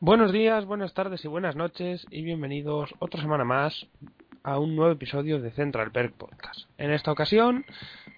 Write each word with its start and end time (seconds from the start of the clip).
Buenos 0.00 0.30
días, 0.30 0.66
buenas 0.66 0.92
tardes 0.92 1.24
y 1.24 1.28
buenas 1.28 1.56
noches 1.56 2.06
y 2.10 2.20
bienvenidos 2.20 2.94
otra 2.98 3.22
semana 3.22 3.44
más 3.44 3.86
a 4.42 4.58
un 4.58 4.76
nuevo 4.76 4.92
episodio 4.92 5.40
de 5.40 5.50
Central 5.52 5.90
Perk 5.90 6.12
Podcast. 6.12 6.68
En 6.76 6.90
esta 6.90 7.10
ocasión 7.10 7.64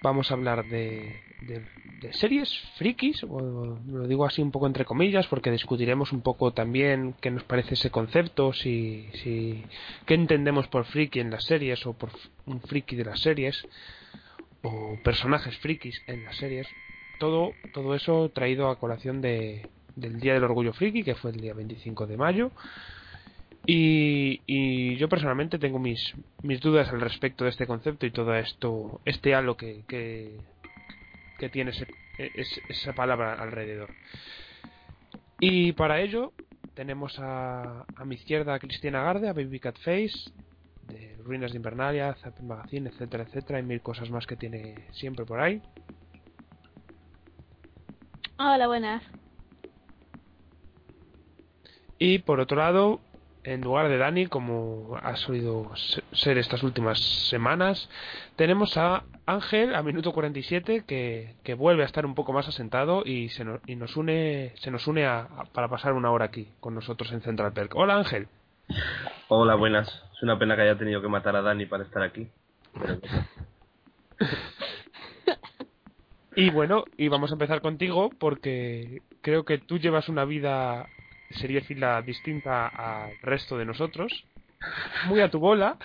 vamos 0.03 0.29
a 0.31 0.35
hablar 0.35 0.65
de, 0.65 1.21
de, 1.43 2.13
series 2.13 2.53
frikis, 2.79 3.23
o 3.23 3.79
lo 3.87 4.09
digo 4.09 4.27
así 4.27 4.43
un 4.43 4.51
poco 4.51 4.67
entre 4.67 4.85
comillas, 4.85 5.29
porque 5.29 5.53
discutiremos 5.53 6.13
un 6.13 6.21
poco 6.21 6.53
también 6.53 7.15
qué 7.21 7.31
nos 7.31 7.45
parece 7.45 7.75
ese 7.75 7.91
concepto, 7.91 8.53
si, 8.53 9.09
si 9.23 9.65
qué 10.05 10.15
entendemos 10.15 10.67
por 10.67 10.85
friki 10.85 11.21
en 11.21 11.31
las 11.31 11.45
series 11.45 11.87
o 11.87 11.93
por 11.93 12.11
un 12.47 12.61
friki 12.61 12.97
de 12.97 13.05
las 13.05 13.21
series 13.21 13.69
o 14.63 14.99
personajes 15.05 15.57
frikis 15.59 16.03
en 16.09 16.25
las 16.25 16.37
series. 16.39 16.67
Todo, 17.21 17.53
todo 17.73 17.95
eso 17.95 18.31
traído 18.35 18.69
a 18.69 18.81
colación 18.81 19.21
de, 19.21 19.69
del 19.99 20.21
Día 20.21 20.35
del 20.35 20.45
Orgullo 20.45 20.73
Friki, 20.73 21.03
que 21.03 21.15
fue 21.15 21.31
el 21.31 21.41
día 21.41 21.55
25 21.55 22.07
de 22.07 22.17
mayo. 22.17 22.51
Y, 23.67 24.97
yo 24.97 25.09
personalmente 25.09 25.59
tengo 25.59 25.79
mis, 25.79 26.15
mis 26.43 26.61
dudas 26.61 26.89
al 26.89 27.01
respecto 27.01 27.45
de 27.45 27.51
este 27.51 27.67
concepto 27.67 28.07
y 28.07 28.11
todo 28.11 28.35
esto, 28.35 29.01
este 29.05 29.35
halo 29.35 29.57
que, 29.57 29.85
que, 29.87 30.39
tiene 31.51 31.73
ese, 31.73 31.87
esa 32.69 32.95
palabra 32.95 33.35
alrededor. 33.35 33.91
Y 35.39 35.73
para 35.73 36.01
ello 36.01 36.33
tenemos 36.75 37.19
a, 37.19 37.85
a 37.95 38.05
mi 38.07 38.15
izquierda 38.15 38.55
a 38.55 38.59
Cristina 38.59 39.03
Garde, 39.03 39.29
a 39.29 39.35
Baby 39.35 39.61
Cat 39.61 39.77
Face, 39.79 40.33
de 40.89 41.17
Ruinas 41.23 41.53
de 41.53 41.59
Invernalia, 41.59 42.15
Zap 42.15 42.41
Magazine, 42.41 42.89
etcétera, 42.89 43.25
etcétera, 43.25 43.61
y 43.61 43.63
mil 43.63 43.83
cosas 43.83 44.11
más 44.11 44.27
que 44.27 44.37
tiene 44.37 44.87
siempre 44.93 45.27
por 45.27 45.41
ahí. 45.41 45.61
Hola, 48.39 48.67
buenas. 48.67 49.03
Y 51.99 52.21
por 52.21 52.41
otro 52.41 52.59
lado, 52.59 53.01
en 53.45 53.63
lugar 53.63 53.89
de 53.89 53.99
Dani, 53.99 54.27
como 54.27 54.97
ha 55.03 55.17
solido 55.17 55.71
ser 56.13 56.39
estas 56.39 56.63
últimas 56.63 57.01
semanas, 57.01 57.91
tenemos 58.37 58.77
a 58.77 59.05
Ángel 59.27 59.75
a 59.75 59.83
minuto 59.83 60.13
47 60.13 60.85
que, 60.87 61.35
que 61.43 61.55
vuelve 61.55 61.83
a 61.83 61.87
estar 61.87 62.07
un 62.07 62.15
poco 62.15 62.33
más 62.33 62.47
asentado 62.47 63.03
y 63.05 63.31
se 63.31 63.45
nos, 63.45 63.61
y 63.67 63.75
nos 63.77 63.97
une 63.97 64.53
se 64.57 64.71
nos 64.71 64.87
une 64.87 65.07
a, 65.07 65.29
para 65.53 65.69
pasar 65.69 65.95
una 65.95 66.11
hora 66.11 66.27
aquí 66.27 66.49
con 66.61 66.75
nosotros 66.75 67.11
en 67.13 67.21
Central 67.21 67.53
Perk. 67.53 67.75
Hola 67.75 67.97
Ángel. 67.97 68.29
Hola, 69.29 69.55
buenas. 69.55 69.89
Es 70.15 70.23
una 70.23 70.39
pena 70.39 70.57
que 70.57 70.63
haya 70.63 70.79
tenido 70.79 71.03
que 71.03 71.09
matar 71.09 71.37
a 71.37 71.43
Dani 71.43 71.67
para 71.67 71.85
estar 71.85 72.03
aquí. 72.03 72.29
y 76.37 76.51
bueno, 76.51 76.85
y 76.97 77.09
vamos 77.09 77.31
a 77.31 77.35
empezar 77.35 77.61
contigo 77.61 78.11
porque 78.19 79.03
creo 79.21 79.45
que 79.45 79.59
tú 79.59 79.79
llevas 79.79 80.09
una 80.09 80.25
vida 80.25 80.87
sería 81.31 81.61
fila 81.63 82.03
distinta 82.03 82.69
al 82.69 83.13
resto 83.23 83.57
de 83.59 83.65
nosotros, 83.65 84.25
muy 85.07 85.21
a 85.21 85.31
tu 85.31 85.39
bola, 85.39 85.79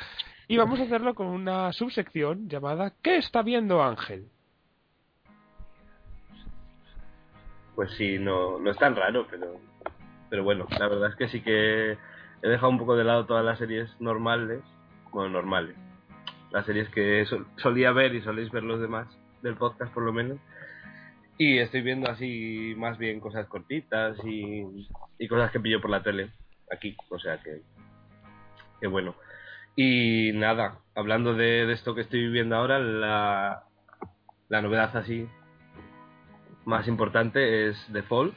y 0.48 0.58
vamos 0.58 0.80
a 0.80 0.84
hacerlo 0.84 1.16
con 1.16 1.28
una 1.28 1.72
subsección 1.74 2.50
llamada 2.50 2.94
¿Qué 3.02 3.18
está 3.18 3.42
viendo 3.42 3.84
Ángel? 3.84 4.28
Pues 7.76 7.92
sí, 7.92 8.20
no, 8.20 8.60
no 8.60 8.70
es 8.70 8.78
tan 8.78 8.96
raro, 8.96 9.26
pero, 9.30 9.60
pero 10.30 10.44
bueno, 10.44 10.68
la 10.78 10.88
verdad 10.88 11.10
es 11.10 11.16
que 11.16 11.28
sí 11.30 11.42
que 11.42 11.98
he 12.44 12.48
dejado 12.48 12.70
un 12.70 12.78
poco 12.78 12.96
de 12.96 13.04
lado 13.04 13.26
todas 13.26 13.44
las 13.44 13.58
series 13.58 13.90
normales, 14.00 14.62
bueno, 15.12 15.30
normales, 15.30 15.76
las 16.52 16.66
series 16.66 16.88
que 16.90 17.26
solía 17.58 17.92
ver 17.92 18.14
y 18.14 18.22
soléis 18.22 18.52
ver 18.52 18.64
los 18.64 18.80
demás 18.80 19.08
del 19.42 19.56
podcast 19.56 19.92
por 19.94 20.04
lo 20.04 20.14
menos, 20.14 20.38
y 21.38 21.58
estoy 21.58 21.82
viendo 21.82 22.10
así 22.10 22.74
más 22.78 22.98
bien 22.98 23.20
cosas 23.20 23.48
cortitas 23.48 24.18
y, 24.24 24.88
cosas 25.28 25.52
que 25.52 25.60
pillo 25.60 25.82
por 25.82 25.90
la 25.90 26.04
tele 26.04 26.30
aquí. 26.72 26.96
O 27.10 27.20
sea 27.20 27.38
que, 27.42 27.62
que 28.80 28.88
bueno. 28.88 29.16
Y 29.76 30.32
nada, 30.34 30.80
hablando 30.96 31.34
de, 31.34 31.72
esto 31.72 31.96
que 31.96 32.02
estoy 32.02 32.20
viviendo 32.22 32.56
ahora, 32.56 32.78
la, 32.78 33.64
la 34.50 34.62
novedad 34.62 34.96
así 34.96 35.28
más 36.66 36.88
importante 36.88 37.70
es 37.70 37.88
The 37.92 38.04
Fall, 38.04 38.34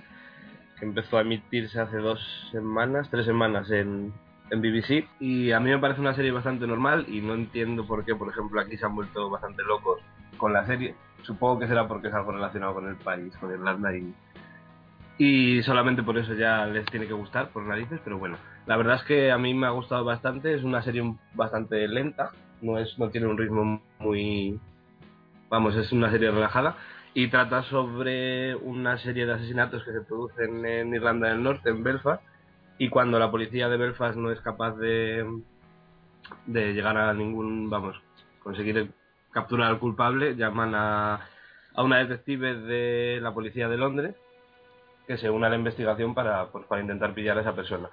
que 0.78 0.86
empezó 0.86 1.18
a 1.18 1.20
emitirse 1.20 1.78
hace 1.78 1.98
dos 1.98 2.20
semanas, 2.50 3.10
tres 3.10 3.26
semanas 3.26 3.70
en, 3.70 4.14
en 4.50 4.62
BBC. 4.62 5.06
Y 5.20 5.52
a 5.52 5.60
mí 5.60 5.68
me 5.68 5.78
parece 5.78 6.00
una 6.00 6.14
serie 6.14 6.32
bastante 6.32 6.66
normal 6.66 7.04
y 7.08 7.20
no 7.20 7.34
entiendo 7.34 7.86
por 7.86 8.06
qué, 8.06 8.14
por 8.14 8.30
ejemplo, 8.30 8.60
aquí 8.60 8.78
se 8.78 8.86
han 8.86 8.94
vuelto 8.94 9.28
bastante 9.28 9.62
locos 9.64 10.00
con 10.36 10.52
la 10.52 10.66
serie 10.66 10.94
supongo 11.26 11.58
que 11.58 11.66
será 11.66 11.86
porque 11.88 12.08
es 12.08 12.14
algo 12.14 12.32
relacionado 12.32 12.74
con 12.74 12.88
el 12.88 12.96
país, 12.96 13.36
con 13.38 13.50
Irlanda 13.50 13.94
y, 13.94 14.14
y 15.18 15.62
solamente 15.62 16.02
por 16.02 16.16
eso 16.16 16.34
ya 16.34 16.64
les 16.66 16.86
tiene 16.86 17.06
que 17.06 17.12
gustar, 17.12 17.50
por 17.50 17.64
narices, 17.64 18.00
pero 18.04 18.18
bueno, 18.18 18.38
la 18.66 18.76
verdad 18.76 18.96
es 18.96 19.02
que 19.02 19.32
a 19.32 19.38
mí 19.38 19.52
me 19.52 19.66
ha 19.66 19.70
gustado 19.70 20.04
bastante, 20.04 20.54
es 20.54 20.62
una 20.62 20.82
serie 20.82 21.02
bastante 21.34 21.86
lenta, 21.88 22.30
no, 22.62 22.78
es, 22.78 22.98
no 22.98 23.10
tiene 23.10 23.26
un 23.26 23.36
ritmo 23.36 23.82
muy... 23.98 24.58
Vamos, 25.48 25.76
es 25.76 25.92
una 25.92 26.10
serie 26.10 26.30
relajada. 26.30 26.76
Y 27.14 27.28
trata 27.28 27.62
sobre 27.62 28.56
una 28.56 28.98
serie 28.98 29.24
de 29.24 29.34
asesinatos 29.34 29.84
que 29.84 29.92
se 29.92 30.00
producen 30.00 30.66
en 30.66 30.92
Irlanda 30.92 31.28
del 31.28 31.42
Norte, 31.42 31.70
en 31.70 31.82
Belfast, 31.82 32.22
y 32.78 32.88
cuando 32.90 33.18
la 33.18 33.30
policía 33.30 33.68
de 33.68 33.76
Belfast 33.76 34.16
no 34.16 34.30
es 34.30 34.40
capaz 34.40 34.72
de, 34.76 35.24
de 36.46 36.74
llegar 36.74 36.96
a 36.96 37.14
ningún, 37.14 37.70
vamos, 37.70 37.96
conseguir 38.42 38.90
capturar 39.36 39.68
al 39.68 39.78
culpable, 39.78 40.34
llaman 40.34 40.74
a, 40.74 41.28
a 41.74 41.82
una 41.82 41.98
detective 41.98 42.54
de 42.54 43.20
la 43.20 43.34
policía 43.34 43.68
de 43.68 43.76
Londres 43.76 44.14
que 45.06 45.18
se 45.18 45.28
une 45.28 45.46
a 45.46 45.50
la 45.50 45.56
investigación 45.56 46.14
para, 46.14 46.46
pues, 46.46 46.64
para 46.64 46.80
intentar 46.80 47.12
pillar 47.12 47.36
a 47.36 47.42
esa 47.42 47.54
persona. 47.54 47.90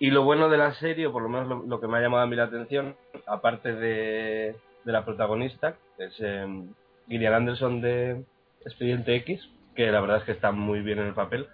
Y 0.00 0.10
lo 0.10 0.24
bueno 0.24 0.48
de 0.48 0.58
la 0.58 0.74
serie, 0.74 1.06
o 1.06 1.12
por 1.12 1.22
lo 1.22 1.28
menos 1.28 1.68
lo, 1.68 1.80
que 1.80 1.86
me 1.86 1.98
ha 1.98 2.00
llamado 2.00 2.24
a 2.24 2.26
mí 2.26 2.34
la 2.34 2.44
atención, 2.44 2.96
aparte 3.28 3.76
de, 3.76 4.56
de 4.84 4.92
la 4.92 5.04
protagonista, 5.04 5.76
es 5.98 6.16
eh, 6.18 6.64
Gillian 7.06 7.34
Anderson 7.34 7.80
de 7.80 8.24
Expediente 8.62 9.14
X, 9.14 9.40
que 9.76 9.92
la 9.92 10.00
verdad 10.00 10.18
es 10.18 10.24
que 10.24 10.32
está 10.32 10.50
muy 10.50 10.80
bien 10.80 10.98
en 10.98 11.06
el 11.06 11.14
papel, 11.14 11.46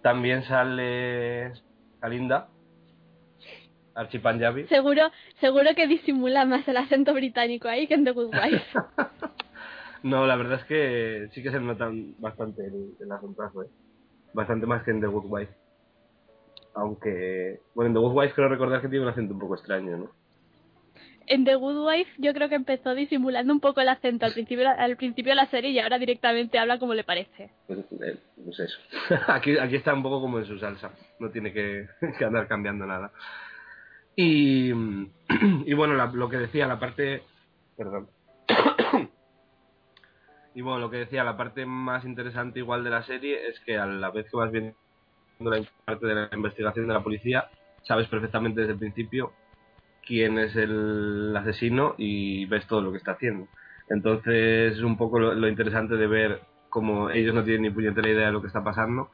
también 0.00 0.42
sale 0.44 1.52
Alinda, 3.98 4.00
Archipanjabi. 4.00 4.66
Seguro, 4.68 5.10
seguro 5.40 5.74
que 5.74 5.86
disimula 5.86 6.44
más 6.44 6.66
el 6.68 6.76
acento 6.76 7.12
británico 7.14 7.68
ahí 7.68 7.86
que 7.86 7.94
en 7.94 8.04
The 8.04 8.12
Good 8.12 8.34
Wife. 8.34 8.78
no, 10.02 10.26
la 10.26 10.36
verdad 10.36 10.60
es 10.60 10.66
que 10.66 11.28
sí 11.32 11.42
que 11.42 11.50
se 11.50 11.60
notan 11.60 12.14
bastante 12.18 12.64
el, 12.66 12.94
el 13.00 13.12
acentazo, 13.12 13.62
¿eh? 13.62 13.68
Bastante 14.34 14.66
más 14.66 14.82
que 14.84 14.90
en 14.90 15.00
The 15.00 15.06
Good 15.06 15.26
Wife. 15.26 15.52
Aunque, 16.74 17.60
bueno, 17.74 17.88
en 17.88 17.94
The 17.94 18.00
Good 18.00 18.16
Wife 18.16 18.34
creo 18.34 18.48
recordar 18.48 18.80
que 18.80 18.88
tiene 18.88 19.04
un 19.04 19.10
acento 19.10 19.34
un 19.34 19.40
poco 19.40 19.56
extraño, 19.56 19.96
¿no? 19.96 20.10
En 21.30 21.44
The 21.44 21.56
Good 21.56 21.86
Wife 21.86 22.10
yo 22.16 22.32
creo 22.32 22.48
que 22.48 22.54
empezó 22.54 22.94
disimulando 22.94 23.52
un 23.52 23.60
poco 23.60 23.82
el 23.82 23.88
acento 23.90 24.24
al 24.24 24.32
principio, 24.32 24.66
al 24.66 24.96
principio 24.96 25.32
de 25.32 25.36
la 25.36 25.46
serie 25.50 25.70
y 25.70 25.78
ahora 25.78 25.98
directamente 25.98 26.58
habla 26.58 26.78
como 26.78 26.94
le 26.94 27.04
parece. 27.04 27.50
Pues, 27.66 27.80
eh, 27.80 28.18
pues 28.42 28.60
eso. 28.60 28.78
aquí, 29.28 29.58
aquí 29.58 29.76
está 29.76 29.92
un 29.92 30.02
poco 30.02 30.22
como 30.22 30.38
en 30.38 30.46
su 30.46 30.58
salsa. 30.58 30.90
No 31.20 31.30
tiene 31.30 31.52
que, 31.52 31.86
que 32.18 32.24
andar 32.24 32.48
cambiando 32.48 32.86
nada. 32.86 33.12
Y, 34.20 34.72
y 35.64 35.74
bueno, 35.74 35.94
lo 35.94 36.28
que 36.28 36.38
decía, 36.38 36.66
la 36.66 36.80
parte. 36.80 37.22
Perdón. 37.76 38.08
y 40.56 40.60
bueno, 40.60 40.80
lo 40.80 40.90
que 40.90 40.96
decía, 40.96 41.22
la 41.22 41.36
parte 41.36 41.64
más 41.64 42.04
interesante 42.04 42.58
igual 42.58 42.82
de 42.82 42.90
la 42.90 43.04
serie 43.04 43.46
es 43.46 43.60
que 43.60 43.78
a 43.78 43.86
la 43.86 44.10
vez 44.10 44.28
que 44.28 44.36
vas 44.36 44.50
viendo 44.50 44.74
la 45.38 45.62
parte 45.84 46.06
de 46.08 46.14
la 46.16 46.28
investigación 46.32 46.88
de 46.88 46.94
la 46.94 47.04
policía, 47.04 47.48
sabes 47.84 48.08
perfectamente 48.08 48.60
desde 48.60 48.72
el 48.72 48.80
principio 48.80 49.34
quién 50.04 50.36
es 50.40 50.56
el 50.56 51.32
asesino 51.36 51.94
y 51.96 52.44
ves 52.46 52.66
todo 52.66 52.82
lo 52.82 52.90
que 52.90 52.98
está 52.98 53.12
haciendo. 53.12 53.46
Entonces 53.88 54.72
es 54.72 54.82
un 54.82 54.96
poco 54.96 55.20
lo, 55.20 55.32
lo 55.32 55.46
interesante 55.46 55.94
de 55.94 56.08
ver 56.08 56.40
cómo 56.70 57.08
ellos 57.10 57.36
no 57.36 57.44
tienen 57.44 57.62
ni 57.62 57.70
puñetera 57.70 58.08
idea 58.08 58.26
de 58.26 58.32
lo 58.32 58.40
que 58.40 58.48
está 58.48 58.64
pasando 58.64 59.10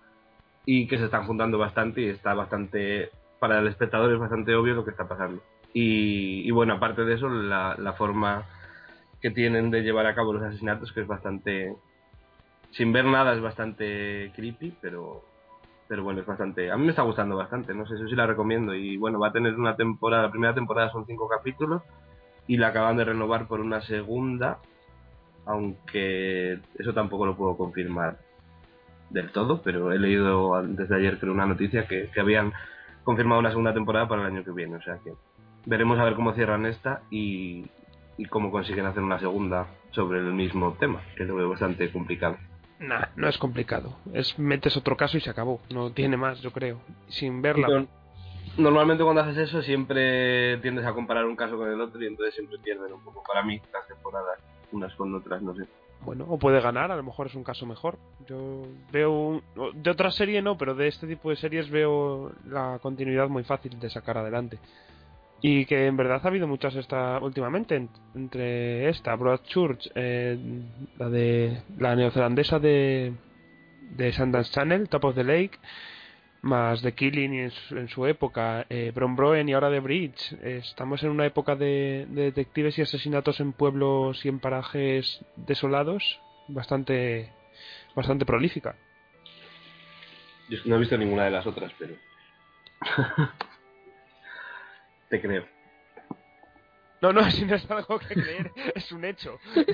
y 0.64 0.86
que 0.86 0.96
se 0.96 1.04
están 1.04 1.26
juntando 1.26 1.58
bastante 1.58 2.00
y 2.00 2.08
está 2.08 2.32
bastante 2.32 3.10
para 3.44 3.58
el 3.58 3.66
espectador 3.66 4.10
es 4.10 4.18
bastante 4.18 4.54
obvio 4.54 4.72
lo 4.72 4.86
que 4.86 4.90
está 4.92 5.06
pasando. 5.06 5.42
Y, 5.74 6.50
bueno, 6.52 6.72
aparte 6.72 7.04
de 7.04 7.12
eso, 7.12 7.28
la, 7.28 7.94
forma 7.98 8.46
que 9.20 9.30
tienen 9.30 9.70
de 9.70 9.82
llevar 9.82 10.06
a 10.06 10.14
cabo 10.14 10.32
los 10.32 10.42
asesinatos, 10.42 10.90
que 10.92 11.02
es 11.02 11.06
bastante... 11.06 11.76
Sin 12.70 12.90
ver 12.94 13.04
nada 13.04 13.34
es 13.34 13.42
bastante 13.42 14.32
creepy, 14.34 14.78
pero, 14.80 15.26
pero 15.88 16.02
bueno, 16.02 16.20
es 16.20 16.26
bastante... 16.26 16.70
A 16.70 16.78
mí 16.78 16.84
me 16.84 16.90
está 16.90 17.02
gustando 17.02 17.36
bastante, 17.36 17.74
no 17.74 17.86
sé, 17.86 17.96
eso 17.96 18.08
sí 18.08 18.14
la 18.14 18.26
recomiendo. 18.26 18.74
Y 18.74 18.96
bueno, 18.96 19.20
va 19.20 19.28
a 19.28 19.32
tener 19.32 19.54
una 19.56 19.76
temporada, 19.76 20.22
la 20.22 20.30
primera 20.30 20.54
temporada 20.54 20.90
son 20.90 21.04
cinco 21.04 21.28
capítulos 21.28 21.82
y 22.46 22.56
la 22.56 22.68
acaban 22.68 22.96
de 22.96 23.04
renovar 23.04 23.46
por 23.46 23.60
una 23.60 23.82
segunda, 23.82 24.56
aunque 25.44 26.60
eso 26.78 26.94
tampoco 26.94 27.26
lo 27.26 27.36
puedo 27.36 27.58
confirmar 27.58 28.16
del 29.10 29.32
todo, 29.32 29.60
pero 29.60 29.92
he 29.92 29.98
leído 29.98 30.62
desde 30.62 30.96
ayer 30.96 31.18
creo 31.18 31.34
una 31.34 31.44
noticia 31.44 31.86
que, 31.86 32.08
que 32.08 32.20
habían 32.20 32.54
confirmado 33.04 33.40
una 33.40 33.50
segunda 33.50 33.72
temporada 33.72 34.08
para 34.08 34.22
el 34.22 34.28
año 34.28 34.44
que 34.44 34.50
viene. 34.50 34.76
O 34.76 34.82
sea 34.82 34.98
que 35.02 35.12
veremos 35.66 35.98
a 35.98 36.04
ver 36.04 36.14
cómo 36.14 36.32
cierran 36.32 36.66
esta 36.66 37.02
y, 37.10 37.66
cómo 38.30 38.50
consiguen 38.50 38.86
hacer 38.86 39.02
una 39.02 39.18
segunda 39.18 39.66
sobre 39.90 40.18
el 40.18 40.32
mismo 40.32 40.72
tema, 40.78 41.02
que 41.16 41.24
lo 41.24 41.36
veo 41.36 41.50
bastante 41.50 41.90
complicado. 41.92 42.36
Nah, 42.78 43.06
no 43.16 43.28
es 43.28 43.38
complicado. 43.38 43.96
Es 44.12 44.38
metes 44.38 44.76
otro 44.76 44.96
caso 44.96 45.16
y 45.16 45.20
se 45.20 45.30
acabó. 45.30 45.60
No 45.70 45.90
tiene 45.92 46.16
más, 46.16 46.40
yo 46.40 46.50
creo. 46.50 46.80
Sin 47.08 47.40
verla. 47.40 47.86
Normalmente 48.56 49.02
cuando 49.02 49.22
haces 49.22 49.38
eso 49.38 49.62
siempre 49.62 50.58
tiendes 50.58 50.84
a 50.86 50.92
comparar 50.92 51.24
un 51.24 51.34
caso 51.34 51.56
con 51.56 51.68
el 51.68 51.80
otro 51.80 52.02
y 52.02 52.06
entonces 52.06 52.34
siempre 52.34 52.58
pierden 52.58 52.92
un 52.92 53.02
poco 53.02 53.22
para 53.26 53.42
mí 53.42 53.60
las 53.72 53.86
temporadas 53.88 54.38
unas 54.70 54.94
con 54.94 55.14
otras, 55.14 55.42
no 55.42 55.54
sé. 55.54 55.66
Bueno, 56.04 56.26
o 56.28 56.38
puede 56.38 56.60
ganar, 56.60 56.90
a 56.92 56.96
lo 56.96 57.02
mejor 57.02 57.28
es 57.28 57.34
un 57.34 57.44
caso 57.44 57.64
mejor. 57.66 57.98
Yo 58.26 58.62
veo 58.92 59.42
de 59.74 59.90
otra 59.90 60.10
serie 60.10 60.42
no, 60.42 60.56
pero 60.58 60.74
de 60.74 60.88
este 60.88 61.06
tipo 61.06 61.30
de 61.30 61.36
series 61.36 61.70
veo 61.70 62.32
la 62.46 62.78
continuidad 62.82 63.28
muy 63.28 63.44
fácil 63.44 63.78
de 63.78 63.88
sacar 63.90 64.18
adelante. 64.18 64.58
Y 65.40 65.66
que 65.66 65.86
en 65.86 65.96
verdad 65.96 66.20
ha 66.22 66.28
habido 66.28 66.46
muchas 66.46 66.74
esta 66.74 67.18
últimamente, 67.20 67.76
en- 67.76 67.90
entre 68.14 68.88
esta, 68.88 69.14
Broadchurch, 69.14 69.90
eh, 69.94 70.38
la 70.98 71.08
de 71.08 71.62
la 71.78 71.94
neozelandesa 71.96 72.58
de 72.58 73.12
de 73.96 74.12
Sundance 74.12 74.50
Channel, 74.52 74.88
Top 74.88 75.04
of 75.04 75.14
the 75.14 75.22
Lake, 75.22 75.58
más 76.44 76.82
The 76.82 76.92
Killing 76.92 77.34
en 77.34 77.50
su, 77.50 77.76
en 77.76 77.88
su 77.88 78.06
época, 78.06 78.66
eh, 78.68 78.92
Brombroen 78.94 79.48
y 79.48 79.54
ahora 79.54 79.70
The 79.70 79.80
Bridge. 79.80 80.32
Eh, 80.42 80.60
estamos 80.62 81.02
en 81.02 81.10
una 81.10 81.26
época 81.26 81.56
de, 81.56 82.06
de 82.08 82.22
detectives 82.22 82.78
y 82.78 82.82
asesinatos 82.82 83.40
en 83.40 83.52
pueblos 83.52 84.24
y 84.24 84.28
en 84.28 84.38
parajes 84.38 85.24
desolados 85.36 86.20
bastante 86.48 87.32
bastante 87.94 88.26
prolífica. 88.26 88.76
Yo 90.48 90.58
no 90.66 90.76
he 90.76 90.78
visto 90.78 90.98
ninguna 90.98 91.24
de 91.24 91.30
las 91.30 91.46
otras, 91.46 91.72
pero... 91.78 91.94
Te 95.08 95.20
creo. 95.20 95.46
No, 97.00 97.12
no, 97.12 97.22
si 97.30 97.44
no 97.44 97.54
es 97.54 97.70
algo 97.70 97.98
que 97.98 98.14
creer, 98.14 98.50
es 98.74 98.92
un 98.92 99.04
hecho. 99.04 99.38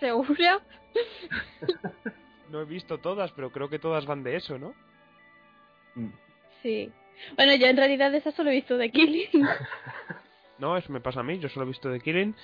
¿Seguro? 0.00 0.60
Visto 2.74 2.98
todas, 2.98 3.30
pero 3.30 3.52
creo 3.52 3.68
que 3.68 3.78
todas 3.78 4.04
van 4.04 4.24
de 4.24 4.34
eso, 4.34 4.58
¿no? 4.58 4.74
Sí. 6.60 6.90
Bueno, 7.36 7.54
yo 7.54 7.68
en 7.68 7.76
realidad 7.76 8.10
de 8.10 8.18
esa 8.18 8.32
solo 8.32 8.50
he 8.50 8.54
visto 8.54 8.76
The 8.76 8.90
Killing. 8.90 9.30
No, 10.58 10.76
eso 10.76 10.92
me 10.92 11.00
pasa 11.00 11.20
a 11.20 11.22
mí, 11.24 11.38
yo 11.40 11.48
solo 11.48 11.66
he 11.66 11.68
visto 11.68 11.90
The 11.90 11.98
Killing 11.98 12.34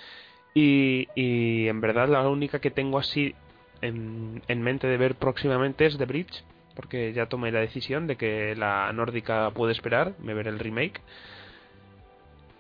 y, 0.53 1.07
y 1.15 1.69
en 1.69 1.81
verdad 1.81 2.09
la 2.09 2.29
única 2.29 2.61
que 2.61 2.73
tengo 2.73 2.99
así 2.99 3.35
en, 3.83 4.43
en 4.49 4.63
mente 4.63 4.89
de 4.89 4.97
ver 4.97 5.15
próximamente 5.15 5.87
es 5.87 5.97
The 5.97 6.07
Bridge, 6.07 6.45
porque 6.75 7.13
ya 7.13 7.27
tomé 7.27 7.53
la 7.53 7.61
decisión 7.61 8.09
de 8.09 8.17
que 8.17 8.57
la 8.57 8.93
nórdica 8.93 9.51
puede 9.53 9.73
esperar, 9.73 10.15
me 10.19 10.35
veré 10.35 10.51
el 10.51 10.59
remake. 10.59 11.01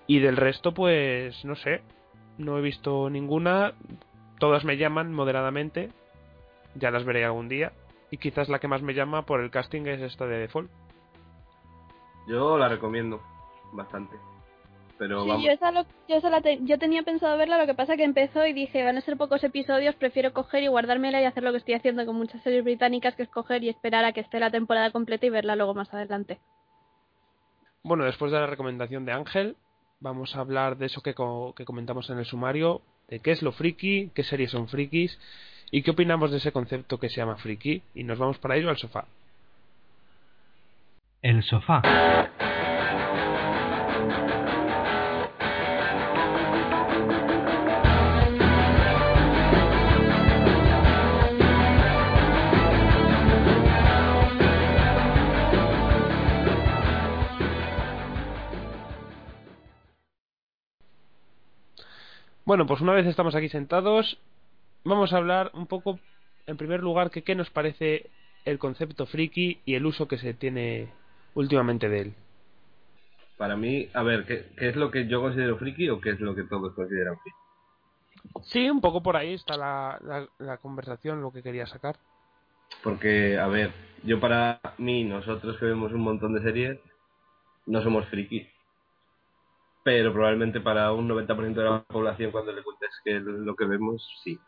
Y 0.06 0.20
del 0.20 0.36
resto, 0.36 0.72
pues 0.72 1.44
no 1.44 1.56
sé, 1.56 1.82
no 2.38 2.56
he 2.56 2.62
visto 2.62 3.10
ninguna, 3.10 3.74
todas 4.38 4.64
me 4.64 4.76
llaman 4.76 5.12
moderadamente, 5.12 5.90
ya 6.74 6.90
las 6.90 7.04
veré 7.04 7.24
algún 7.24 7.48
día, 7.48 7.72
y 8.10 8.18
quizás 8.18 8.48
la 8.48 8.58
que 8.58 8.68
más 8.68 8.82
me 8.82 8.94
llama 8.94 9.26
por 9.26 9.40
el 9.40 9.50
casting 9.50 9.86
es 9.86 10.00
esta 10.00 10.26
de 10.26 10.38
Default. 10.38 10.70
Yo 12.28 12.58
la 12.58 12.68
recomiendo 12.68 13.20
bastante. 13.72 14.16
Pero 14.98 15.22
Sí, 15.22 15.28
vamos, 15.30 15.44
yo, 15.46 15.50
esa 15.52 15.72
lo- 15.72 15.86
yo, 16.08 16.16
esa 16.16 16.28
la 16.28 16.42
te- 16.42 16.58
yo 16.62 16.78
tenía 16.78 17.02
pensado 17.02 17.36
verla, 17.38 17.56
lo 17.58 17.66
que 17.66 17.74
pasa 17.74 17.96
que 17.96 18.04
empezó 18.04 18.46
y 18.46 18.52
dije, 18.52 18.84
van 18.84 18.98
a 18.98 19.00
ser 19.00 19.16
pocos 19.16 19.42
episodios, 19.42 19.94
prefiero 19.94 20.32
coger 20.34 20.62
y 20.62 20.66
guardármela 20.68 21.22
y 21.22 21.24
hacer 21.24 21.42
lo 21.42 21.52
que 21.52 21.58
estoy 21.58 21.74
haciendo 21.74 22.04
con 22.04 22.16
muchas 22.16 22.42
series 22.42 22.62
británicas, 22.64 23.14
que 23.16 23.22
es 23.22 23.30
coger 23.30 23.64
y 23.64 23.70
esperar 23.70 24.04
a 24.04 24.12
que 24.12 24.20
esté 24.20 24.38
la 24.38 24.50
temporada 24.50 24.90
completa 24.90 25.24
y 25.24 25.30
verla 25.30 25.56
luego 25.56 25.72
más 25.74 25.92
adelante. 25.94 26.38
Bueno, 27.82 28.04
después 28.04 28.30
de 28.30 28.38
la 28.38 28.46
recomendación 28.46 29.06
de 29.06 29.12
Ángel, 29.12 29.56
vamos 30.00 30.36
a 30.36 30.40
hablar 30.40 30.76
de 30.76 30.86
eso 30.86 31.00
que, 31.00 31.14
co- 31.14 31.54
que 31.56 31.64
comentamos 31.64 32.10
en 32.10 32.18
el 32.18 32.26
sumario, 32.26 32.82
de 33.08 33.20
qué 33.20 33.30
es 33.32 33.40
lo 33.42 33.52
friki, 33.52 34.10
qué 34.14 34.22
series 34.22 34.50
son 34.50 34.68
frikis 34.68 35.18
y 35.70 35.82
qué 35.82 35.92
opinamos 35.92 36.30
de 36.30 36.38
ese 36.38 36.52
concepto 36.52 36.98
que 36.98 37.08
se 37.08 37.16
llama 37.16 37.36
friki. 37.36 37.82
Y 37.94 38.04
nos 38.04 38.18
vamos 38.18 38.38
para 38.38 38.56
ello 38.56 38.70
al 38.70 38.78
sofá. 38.78 39.06
El 41.22 41.42
sofá. 41.42 41.82
Bueno, 62.50 62.66
pues 62.66 62.80
una 62.80 62.94
vez 62.94 63.06
estamos 63.06 63.36
aquí 63.36 63.48
sentados, 63.48 64.18
vamos 64.84 65.12
a 65.12 65.18
hablar 65.18 65.50
un 65.54 65.66
poco, 65.66 66.00
en 66.46 66.56
primer 66.56 66.80
lugar, 66.82 67.10
que 67.10 67.22
qué 67.24 67.34
nos 67.34 67.50
parece 67.50 68.10
el 68.44 68.58
concepto 68.58 69.06
friki 69.06 69.62
y 69.64 69.74
el 69.74 69.86
uso 69.86 70.08
que 70.08 70.18
se 70.18 70.34
tiene 70.34 70.92
últimamente 71.34 71.88
de 71.88 72.00
él. 72.00 72.14
para 73.38 73.56
mí, 73.56 73.88
a 73.94 74.02
ver, 74.02 74.26
¿qué, 74.26 74.52
qué 74.58 74.68
es 74.70 74.76
lo 74.76 74.90
que 74.90 75.06
yo 75.08 75.20
considero 75.22 75.58
friki 75.58 75.88
o 75.90 76.00
qué 76.00 76.10
es 76.10 76.20
lo 76.20 76.34
que 76.34 76.44
todos 76.44 76.74
consideran 76.74 77.18
friki? 77.18 77.36
Sí, 78.44 78.68
un 78.70 78.80
poco 78.80 79.02
por 79.02 79.16
ahí 79.16 79.34
está 79.34 79.56
la, 79.56 79.98
la, 80.02 80.28
la 80.38 80.58
conversación, 80.58 81.22
lo 81.22 81.32
que 81.32 81.42
quería 81.42 81.66
sacar. 81.66 81.96
Porque, 82.82 83.38
a 83.38 83.46
ver, 83.48 83.72
yo 84.04 84.20
para 84.20 84.60
mí, 84.78 85.04
nosotros 85.04 85.58
que 85.58 85.66
vemos 85.66 85.92
un 85.92 86.02
montón 86.02 86.34
de 86.34 86.42
series, 86.42 86.80
no 87.66 87.82
somos 87.82 88.06
frikis. 88.08 88.48
Pero 89.84 90.12
probablemente 90.12 90.60
para 90.60 90.92
un 90.92 91.08
90% 91.08 91.54
de 91.54 91.64
la 91.64 91.82
población, 91.84 92.32
cuando 92.32 92.52
le 92.52 92.62
cuentes 92.62 92.90
que 93.04 93.20
lo 93.20 93.56
que 93.56 93.64
vemos, 93.66 94.06
sí. 94.24 94.38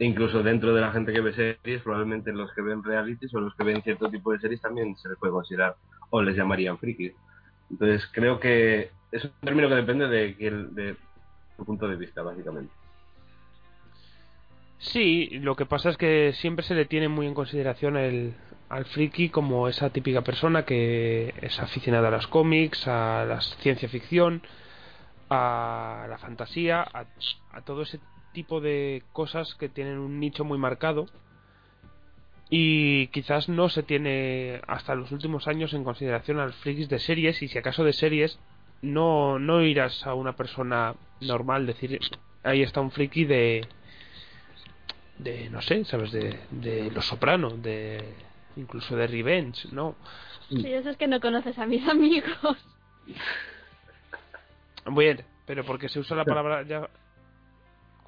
Incluso 0.00 0.42
dentro 0.42 0.74
de 0.74 0.80
la 0.80 0.92
gente 0.92 1.12
que 1.12 1.20
ve 1.20 1.34
series, 1.34 1.82
probablemente 1.82 2.32
los 2.32 2.50
que 2.54 2.62
ven 2.62 2.82
realities 2.82 3.34
o 3.34 3.40
los 3.40 3.54
que 3.54 3.64
ven 3.64 3.82
cierto 3.82 4.08
tipo 4.08 4.32
de 4.32 4.40
series 4.40 4.62
también 4.62 4.96
se 4.96 5.10
les 5.10 5.18
puede 5.18 5.32
considerar 5.32 5.76
o 6.08 6.22
les 6.22 6.34
llamarían 6.34 6.78
frikis. 6.78 7.12
Entonces 7.70 8.08
creo 8.10 8.40
que 8.40 8.90
es 9.12 9.24
un 9.24 9.32
término 9.42 9.68
que 9.68 9.74
depende 9.74 10.08
de, 10.08 10.34
de 10.72 10.96
tu 11.58 11.64
punto 11.66 11.86
de 11.86 11.96
vista, 11.96 12.22
básicamente. 12.22 12.72
Sí, 14.78 15.28
lo 15.42 15.54
que 15.54 15.66
pasa 15.66 15.90
es 15.90 15.98
que 15.98 16.32
siempre 16.32 16.64
se 16.64 16.74
le 16.74 16.86
tiene 16.86 17.08
muy 17.08 17.26
en 17.26 17.34
consideración 17.34 17.98
el, 17.98 18.32
al 18.70 18.86
friki 18.86 19.28
como 19.28 19.68
esa 19.68 19.90
típica 19.90 20.22
persona 20.22 20.64
que 20.64 21.34
es 21.42 21.60
aficionada 21.60 22.08
a 22.08 22.12
los 22.12 22.26
cómics, 22.26 22.88
a 22.88 23.26
la 23.26 23.42
ciencia 23.42 23.90
ficción, 23.90 24.40
a 25.28 26.06
la 26.08 26.16
fantasía, 26.16 26.80
a, 26.80 27.04
a 27.52 27.60
todo 27.60 27.82
ese 27.82 28.00
tipo 28.32 28.60
de 28.60 29.02
cosas 29.12 29.54
que 29.54 29.68
tienen 29.68 29.98
un 29.98 30.20
nicho 30.20 30.44
muy 30.44 30.58
marcado 30.58 31.06
y 32.48 33.06
quizás 33.08 33.48
no 33.48 33.68
se 33.68 33.82
tiene 33.84 34.60
hasta 34.66 34.94
los 34.96 35.12
últimos 35.12 35.46
años 35.46 35.72
en 35.72 35.84
consideración 35.84 36.40
a 36.40 36.46
los 36.46 36.56
frikis 36.56 36.88
de 36.88 36.98
series 36.98 37.42
y 37.42 37.48
si 37.48 37.58
acaso 37.58 37.84
de 37.84 37.92
series 37.92 38.38
no, 38.82 39.38
no 39.38 39.62
irás 39.62 40.04
a 40.06 40.14
una 40.14 40.34
persona 40.34 40.94
normal 41.20 41.66
decir 41.66 42.00
ahí 42.42 42.62
está 42.62 42.80
un 42.80 42.90
friki 42.90 43.24
de 43.24 43.66
de 45.18 45.50
no 45.50 45.60
sé 45.60 45.84
sabes 45.84 46.10
de, 46.12 46.40
de 46.50 46.90
los 46.90 47.06
soprano 47.06 47.50
de 47.50 48.02
incluso 48.56 48.96
de 48.96 49.06
revenge 49.06 49.68
no 49.72 49.94
Sí, 50.48 50.66
eso 50.72 50.90
es 50.90 50.96
que 50.96 51.06
no 51.06 51.20
conoces 51.20 51.56
a 51.60 51.66
mis 51.66 51.86
amigos. 51.88 52.56
bien 54.86 55.24
pero 55.46 55.64
porque 55.64 55.88
se 55.88 56.00
usa 56.00 56.16
la 56.16 56.24
palabra 56.24 56.62
ya 56.62 56.88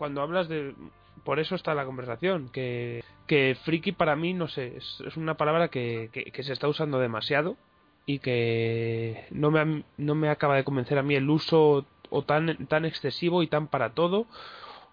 cuando 0.02 0.20
hablas 0.20 0.48
de 0.48 0.74
por 1.22 1.38
eso 1.38 1.54
está 1.54 1.74
la 1.74 1.84
conversación 1.84 2.48
que 2.48 3.04
que 3.28 3.56
friki 3.62 3.92
para 3.92 4.16
mí 4.16 4.34
no 4.34 4.48
sé 4.48 4.76
es, 4.76 5.16
una 5.16 5.36
palabra 5.36 5.68
que, 5.68 6.10
que, 6.12 6.42
se 6.42 6.52
está 6.52 6.66
usando 6.66 6.98
demasiado 6.98 7.56
y 8.04 8.18
que 8.18 9.28
no 9.30 9.52
me 9.52 9.84
no 9.98 10.16
me 10.16 10.28
acaba 10.28 10.56
de 10.56 10.64
convencer 10.64 10.98
a 10.98 11.04
mí 11.04 11.14
el 11.14 11.30
uso 11.30 11.86
o 12.10 12.22
tan 12.22 12.66
tan 12.66 12.84
excesivo 12.84 13.44
y 13.44 13.46
tan 13.46 13.68
para 13.68 13.90
todo 13.90 14.26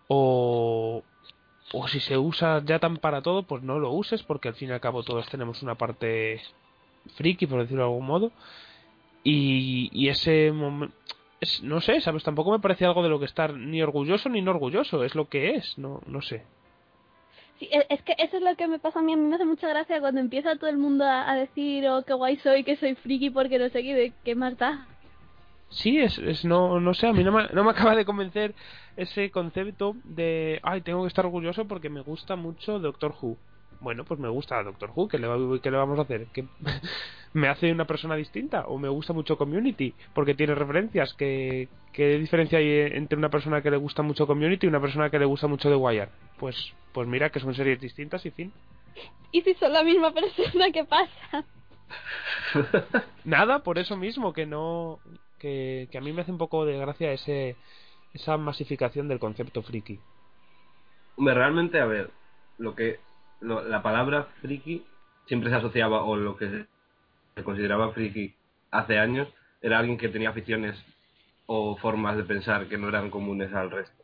o 0.08 1.02
o 1.74 1.88
si 1.88 2.00
se 2.02 2.20
usa 2.20 2.62
ya 2.64 2.78
tan 2.78 2.98
para 2.98 3.24
todo 3.24 3.42
pues 3.42 3.64
no 3.64 3.80
lo 3.80 3.90
uses 3.92 4.22
porque 4.22 4.50
al 4.50 4.54
fin 4.54 4.70
y 4.70 4.74
al 4.74 4.80
cabo 4.80 5.02
todos 5.02 5.28
tenemos 5.30 5.64
una 5.64 5.74
parte 5.74 6.40
friki 7.16 7.48
por 7.48 7.62
decirlo 7.62 7.82
de 7.82 7.90
algún 7.90 8.06
modo 8.06 8.32
y, 9.24 9.90
y 9.92 10.10
ese 10.10 10.52
momento 10.52 10.94
es, 11.42 11.64
no 11.64 11.82
sé, 11.82 12.02
¿sabes? 12.02 12.24
Tampoco 12.24 12.52
me 12.52 12.60
parece 12.60 12.86
algo 12.86 13.04
de 13.04 13.10
lo 13.10 13.20
que 13.20 13.26
estar 13.26 13.54
ni 13.54 13.82
orgulloso 13.82 14.30
ni 14.30 14.42
no 14.42 14.52
orgulloso, 14.52 15.04
es 15.04 15.16
lo 15.16 15.28
que 15.30 15.56
es, 15.56 15.78
no, 15.78 16.02
no 16.08 16.22
sé. 16.22 16.44
Sí, 17.60 17.68
e- 17.72 17.86
es 17.90 18.02
que 18.04 18.16
eso 18.18 18.38
es 18.38 18.44
lo 18.44 18.56
que 18.56 18.68
me 18.68 18.80
pasa 18.80 19.00
a 19.00 19.02
mí. 19.02 19.14
A 19.14 19.18
mí 19.18 19.24
me 19.28 19.36
hace 19.36 19.46
mucha 19.46 19.68
gracia 19.68 20.00
cuando 20.00 20.22
empieza 20.22 20.56
todo 20.56 20.70
el 20.70 20.78
mundo 20.78 21.06
a, 21.06 21.30
a 21.30 21.36
decir, 21.36 21.88
oh, 21.88 22.04
qué 22.04 22.14
guay 22.14 22.38
soy, 22.38 22.64
que 22.64 22.76
soy 22.78 22.96
friki 22.96 23.30
porque 23.30 23.60
no 23.60 23.70
sé 23.70 23.84
qué, 23.84 23.94
de 23.96 24.14
qué 24.24 24.36
más 24.36 24.58
da. 24.58 24.88
Sí, 25.70 26.00
es, 26.00 26.18
es 26.18 26.46
no, 26.46 26.80
no 26.80 26.94
sé, 26.94 27.08
a 27.08 27.14
mí 27.14 27.24
no 27.24 27.32
me, 27.32 27.48
no 27.54 27.64
me 27.64 27.72
acaba 27.72 27.96
de 27.96 28.06
convencer 28.06 28.56
ese 28.96 29.30
concepto 29.32 29.96
de, 30.04 30.60
ay, 30.64 30.82
tengo 30.82 31.04
que 31.04 31.08
estar 31.10 31.26
orgulloso 31.26 31.68
porque 31.68 31.90
me 31.90 32.02
gusta 32.02 32.36
mucho 32.36 32.80
Doctor 32.80 33.14
Who. 33.22 33.38
Bueno, 33.82 34.04
pues 34.04 34.20
me 34.20 34.30
gusta 34.30 34.62
Doctor 34.64 34.92
Who, 34.94 35.08
¿qué 35.08 35.18
le, 35.18 35.28
le 35.28 35.78
vamos 35.78 36.00
a 36.00 36.02
hacer? 36.02 36.28
¿Que 36.28 36.46
me 37.34 37.48
hace 37.48 37.72
una 37.72 37.86
persona 37.86 38.16
distinta? 38.16 38.66
¿O 38.68 38.78
me 38.78 38.90
gusta 38.90 39.14
mucho 39.14 39.38
Community? 39.38 39.94
Porque 40.14 40.36
tiene 40.36 40.56
referencias. 40.56 41.14
¿Qué, 41.14 41.70
¿Qué 41.94 42.18
diferencia 42.18 42.60
hay 42.60 42.92
entre 42.94 43.18
una 43.18 43.30
persona 43.30 43.62
que 43.62 43.72
le 43.72 43.78
gusta 43.78 44.02
mucho 44.02 44.28
Community 44.28 44.66
y 44.66 44.70
una 44.70 44.82
persona 44.82 45.10
que 45.10 45.20
le 45.20 45.26
gusta 45.26 45.48
mucho 45.48 45.70
The 45.70 45.76
Wire? 45.76 46.10
Pues, 46.38 46.74
pues 46.94 47.08
mira 47.08 47.30
que 47.30 47.40
son 47.40 47.54
series 47.54 47.80
distintas 47.80 48.26
y 48.26 48.32
fin. 48.32 48.52
¿Y 49.32 49.42
si 49.42 49.54
son 49.56 49.72
la 49.74 49.84
misma 49.84 50.12
persona, 50.12 50.72
qué 50.72 50.84
pasa? 50.84 51.46
Nada, 53.24 53.60
por 53.60 53.78
eso 53.78 53.96
mismo, 53.96 54.34
que 54.34 54.46
no. 54.46 55.00
Que, 55.40 55.88
que 55.90 55.98
a 55.98 56.02
mí 56.02 56.12
me 56.12 56.22
hace 56.22 56.32
un 56.32 56.38
poco 56.38 56.66
de 56.66 56.78
gracia 56.78 57.14
ese 57.14 57.56
esa 58.14 58.38
masificación 58.38 59.08
del 59.08 59.20
concepto 59.20 59.62
friki. 59.62 60.00
Hombre, 61.16 61.34
realmente, 61.34 61.80
a 61.80 61.86
ver, 61.86 62.12
lo 62.58 62.76
que 62.76 63.00
la 63.42 63.82
palabra 63.82 64.28
friki 64.42 64.84
siempre 65.26 65.50
se 65.50 65.56
asociaba, 65.56 66.04
o 66.04 66.16
lo 66.16 66.36
que 66.36 66.66
se 67.36 67.44
consideraba 67.44 67.92
friki 67.94 68.34
hace 68.72 69.00
años, 69.00 69.28
era 69.62 69.80
alguien 69.80 69.98
que 69.98 70.10
tenía 70.10 70.30
aficiones 70.30 70.76
o 71.46 71.76
formas 71.78 72.18
de 72.18 72.24
pensar 72.24 72.68
que 72.68 72.78
no 72.78 72.90
eran 72.90 73.10
comunes 73.10 73.54
al 73.54 73.72
resto. 73.72 74.04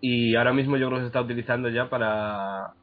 Y 0.00 0.36
ahora 0.36 0.52
mismo 0.52 0.76
yo 0.76 0.86
creo 0.86 0.98
que 0.98 1.04
se 1.04 1.06
está 1.08 1.20
utilizando 1.20 1.68
ya 1.68 1.88
para 1.88 2.74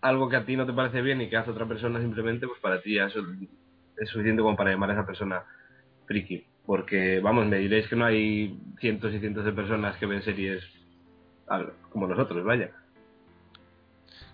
algo 0.00 0.28
que 0.28 0.36
a 0.36 0.44
ti 0.44 0.56
no 0.56 0.66
te 0.66 0.72
parece 0.72 1.00
bien 1.00 1.20
y 1.20 1.28
que 1.28 1.36
hace 1.36 1.50
otra 1.50 1.66
persona 1.66 2.00
simplemente, 2.00 2.46
pues 2.46 2.60
para 2.60 2.80
ti 2.80 2.98
eso 2.98 3.20
es 3.96 4.08
suficiente 4.08 4.42
como 4.42 4.56
para 4.56 4.70
llamar 4.70 4.90
a 4.90 4.94
esa 4.94 5.06
persona 5.06 5.42
friki. 6.06 6.44
Porque, 6.66 7.20
vamos, 7.20 7.46
me 7.46 7.58
diréis 7.58 7.88
que 7.88 7.96
no 7.96 8.04
hay 8.04 8.56
cientos 8.78 9.12
y 9.12 9.18
cientos 9.18 9.44
de 9.44 9.52
personas 9.52 9.96
que 9.96 10.06
ven 10.06 10.22
series 10.22 10.62
como 11.90 12.06
nosotros, 12.06 12.44
vaya. 12.44 12.70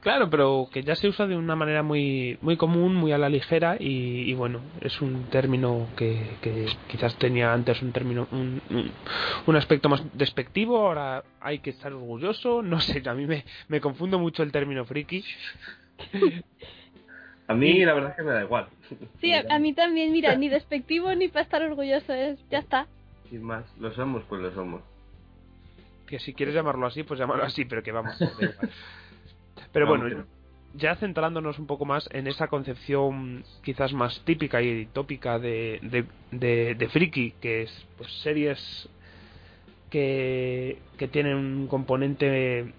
Claro, 0.01 0.31
pero 0.31 0.69
que 0.73 0.85
ya 0.85 0.95
se 0.95 1.09
usa 1.09 1.27
de 1.27 1.37
una 1.37 1.57
manera 1.57 1.83
muy 1.83 2.39
muy 2.41 2.57
común, 2.57 2.95
muy 2.95 3.11
a 3.13 3.19
la 3.19 3.29
ligera 3.29 3.77
y, 3.81 4.33
bueno, 4.35 4.61
es 4.81 5.01
un 5.01 5.25
término 5.25 5.89
que, 5.97 6.37
quizás 6.89 7.17
tenía 7.17 7.53
antes 7.53 7.83
un 7.83 7.93
término 7.93 8.29
un, 8.31 8.63
un, 9.47 9.57
aspecto 9.57 9.89
más 9.89 10.03
despectivo, 10.17 10.79
ahora 10.79 11.25
hay 11.41 11.59
que 11.59 11.71
estar 11.71 11.93
orgulloso, 11.93 12.63
no 12.63 12.81
sé, 12.81 13.03
a 13.09 13.15
mí 13.15 13.27
me, 13.27 13.45
me 13.67 13.81
confundo 13.81 14.21
mucho 14.21 14.45
el 14.45 14.53
término 14.53 14.85
friki. 14.85 15.25
A 17.49 17.55
mí 17.55 17.83
la 17.85 17.95
verdad 17.95 18.11
es 18.11 18.17
que 18.17 18.23
me 18.23 18.33
da 18.33 18.43
igual. 18.43 18.69
Sí, 19.21 19.33
a, 19.33 19.59
mí 19.59 19.73
también, 19.73 20.13
mira, 20.13 20.37
ni 20.37 20.49
despectivo 20.49 21.15
ni 21.15 21.29
para 21.29 21.43
estar 21.43 21.63
orgulloso, 21.63 22.13
es, 22.13 22.39
ya 22.51 22.59
está. 22.59 22.87
Sin 23.31 23.43
más, 23.43 23.65
lo 23.79 23.91
somos, 23.93 24.23
pues 24.29 24.43
lo 24.43 24.53
somos. 24.53 24.83
Que 26.07 26.19
si 26.19 26.35
quieres 26.35 26.55
llamarlo 26.55 26.87
así, 26.87 27.03
pues 27.05 27.19
llámalo 27.19 27.45
así, 27.45 27.65
pero 27.65 27.83
que 27.83 27.91
vamos. 27.91 28.17
pero 29.73 29.87
bueno, 29.87 30.25
ya 30.75 30.97
centrándonos 30.97 31.59
un 31.59 31.67
poco 31.67 31.85
más 31.85 32.09
en 32.13 32.27
esa 32.27 32.49
concepción 32.49 33.45
quizás 33.63 33.93
más 33.93 34.21
típica 34.25 34.63
y 34.63 34.87
tópica 34.87 35.39
de, 35.39 35.81
de, 36.31 36.75
de, 36.75 36.89
Friki, 36.89 37.33
que 37.41 37.63
es 37.63 37.87
pues 37.97 38.11
series 38.23 38.89
que, 39.91 40.79
que 40.97 41.09
tienen 41.09 41.37
un 41.37 41.67
componente 41.67 42.73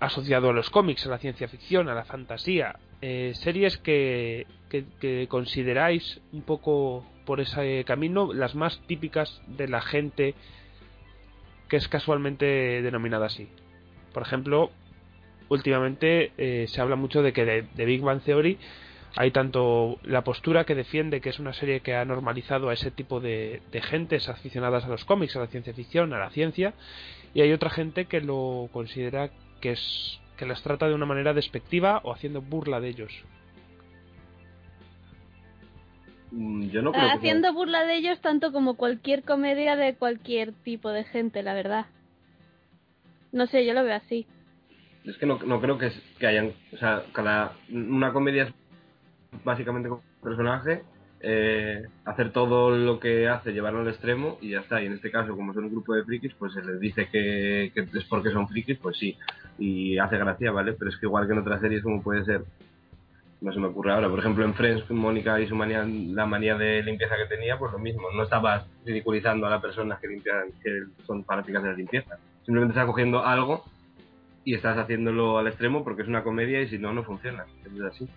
asociado 0.00 0.50
a 0.50 0.52
los 0.52 0.70
cómics, 0.70 1.06
a 1.06 1.10
la 1.10 1.18
ciencia 1.18 1.48
ficción, 1.48 1.88
a 1.88 1.94
la 1.94 2.04
fantasía, 2.04 2.76
eh, 3.00 3.32
series 3.34 3.78
que, 3.78 4.46
que, 4.70 5.26
consideráis 5.28 6.20
un 6.32 6.42
poco 6.42 7.06
por 7.24 7.40
ese 7.40 7.84
camino 7.84 8.32
las 8.32 8.54
más 8.54 8.80
típicas 8.86 9.42
de 9.46 9.68
la 9.68 9.80
gente 9.80 10.34
que 11.68 11.76
es 11.76 11.88
casualmente 11.88 12.46
denominada 12.82 13.26
así. 13.26 13.48
Por 14.12 14.22
ejemplo, 14.22 14.70
últimamente 15.48 16.32
eh, 16.38 16.66
se 16.68 16.80
habla 16.80 16.96
mucho 16.96 17.22
de 17.22 17.32
que 17.32 17.44
de, 17.44 17.84
Big 17.84 18.02
Bang 18.02 18.20
Theory 18.22 18.58
hay 19.16 19.30
tanto 19.30 19.98
la 20.04 20.22
postura 20.22 20.64
que 20.64 20.74
defiende 20.74 21.20
que 21.20 21.30
es 21.30 21.38
una 21.38 21.54
serie 21.54 21.80
que 21.80 21.94
ha 21.94 22.04
normalizado 22.04 22.68
a 22.68 22.74
ese 22.74 22.90
tipo 22.90 23.20
de, 23.20 23.62
de 23.72 23.80
gentes 23.80 24.28
aficionadas 24.28 24.84
a 24.84 24.88
los 24.88 25.04
cómics, 25.04 25.36
a 25.36 25.40
la 25.40 25.46
ciencia 25.46 25.72
ficción, 25.72 26.12
a 26.12 26.18
la 26.18 26.30
ciencia, 26.30 26.74
y 27.32 27.40
hay 27.40 27.52
otra 27.52 27.70
gente 27.70 28.06
que 28.06 28.20
lo 28.20 28.68
considera 28.72 29.30
que 29.60 29.72
es 29.72 30.20
que 30.36 30.46
las 30.46 30.62
trata 30.62 30.86
de 30.88 30.94
una 30.94 31.06
manera 31.06 31.32
despectiva 31.32 32.00
o 32.04 32.12
haciendo 32.12 32.42
burla 32.42 32.80
de 32.80 32.88
ellos. 32.88 33.12
Mm, 36.30 36.68
yo 36.68 36.82
no 36.82 36.92
creo 36.92 37.10
haciendo 37.10 37.52
burla 37.52 37.84
de 37.84 37.96
ellos 37.96 38.20
tanto 38.20 38.52
como 38.52 38.74
cualquier 38.74 39.22
comedia 39.22 39.76
de 39.76 39.94
cualquier 39.94 40.52
tipo 40.52 40.90
de 40.90 41.04
gente, 41.04 41.42
la 41.42 41.54
verdad. 41.54 41.86
No 43.32 43.46
sé, 43.46 43.64
yo 43.64 43.72
lo 43.74 43.84
veo 43.84 43.96
así. 43.96 44.26
Es 45.06 45.16
que 45.18 45.26
no, 45.26 45.38
no 45.46 45.60
creo 45.60 45.78
que, 45.78 45.90
que 46.18 46.26
hayan, 46.26 46.52
o 46.72 46.76
sea, 46.76 47.04
cada 47.12 47.52
una 47.70 48.12
comedia 48.12 48.44
es 48.44 48.54
básicamente 49.44 49.88
con 49.88 50.00
personaje 50.22 50.82
eh, 51.20 51.86
hacer 52.04 52.30
todo 52.30 52.70
lo 52.70 53.00
que 53.00 53.26
hace, 53.26 53.52
llevarlo 53.52 53.80
al 53.80 53.88
extremo 53.88 54.38
y 54.40 54.50
ya 54.50 54.60
está. 54.60 54.82
Y 54.82 54.86
en 54.86 54.92
este 54.92 55.10
caso, 55.10 55.34
como 55.34 55.54
son 55.54 55.64
un 55.64 55.70
grupo 55.70 55.94
de 55.94 56.04
frikis, 56.04 56.34
pues 56.34 56.52
se 56.52 56.62
les 56.62 56.78
dice 56.78 57.08
que, 57.08 57.66
es 57.74 58.04
porque 58.08 58.30
son 58.30 58.48
frikis, 58.48 58.78
pues 58.78 58.98
sí. 58.98 59.16
Y 59.58 59.98
hace 59.98 60.18
gracia, 60.18 60.52
¿vale? 60.52 60.74
Pero 60.74 60.90
es 60.90 60.96
que 60.96 61.06
igual 61.06 61.26
que 61.26 61.32
en 61.32 61.38
otras 61.38 61.60
series, 61.60 61.82
como 61.82 62.02
puede 62.02 62.24
ser, 62.24 62.42
no 63.40 63.52
se 63.52 63.60
me 63.60 63.66
ocurre 63.66 63.92
ahora, 63.92 64.08
por 64.08 64.18
ejemplo 64.18 64.44
en 64.44 64.54
Friends, 64.54 64.90
Mónica 64.90 65.40
y 65.40 65.46
su 65.46 65.54
manía, 65.54 65.84
la 65.84 66.26
manía 66.26 66.56
de 66.56 66.82
limpieza 66.82 67.16
que 67.16 67.34
tenía, 67.34 67.58
pues 67.58 67.72
lo 67.72 67.78
mismo. 67.78 68.10
No 68.12 68.22
estabas 68.22 68.66
ridiculizando 68.84 69.46
a 69.46 69.50
las 69.50 69.62
personas 69.62 69.98
que 70.00 70.08
limpian, 70.08 70.52
que 70.62 70.84
son 71.06 71.24
fanáticas 71.24 71.62
de 71.62 71.70
la 71.70 71.76
limpieza. 71.76 72.18
Simplemente 72.44 72.72
estás 72.72 72.86
cogiendo 72.86 73.24
algo 73.24 73.64
y 74.46 74.54
estás 74.54 74.78
haciéndolo 74.78 75.38
al 75.38 75.48
extremo 75.48 75.82
porque 75.82 76.02
es 76.02 76.08
una 76.08 76.22
comedia 76.22 76.62
y 76.62 76.68
si 76.68 76.78
no, 76.78 76.92
no 76.92 77.02
funciona. 77.02 77.46
Es 77.64 77.82
así. 77.82 78.08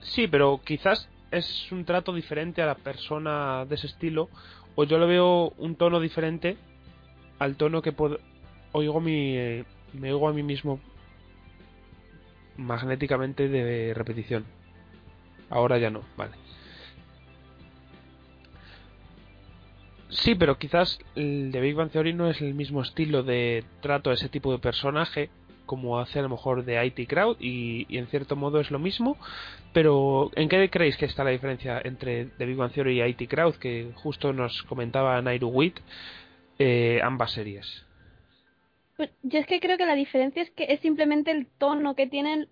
Sí, 0.00 0.26
pero 0.26 0.60
quizás 0.64 1.08
es 1.30 1.70
un 1.70 1.84
trato 1.84 2.12
diferente 2.12 2.60
a 2.60 2.66
la 2.66 2.74
persona 2.74 3.66
de 3.66 3.76
ese 3.76 3.86
estilo, 3.86 4.28
o 4.74 4.82
yo 4.82 4.98
le 4.98 5.06
veo 5.06 5.50
un 5.58 5.76
tono 5.76 6.00
diferente 6.00 6.56
al 7.38 7.56
tono 7.56 7.82
que 7.82 7.92
puedo, 7.92 8.18
oigo 8.72 9.00
mi, 9.00 9.62
me 9.92 10.12
oigo 10.12 10.28
a 10.28 10.32
mí 10.32 10.42
mismo 10.42 10.80
magnéticamente 12.56 13.48
de 13.48 13.94
repetición. 13.94 14.44
Ahora 15.50 15.78
ya 15.78 15.90
no, 15.90 16.00
vale. 16.16 16.43
Sí, 20.14 20.36
pero 20.36 20.58
quizás 20.58 21.00
el 21.16 21.50
de 21.50 21.60
Big 21.60 21.74
Bang 21.74 21.90
Theory 21.90 22.12
no 22.12 22.30
es 22.30 22.40
el 22.40 22.54
mismo 22.54 22.82
estilo 22.82 23.24
de 23.24 23.64
trato 23.80 24.10
a 24.10 24.14
ese 24.14 24.28
tipo 24.28 24.52
de 24.52 24.58
personaje 24.58 25.28
como 25.66 25.98
hace 25.98 26.18
a 26.18 26.22
lo 26.22 26.28
mejor 26.28 26.64
de 26.64 26.84
IT 26.86 27.08
Crowd 27.08 27.36
y, 27.40 27.86
en 27.96 28.06
cierto 28.06 28.36
modo 28.36 28.60
es 28.60 28.70
lo 28.70 28.78
mismo, 28.78 29.16
pero 29.72 30.30
¿en 30.36 30.48
qué 30.48 30.68
creéis 30.70 30.96
que 30.96 31.06
está 31.06 31.24
la 31.24 31.30
diferencia 31.30 31.80
entre 31.82 32.26
The 32.26 32.46
Big 32.46 32.56
Bang 32.56 32.70
Theory 32.70 33.00
y 33.00 33.02
IT 33.02 33.28
Crowd 33.28 33.56
que 33.56 33.90
justo 33.94 34.32
nos 34.32 34.62
comentaba 34.64 35.20
Nairu 35.20 35.48
Witt 35.48 35.80
eh, 36.58 37.00
ambas 37.02 37.32
series? 37.32 37.84
Pues 38.96 39.10
yo 39.22 39.40
es 39.40 39.46
que 39.46 39.58
creo 39.58 39.76
que 39.76 39.86
la 39.86 39.96
diferencia 39.96 40.42
es 40.42 40.50
que 40.50 40.66
es 40.68 40.80
simplemente 40.80 41.32
el 41.32 41.46
tono 41.58 41.96
que 41.96 42.06
tienen 42.06 42.48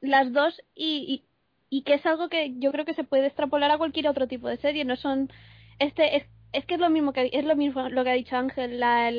las 0.00 0.32
dos 0.32 0.62
y, 0.74 1.22
y, 1.68 1.82
que 1.82 1.94
es 1.94 2.06
algo 2.06 2.28
que 2.28 2.54
yo 2.58 2.72
creo 2.72 2.86
que 2.86 2.94
se 2.94 3.04
puede 3.04 3.26
extrapolar 3.26 3.70
a 3.70 3.78
cualquier 3.78 4.08
otro 4.08 4.26
tipo 4.28 4.48
de 4.48 4.56
serie, 4.56 4.84
no 4.84 4.96
son 4.96 5.30
este 5.78 6.16
es, 6.16 6.24
es 6.52 6.64
que 6.66 6.74
es 6.74 6.80
lo 6.80 6.90
mismo 6.90 7.12
que 7.12 7.30
es 7.32 7.44
lo 7.44 7.56
mismo 7.56 7.88
lo 7.88 8.04
que 8.04 8.10
ha 8.10 8.14
dicho 8.14 8.36
Ángel, 8.36 8.80
la, 8.80 9.10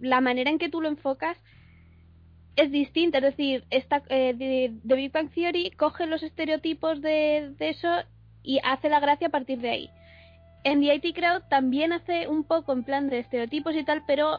la 0.00 0.20
manera 0.20 0.50
en 0.50 0.58
que 0.58 0.68
tú 0.68 0.80
lo 0.80 0.88
enfocas 0.88 1.36
es 2.56 2.70
distinta, 2.70 3.18
es 3.18 3.24
decir, 3.24 3.64
esta, 3.70 4.02
eh, 4.08 4.34
de, 4.34 4.72
Big 4.82 5.12
Bang 5.12 5.30
Theory 5.30 5.70
coge 5.72 6.06
los 6.06 6.22
estereotipos 6.22 7.00
de, 7.00 7.54
eso 7.58 7.88
y 8.42 8.60
hace 8.62 8.88
la 8.88 9.00
gracia 9.00 9.28
a 9.28 9.30
partir 9.30 9.60
de 9.60 9.70
ahí. 9.70 9.90
En 10.64 10.80
The 10.80 10.94
IT 10.94 11.16
Crowd 11.16 11.42
también 11.48 11.92
hace 11.92 12.28
un 12.28 12.44
poco 12.44 12.72
en 12.72 12.84
plan 12.84 13.08
de 13.08 13.20
estereotipos 13.20 13.74
y 13.74 13.84
tal, 13.84 14.02
pero 14.06 14.38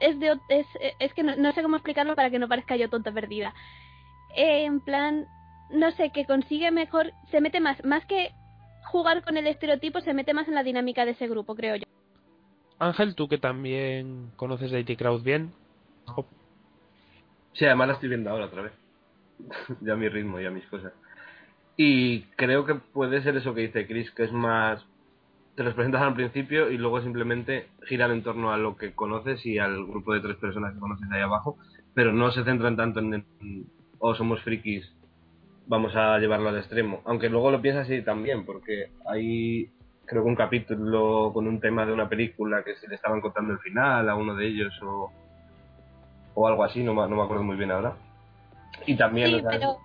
es 0.00 0.18
de 0.20 0.38
es, 0.48 0.66
es 1.00 1.12
que 1.14 1.24
no, 1.24 1.52
sé 1.52 1.62
cómo 1.62 1.76
explicarlo 1.76 2.14
para 2.14 2.30
que 2.30 2.38
no 2.38 2.48
parezca 2.48 2.76
yo 2.76 2.88
tonta 2.88 3.10
perdida. 3.10 3.54
Eh, 4.36 4.64
en 4.64 4.80
plan, 4.80 5.26
no 5.70 5.90
sé, 5.92 6.10
que 6.10 6.26
consigue 6.26 6.70
mejor, 6.70 7.12
se 7.30 7.40
mete 7.40 7.60
más, 7.60 7.84
más 7.84 8.06
que 8.06 8.32
jugar 8.88 9.22
con 9.22 9.36
el 9.36 9.46
estereotipo, 9.46 10.00
se 10.00 10.14
mete 10.14 10.34
más 10.34 10.48
en 10.48 10.54
la 10.54 10.62
dinámica 10.62 11.04
de 11.04 11.12
ese 11.12 11.28
grupo, 11.28 11.54
creo 11.54 11.76
yo. 11.76 11.84
Ángel, 12.78 13.14
tú 13.14 13.28
que 13.28 13.38
también 13.38 14.30
conoces 14.36 14.70
The 14.70 14.80
IT 14.80 14.98
Crowd 14.98 15.22
bien, 15.22 15.52
Sí, 17.52 17.64
además 17.64 17.88
la 17.88 17.94
estoy 17.94 18.08
viendo 18.08 18.30
ahora 18.30 18.46
otra 18.46 18.62
vez. 18.62 18.72
ya 19.80 19.94
a 19.94 19.96
mi 19.96 20.08
ritmo 20.08 20.40
y 20.40 20.46
a 20.46 20.50
mis 20.50 20.64
cosas. 20.66 20.92
Y 21.76 22.22
creo 22.36 22.64
que 22.64 22.76
puede 22.76 23.22
ser 23.22 23.36
eso 23.36 23.54
que 23.54 23.62
dice 23.62 23.86
Chris, 23.86 24.10
que 24.12 24.24
es 24.24 24.32
más. 24.32 24.84
Te 25.56 25.64
los 25.64 25.74
presentas 25.74 26.02
al 26.02 26.14
principio 26.14 26.70
y 26.70 26.78
luego 26.78 27.02
simplemente 27.02 27.66
giran 27.88 28.12
en 28.12 28.22
torno 28.22 28.52
a 28.52 28.58
lo 28.58 28.76
que 28.76 28.92
conoces 28.92 29.44
y 29.44 29.58
al 29.58 29.86
grupo 29.86 30.14
de 30.14 30.20
tres 30.20 30.36
personas 30.36 30.72
que 30.72 30.78
conoces 30.78 31.10
ahí 31.10 31.20
abajo, 31.20 31.58
pero 31.94 32.12
no 32.12 32.30
se 32.30 32.44
centran 32.44 32.76
tanto 32.76 33.00
en. 33.00 33.24
o 33.98 34.10
oh, 34.10 34.14
somos 34.14 34.40
frikis, 34.42 34.88
vamos 35.68 35.94
a 35.94 36.18
llevarlo 36.18 36.48
al 36.48 36.58
extremo. 36.58 37.00
Aunque 37.04 37.28
luego 37.28 37.50
lo 37.52 37.62
piensas 37.62 37.84
así 37.86 38.02
también, 38.02 38.44
porque 38.44 38.90
hay. 39.06 39.70
Creo 40.06 40.22
que 40.22 40.28
un 40.28 40.36
capítulo 40.36 41.30
con 41.34 41.46
un 41.46 41.60
tema 41.60 41.84
de 41.86 41.92
una 41.92 42.08
película 42.08 42.64
que 42.64 42.74
se 42.76 42.88
le 42.88 42.94
estaban 42.94 43.20
contando 43.20 43.52
el 43.52 43.58
final 43.60 44.08
a 44.08 44.14
uno 44.16 44.34
de 44.34 44.46
ellos 44.48 44.72
o 44.82 45.12
o 46.34 46.46
algo 46.48 46.62
así, 46.64 46.82
no, 46.82 46.94
me- 46.94 47.08
no 47.08 47.16
me 47.16 47.22
acuerdo 47.22 47.42
muy 47.42 47.56
bien 47.56 47.70
ahora. 47.72 47.94
Y 48.86 48.96
también... 48.96 49.28
Sí, 49.28 49.42
pero, 49.50 49.76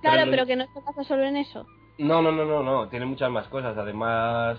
claro, 0.00 0.30
pero 0.30 0.46
que 0.46 0.56
no 0.56 0.64
se 0.72 0.80
basa 0.80 1.04
solo 1.04 1.24
en 1.24 1.36
eso. 1.36 1.66
No, 1.98 2.22
no, 2.22 2.32
no, 2.32 2.46
no, 2.46 2.62
no, 2.62 2.88
tiene 2.88 3.04
muchas 3.04 3.30
más 3.30 3.46
cosas. 3.48 3.76
Además, 3.76 4.58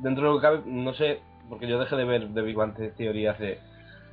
dentro 0.00 0.24
de 0.24 0.30
lo 0.30 0.36
que 0.36 0.42
cabe, 0.42 0.62
no 0.66 0.92
sé, 0.92 1.20
porque 1.48 1.66
yo 1.66 1.78
dejé 1.80 1.96
de 1.96 2.04
ver 2.04 2.28
The 2.34 2.42
Big 2.42 2.56
Bang 2.56 2.74
Theory 2.94 3.26
hace 3.26 3.58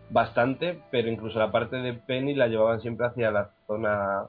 bastante, 0.10 0.80
pero 0.90 1.10
incluso 1.10 1.38
la 1.38 1.52
parte 1.52 1.76
de 1.76 1.94
Penny 1.96 2.34
la 2.34 2.48
llevaban 2.48 2.80
siempre 2.80 3.08
hacia 3.08 3.30
la 3.30 3.50
zona. 3.68 4.24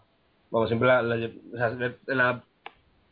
Vamos, 0.54 0.68
siempre 0.68 0.87
la. 0.87 1.02
la 1.02 1.16
lle- 1.16 1.40
o 1.52 1.56
sea, 1.56 1.70
la- 2.14 2.44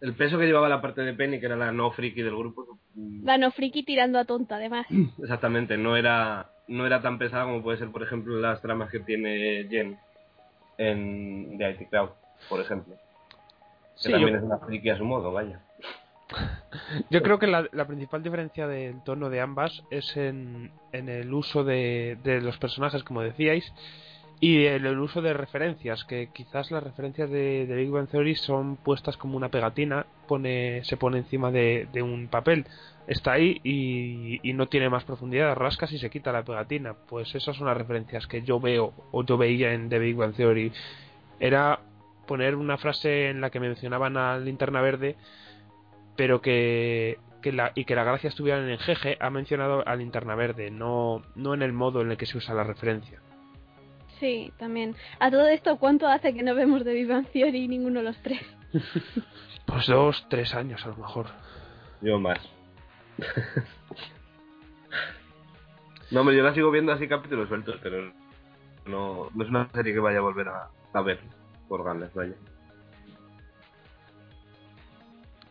el 0.01 0.15
peso 0.15 0.39
que 0.39 0.47
llevaba 0.47 0.69
la 0.69 0.81
parte 0.81 1.01
de 1.03 1.13
Penny, 1.13 1.41
que 1.41 1.47
era 1.47 1.57
la 1.57 1.73
no 1.73 1.91
friki 1.91 2.23
del 2.23 2.37
grupo, 2.37 2.79
mm, 2.95 3.25
La 3.27 3.37
no 3.37 3.51
friki 3.51 3.83
tirando 3.85 4.21
a 4.21 4.25
tonta, 4.25 4.57
además. 4.57 4.87
exactamente, 5.23 5.77
no 5.77 5.97
era 5.97 6.47
no 6.69 6.87
era 6.87 7.03
tan 7.03 7.19
pesada 7.19 7.45
como 7.45 7.61
puede 7.63 7.79
ser, 7.79 7.91
por 7.91 8.05
ejemplo, 8.05 8.39
las 8.39 8.63
tramas 8.63 8.91
que 8.91 9.01
tiene 9.01 9.67
Jen 9.69 9.99
en 10.79 11.59
The 11.59 11.71
IT 11.73 11.89
Crowd, 11.91 12.11
por 12.49 12.61
ejemplo. 12.61 12.95
Que 12.95 13.01
Sí, 13.97 14.13
también 14.13 14.35
yo, 14.35 14.39
es 14.39 14.45
una 14.45 14.59
friki 14.59 14.91
a 14.91 14.97
su 14.97 15.05
modo, 15.05 15.33
vaya. 15.33 15.59
yo 17.11 17.23
creo 17.23 17.41
que 17.41 17.49
la, 17.49 17.69
la 17.73 17.87
principal 17.87 18.23
diferencia 18.23 18.69
del 18.69 19.03
tono 19.03 19.31
de 19.31 19.41
ambas 19.41 19.83
es 19.91 20.17
en, 20.17 20.71
en 20.93 21.09
el 21.09 21.35
uso 21.35 21.65
de, 21.65 22.17
de 22.23 22.41
los 22.41 22.57
personajes, 22.59 23.03
como 23.03 23.21
decíais, 23.23 23.65
y 24.43 24.65
el 24.65 24.99
uso 24.99 25.23
de 25.23 25.35
referencias, 25.35 26.05
que 26.05 26.31
quizás 26.33 26.73
las 26.73 26.83
referencias 26.83 27.31
de, 27.31 27.65
de 27.65 27.77
Big 27.77 27.91
Bang 27.91 28.09
Theory 28.09 28.35
son 28.35 28.75
puestas 28.75 29.17
como 29.17 29.37
una 29.37 29.51
pegatina, 29.51 30.05
pone, 30.27 30.83
se 30.83 30.97
pone 30.97 31.19
encima 31.19 31.53
de, 31.53 31.87
de 31.93 32.03
un 32.03 32.27
papel, 32.27 32.67
está 33.07 33.35
ahí 33.35 33.61
y, 33.63 34.41
y 34.43 34.53
no 34.55 34.67
tiene 34.67 34.91
más 34.91 35.05
profundidad, 35.05 35.55
rascas 35.55 35.93
y 35.93 35.99
se 35.99 36.11
quita 36.11 36.33
la 36.33 36.43
pegatina. 36.43 36.95
Pues 36.95 37.33
esas 37.37 37.55
son 37.57 37.69
las 37.69 37.77
referencias 37.77 38.27
que 38.27 38.43
yo 38.43 38.59
veo 38.59 38.93
o 39.13 39.25
yo 39.25 39.39
veía 39.39 39.75
en 39.75 39.89
The 39.89 40.01
Big 40.01 40.17
Bang 40.17 40.35
Theory. 40.35 40.73
Era 41.39 41.79
poner 42.27 42.57
una 42.57 42.79
frase 42.79 43.29
en 43.29 43.41
la 43.41 43.51
que 43.51 43.61
mencionaban 43.61 44.17
a 44.17 44.39
Linterna 44.39 44.81
Verde, 44.81 45.15
pero 46.17 46.41
que, 46.41 47.19
que 47.43 47.53
la, 47.53 47.71
y 47.77 47.85
que 47.85 47.95
la 47.95 48.03
gracia 48.03 48.27
estuviera 48.27 48.59
en 48.59 48.71
el 48.71 48.79
jeje, 48.79 49.17
ha 49.21 49.31
mencionado 49.31 49.87
a 49.87 49.95
Linterna 49.95 50.35
Verde, 50.35 50.73
no, 50.73 51.23
no 51.37 51.55
en 51.55 51.63
el 51.63 51.73
modo 51.73 52.01
en 52.01 52.11
el 52.11 52.17
que 52.17 52.27
se 52.27 52.39
usa 52.39 52.57
la 52.57 52.65
referencia. 52.65 53.21
Sí, 54.23 54.53
también. 54.57 54.95
A 55.19 55.33
todo 55.33 55.49
esto, 55.49 55.79
¿cuánto 55.79 56.07
hace 56.07 56.33
que 56.33 56.45
no 56.45 56.55
vemos 56.55 56.85
de 56.85 57.05
Bang 57.07 57.27
Theory 57.27 57.67
ninguno 57.67 57.99
de 57.99 58.05
los 58.07 58.17
tres? 58.23 58.41
Pues 59.67 59.87
dos, 59.87 60.25
tres 60.29 60.55
años 60.55 60.85
a 60.85 60.89
lo 60.91 60.97
mejor. 60.97 61.27
Yo 62.03 62.19
más. 62.19 62.39
no, 66.11 66.21
hombre, 66.21 66.37
yo 66.37 66.43
la 66.43 66.53
sigo 66.55 66.71
viendo 66.71 66.93
así 66.93 67.09
capítulos 67.09 67.49
sueltos, 67.49 67.79
pero 67.83 68.13
no, 68.87 69.29
no 69.35 69.45
es 69.45 69.49
una 69.51 69.71
serie 69.71 69.95
que 69.95 70.01
vaya 70.01 70.19
a 70.19 70.23
volver 70.23 70.49
a, 70.49 70.69
a 70.93 71.01
ver 71.03 71.21
por 71.69 71.85
ganas, 71.85 72.13
vaya. 72.13 72.35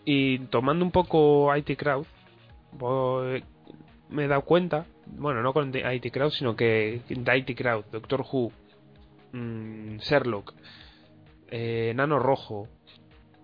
Y 0.05 0.39
tomando 0.47 0.83
un 0.85 0.91
poco 0.91 1.55
IT 1.55 1.77
Crowd, 1.77 2.05
voy- 2.73 3.43
me 4.09 4.25
he 4.25 4.27
dado 4.27 4.41
cuenta, 4.43 4.85
bueno, 5.07 5.41
no 5.41 5.53
con 5.53 5.73
IT 5.73 6.11
Crowd, 6.11 6.31
sino 6.31 6.55
que 6.55 7.01
de 7.07 7.37
IT 7.37 7.57
Crowd, 7.57 7.85
Doctor 7.91 8.21
Who, 8.29 8.51
mm, 9.33 9.97
Sherlock, 9.97 10.53
eh, 11.49 11.93
Nano 11.95 12.19
Rojo, 12.19 12.67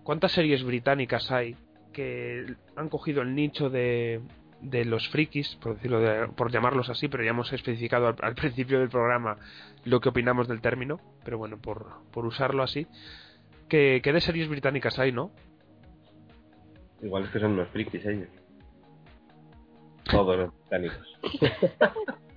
¿cuántas 0.02 0.32
series 0.32 0.62
británicas 0.64 1.30
hay 1.30 1.56
que 1.92 2.54
han 2.76 2.88
cogido 2.88 3.22
el 3.22 3.34
nicho 3.34 3.70
de, 3.70 4.20
de 4.60 4.84
los 4.84 5.08
frikis, 5.08 5.56
por 5.56 5.74
decirlo 5.76 6.00
de- 6.00 6.28
por 6.28 6.50
llamarlos 6.52 6.88
así, 6.90 7.08
pero 7.08 7.24
ya 7.24 7.30
hemos 7.30 7.52
especificado 7.52 8.06
al, 8.08 8.16
al 8.22 8.34
principio 8.36 8.78
del 8.78 8.88
programa 8.88 9.36
lo 9.84 10.00
que 10.00 10.08
opinamos 10.10 10.48
del 10.48 10.60
término, 10.60 11.00
pero 11.24 11.38
bueno, 11.38 11.58
por, 11.58 12.02
por 12.12 12.24
usarlo 12.26 12.62
así, 12.62 12.86
que, 13.68 14.00
que 14.02 14.12
de 14.12 14.20
series 14.20 14.48
británicas 14.48 14.98
hay, 14.98 15.12
¿no? 15.12 15.30
Igual 17.02 17.24
es 17.24 17.30
que 17.30 17.38
son 17.40 17.52
unos 17.52 17.68
frikis 17.68 18.04
ellos. 18.06 18.28
Todos 20.10 20.36
los 20.38 20.50
británicos. 20.60 21.18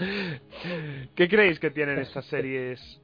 ¿Qué 1.14 1.28
creéis 1.28 1.58
que 1.58 1.70
tienen 1.70 1.98
estas 1.98 2.24
series 2.26 3.00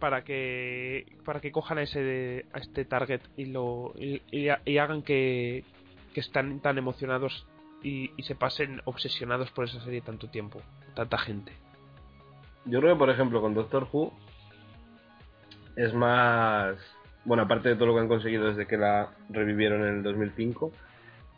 para 0.00 0.24
que 0.24 1.06
para 1.24 1.40
que 1.40 1.52
cojan 1.52 1.78
a 1.78 1.82
ese 1.82 2.46
a 2.52 2.58
este 2.58 2.84
target 2.84 3.20
y 3.36 3.46
lo 3.46 3.92
y, 3.96 4.48
hagan 4.78 5.02
que, 5.02 5.64
que 6.12 6.20
están 6.20 6.60
tan 6.60 6.78
emocionados 6.78 7.46
y, 7.82 8.10
y 8.16 8.22
se 8.24 8.34
pasen 8.34 8.80
obsesionados 8.84 9.50
por 9.50 9.66
esa 9.66 9.80
serie 9.80 10.00
tanto 10.00 10.28
tiempo, 10.28 10.60
tanta 10.94 11.18
gente? 11.18 11.52
Yo 12.66 12.80
creo 12.80 12.94
que, 12.94 12.98
por 12.98 13.10
ejemplo, 13.10 13.42
con 13.42 13.54
Doctor 13.54 13.86
Who 13.92 14.12
es 15.76 15.92
más. 15.92 16.76
Bueno, 17.24 17.44
aparte 17.44 17.70
de 17.70 17.74
todo 17.76 17.86
lo 17.86 17.94
que 17.94 18.00
han 18.00 18.08
conseguido 18.08 18.46
desde 18.48 18.66
que 18.66 18.76
la 18.76 19.10
revivieron 19.30 19.82
en 19.82 19.96
el 19.96 20.02
2005, 20.02 20.72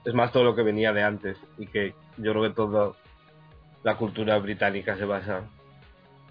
es 0.05 0.15
más 0.15 0.33
todo 0.33 0.45
lo 0.45 0.55
que 0.55 0.63
venía 0.63 0.93
de 0.93 1.03
antes. 1.03 1.39
Y 1.59 1.67
que 1.67 1.95
yo 2.17 2.33
creo 2.33 2.43
que 2.43 2.51
toda 2.51 2.93
la 3.87 3.97
cultura 3.97 4.37
británica 4.39 4.97
se 4.97 5.05
basa 5.05 5.45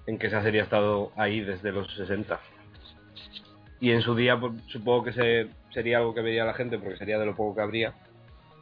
en 0.08 0.20
que 0.20 0.28
esa 0.28 0.44
serie 0.44 0.60
ha 0.60 0.65
estado 0.65 1.13
ahí 1.15 1.39
desde 1.39 1.72
los 1.72 1.89
60. 1.96 2.38
Y 3.80 3.91
en 3.91 4.02
su 4.02 4.13
día, 4.13 4.38
pues, 4.38 4.62
supongo 4.68 5.06
que 5.06 5.13
se, 5.13 5.48
sería 5.74 6.00
algo 6.00 6.13
que 6.13 6.20
vería 6.20 6.44
la 6.44 6.54
gente, 6.54 6.78
porque 6.78 6.98
sería 6.98 7.18
de 7.18 7.26
lo 7.26 7.34
poco 7.34 7.56
que 7.56 7.62
habría. 7.62 7.94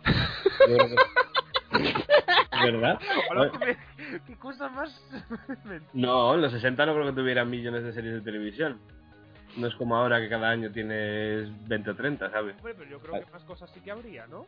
¿Verdad? 2.64 3.00
¿Qué 4.28 4.38
cosa 4.38 4.70
más? 4.70 5.04
No, 5.94 6.36
en 6.36 6.42
los 6.42 6.52
60 6.52 6.86
no 6.86 6.94
creo 6.94 7.08
que 7.08 7.20
tuvieran 7.20 7.50
millones 7.50 7.84
de 7.84 7.94
series 7.94 8.14
de 8.14 8.22
televisión. 8.22 8.80
No 9.58 9.66
es 9.66 9.74
como 9.74 9.98
ahora 9.98 10.22
que 10.22 10.30
cada 10.30 10.52
año 10.52 10.72
tienes 10.72 11.50
20 11.68 11.90
o 11.90 11.96
30, 11.96 12.30
¿sabes? 12.30 12.56
Hombre, 12.58 12.76
pero 12.78 12.92
yo 12.92 13.00
creo 13.00 13.26
que 13.26 13.32
más 13.32 13.44
cosas 13.46 13.72
sí 13.74 13.80
que 13.80 13.90
habría, 13.90 14.28
¿no? 14.28 14.46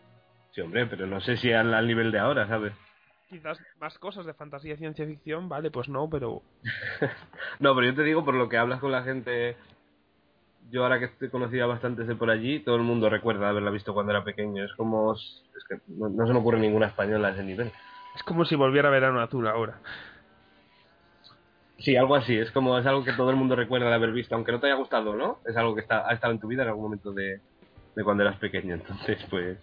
Sí, 0.51 0.61
hombre, 0.61 0.85
pero 0.85 1.07
no 1.07 1.19
sé 1.19 1.35
si 1.35 1.51
al, 1.51 1.73
al 1.73 1.87
nivel 1.87 2.11
de 2.11 2.19
ahora, 2.19 2.47
¿sabes? 2.47 2.73
Quizás 3.35 3.59
más 3.81 3.99
cosas 3.99 4.25
de 4.25 4.33
fantasía 4.33 4.75
y 4.75 4.77
ciencia 4.77 5.05
ficción, 5.05 5.49
vale, 5.49 5.69
pues 5.69 5.89
no, 5.89 6.09
pero 6.09 6.41
No, 7.59 7.75
pero 7.75 7.87
yo 7.87 7.93
te 7.93 8.03
digo, 8.03 8.23
por 8.23 8.33
lo 8.33 8.47
que 8.47 8.57
hablas 8.57 8.79
con 8.79 8.93
la 8.93 9.03
gente, 9.03 9.57
yo 10.71 10.83
ahora 10.83 10.99
que 10.99 11.05
estoy 11.05 11.29
conocida 11.29 11.65
bastantes 11.65 12.07
de 12.07 12.15
por 12.15 12.29
allí, 12.29 12.61
todo 12.61 12.77
el 12.77 12.83
mundo 12.83 13.09
recuerda 13.09 13.49
haberla 13.49 13.71
visto 13.71 13.93
cuando 13.93 14.13
era 14.13 14.23
pequeño. 14.23 14.63
Es 14.63 14.73
como... 14.75 15.11
Es 15.15 15.43
que 15.67 15.79
no, 15.87 16.07
no 16.07 16.25
se 16.25 16.31
me 16.31 16.39
ocurre 16.39 16.59
ninguna 16.59 16.87
española 16.87 17.27
a 17.27 17.31
ese 17.31 17.43
nivel. 17.43 17.73
es 18.15 18.23
como 18.23 18.45
si 18.45 18.55
volviera 18.55 18.89
Verano 18.89 19.19
Azul 19.19 19.45
ahora. 19.49 19.81
Sí, 21.79 21.97
algo 21.97 22.15
así. 22.15 22.37
Es 22.37 22.51
como 22.51 22.77
es 22.79 22.85
algo 22.85 23.03
que 23.03 23.11
todo 23.11 23.31
el 23.31 23.35
mundo 23.35 23.57
recuerda 23.57 23.89
de 23.89 23.95
haber 23.95 24.13
visto, 24.13 24.33
aunque 24.33 24.53
no 24.53 24.61
te 24.61 24.67
haya 24.67 24.77
gustado, 24.77 25.13
¿no? 25.13 25.39
Es 25.45 25.57
algo 25.57 25.75
que 25.75 25.81
está, 25.81 26.07
ha 26.09 26.13
estado 26.13 26.31
en 26.31 26.39
tu 26.39 26.47
vida 26.47 26.63
en 26.63 26.69
algún 26.69 26.85
momento 26.85 27.11
de, 27.11 27.41
de 27.97 28.03
cuando 28.05 28.23
eras 28.23 28.37
pequeño. 28.37 28.75
Entonces, 28.75 29.17
pues... 29.29 29.57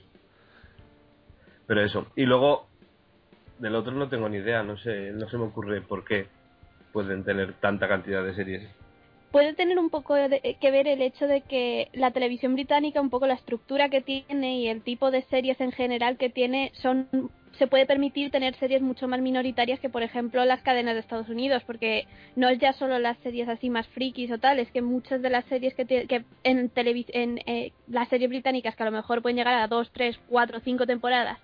Pero 1.67 1.81
eso. 1.81 2.07
Y 2.17 2.27
luego, 2.27 2.69
del 3.63 3.77
otro 3.77 3.93
no 3.93 4.09
tengo 4.09 4.29
ni 4.29 4.39
idea. 4.39 4.63
No 4.63 4.77
sé, 4.77 5.13
no 5.13 5.29
se 5.29 5.39
me 5.39 5.45
ocurre 5.45 5.81
por 5.81 6.05
qué 6.05 6.27
pueden 6.93 7.25
tener 7.25 7.55
tanta 7.55 7.89
cantidad 7.89 8.23
de 8.25 8.35
series. 8.35 8.69
Puede 9.31 9.55
tener 9.55 9.79
un 9.79 9.89
poco 9.89 10.15
de- 10.15 10.59
que 10.61 10.71
ver 10.71 10.87
el 10.87 11.01
hecho 11.01 11.27
de 11.27 11.41
que 11.41 11.89
la 11.95 12.11
televisión 12.11 12.53
británica, 12.53 13.01
un 13.01 13.09
poco 13.09 13.27
la 13.27 13.35
estructura 13.35 13.89
que 13.89 14.03
tiene 14.03 14.59
y 14.59 14.69
el 14.69 14.83
tipo 14.83 15.11
de 15.11 15.23
series 15.23 15.59
en 15.61 15.73
general 15.73 16.19
que 16.19 16.29
tiene, 16.29 16.71
son 16.75 17.09
se 17.59 17.67
puede 17.67 17.85
permitir 17.87 18.31
tener 18.31 18.55
series 18.57 18.81
mucho 18.81 19.07
más 19.09 19.21
minoritarias 19.21 19.79
que, 19.79 19.91
por 19.91 20.03
ejemplo, 20.03 20.43
las 20.45 20.63
cadenas 20.63 20.95
de 20.95 21.01
Estados 21.01 21.29
Unidos, 21.29 21.63
porque 21.67 22.07
no 22.35 22.49
es 22.49 22.59
ya 22.59 22.73
solo 22.73 22.99
las 22.99 23.19
series 23.19 23.47
así 23.49 23.69
más 23.69 23.87
frikis 23.89 24.33
o 24.33 24.39
tal, 24.39 24.59
es 24.59 24.71
que 24.71 24.81
muchas 24.81 25.21
de 25.21 25.29
las 25.31 25.45
series 25.45 25.75
que, 25.75 25.85
que 25.85 26.25
en, 26.45 26.71
en 26.75 27.39
eh, 27.47 27.73
las 27.89 28.09
series 28.09 28.31
británicas, 28.31 28.75
que 28.75 28.83
a 28.83 28.87
lo 28.87 28.93
mejor 28.93 29.21
pueden 29.21 29.37
llegar 29.37 29.55
a 29.55 29.69
dos, 29.69 29.91
tres, 29.93 30.19
cuatro, 30.29 30.61
cinco 30.61 30.87
temporadas, 30.87 31.39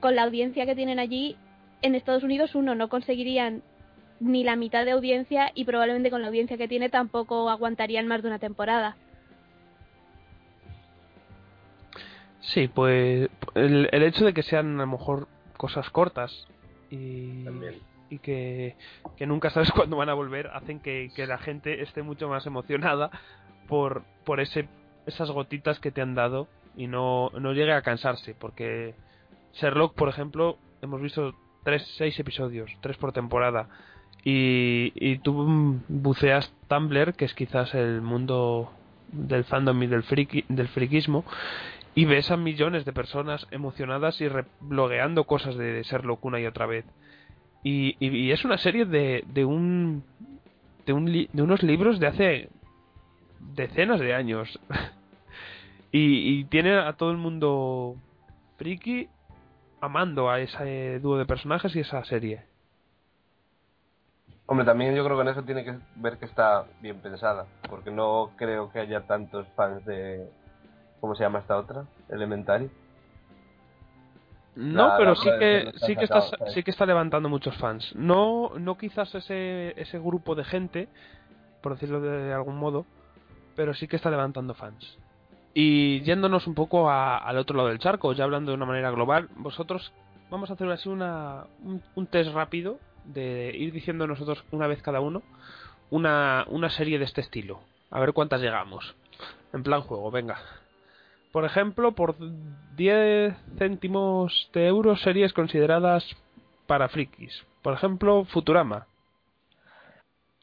con 0.00 0.16
la 0.16 0.24
audiencia 0.24 0.66
que 0.66 0.74
tienen 0.74 0.98
allí, 0.98 1.36
en 1.82 1.94
Estados 1.94 2.22
Unidos, 2.22 2.54
uno, 2.54 2.74
no 2.74 2.88
conseguirían 2.88 3.62
ni 4.20 4.44
la 4.44 4.56
mitad 4.56 4.84
de 4.84 4.92
audiencia 4.92 5.52
y 5.54 5.64
probablemente 5.64 6.10
con 6.10 6.22
la 6.22 6.28
audiencia 6.28 6.56
que 6.56 6.68
tiene 6.68 6.88
tampoco 6.88 7.50
aguantarían 7.50 8.06
más 8.06 8.22
de 8.22 8.28
una 8.28 8.38
temporada. 8.38 8.96
Sí, 12.40 12.68
pues 12.68 13.28
el, 13.54 13.88
el 13.90 14.02
hecho 14.02 14.24
de 14.24 14.32
que 14.32 14.42
sean 14.42 14.76
a 14.76 14.84
lo 14.84 14.86
mejor 14.86 15.28
cosas 15.56 15.90
cortas 15.90 16.46
y, 16.90 17.44
También. 17.44 17.74
y 18.08 18.18
que, 18.18 18.76
que 19.16 19.26
nunca 19.26 19.50
sabes 19.50 19.70
cuándo 19.74 19.96
van 19.96 20.08
a 20.08 20.14
volver 20.14 20.48
hacen 20.48 20.80
que, 20.80 21.10
que 21.14 21.26
la 21.26 21.38
gente 21.38 21.82
esté 21.82 22.02
mucho 22.02 22.28
más 22.28 22.46
emocionada 22.46 23.10
por, 23.68 24.04
por 24.24 24.40
ese, 24.40 24.68
esas 25.06 25.30
gotitas 25.30 25.80
que 25.80 25.90
te 25.90 26.02
han 26.02 26.14
dado 26.14 26.46
y 26.76 26.86
no, 26.86 27.30
no 27.30 27.52
llegue 27.52 27.72
a 27.72 27.82
cansarse 27.82 28.34
porque 28.34 28.94
Sherlock, 29.60 29.94
por 29.94 30.08
ejemplo, 30.08 30.58
hemos 30.82 31.00
visto 31.00 31.34
tres, 31.64 31.86
seis 31.96 32.18
episodios, 32.18 32.70
tres 32.80 32.96
por 32.96 33.12
temporada 33.12 33.68
y, 34.24 34.92
y 34.96 35.18
tú 35.18 35.80
buceas 35.88 36.52
Tumblr, 36.68 37.14
que 37.14 37.24
es 37.24 37.34
quizás 37.34 37.74
el 37.74 38.02
mundo 38.02 38.72
del 39.12 39.44
fandom 39.44 39.82
y 39.82 39.86
del, 39.86 40.02
friki, 40.02 40.44
del 40.48 40.68
friquismo 40.68 41.24
y 41.94 42.04
ves 42.04 42.30
a 42.30 42.36
millones 42.36 42.84
de 42.84 42.92
personas 42.92 43.46
emocionadas 43.50 44.20
y 44.20 44.26
blogueando 44.60 45.24
cosas 45.24 45.56
de 45.56 45.82
Sherlock 45.82 46.24
una 46.24 46.40
y 46.40 46.46
otra 46.46 46.66
vez. 46.66 46.84
Y, 47.62 47.96
y, 48.00 48.30
es 48.32 48.44
una 48.44 48.58
serie 48.58 48.84
de, 48.84 49.24
de 49.28 49.44
un 49.44 50.04
de, 50.84 50.92
un 50.92 51.06
de 51.06 51.42
unos 51.42 51.62
libros 51.62 51.98
de 51.98 52.06
hace 52.06 52.48
decenas 53.40 53.98
de 53.98 54.14
años. 54.14 54.60
y, 55.92 56.38
y 56.38 56.44
tiene 56.44 56.76
a 56.76 56.92
todo 56.92 57.10
el 57.10 57.16
mundo 57.16 57.96
friki 58.58 59.08
amando 59.86 60.30
a 60.30 60.40
ese 60.40 61.00
dúo 61.00 61.16
de 61.18 61.26
personajes 61.26 61.74
y 61.74 61.80
esa 61.80 62.04
serie. 62.04 62.44
Hombre, 64.46 64.64
también 64.64 64.94
yo 64.94 65.04
creo 65.04 65.16
que 65.16 65.22
en 65.22 65.28
eso 65.28 65.42
tiene 65.42 65.64
que 65.64 65.76
ver 65.96 66.18
que 66.18 66.26
está 66.26 66.66
bien 66.80 67.00
pensada, 67.00 67.46
porque 67.68 67.90
no 67.90 68.30
creo 68.36 68.70
que 68.70 68.78
haya 68.78 69.00
tantos 69.06 69.46
fans 69.56 69.84
de... 69.84 70.30
¿Cómo 71.00 71.14
se 71.14 71.24
llama 71.24 71.40
esta 71.40 71.56
otra? 71.56 71.84
Elementary. 72.08 72.70
No, 74.56 74.94
pero 74.96 75.14
sí 75.16 75.28
que 75.38 75.72
sí 75.84 75.96
que 75.96 76.04
está 76.04 76.22
sí 76.48 76.62
que 76.62 76.70
está 76.70 76.86
levantando 76.86 77.28
muchos 77.28 77.54
fans. 77.58 77.94
No 77.94 78.52
no 78.58 78.78
quizás 78.78 79.14
ese 79.14 79.78
ese 79.78 79.98
grupo 79.98 80.34
de 80.34 80.44
gente, 80.44 80.88
por 81.60 81.74
decirlo 81.74 82.00
de 82.00 82.32
algún 82.32 82.56
modo, 82.56 82.86
pero 83.54 83.74
sí 83.74 83.86
que 83.86 83.96
está 83.96 84.10
levantando 84.10 84.54
fans. 84.54 84.98
Y 85.58 86.02
yéndonos 86.02 86.46
un 86.46 86.54
poco 86.54 86.90
al 86.90 87.38
otro 87.38 87.56
lado 87.56 87.70
del 87.70 87.78
charco, 87.78 88.12
ya 88.12 88.24
hablando 88.24 88.50
de 88.50 88.56
una 88.56 88.66
manera 88.66 88.90
global, 88.90 89.30
vosotros 89.36 89.90
vamos 90.28 90.50
a 90.50 90.52
hacer 90.52 90.70
así 90.70 90.90
una, 90.90 91.46
un, 91.94 92.06
test 92.08 92.30
rápido 92.34 92.78
de 93.06 93.56
ir 93.56 93.72
diciendo 93.72 94.06
nosotros 94.06 94.44
una 94.50 94.66
vez 94.66 94.82
cada 94.82 95.00
uno 95.00 95.22
una, 95.88 96.44
una 96.48 96.68
serie 96.68 96.98
de 96.98 97.06
este 97.06 97.22
estilo. 97.22 97.60
A 97.90 97.98
ver 98.00 98.12
cuántas 98.12 98.42
llegamos. 98.42 98.94
En 99.54 99.62
plan 99.62 99.80
juego, 99.80 100.10
venga. 100.10 100.36
Por 101.32 101.46
ejemplo, 101.46 101.92
por 101.92 102.16
10 102.76 103.34
céntimos 103.56 104.50
de 104.52 104.66
euros 104.66 105.00
series 105.00 105.32
consideradas 105.32 106.04
para 106.66 106.90
frikis. 106.90 107.46
Por 107.62 107.72
ejemplo, 107.72 108.26
Futurama. 108.26 108.88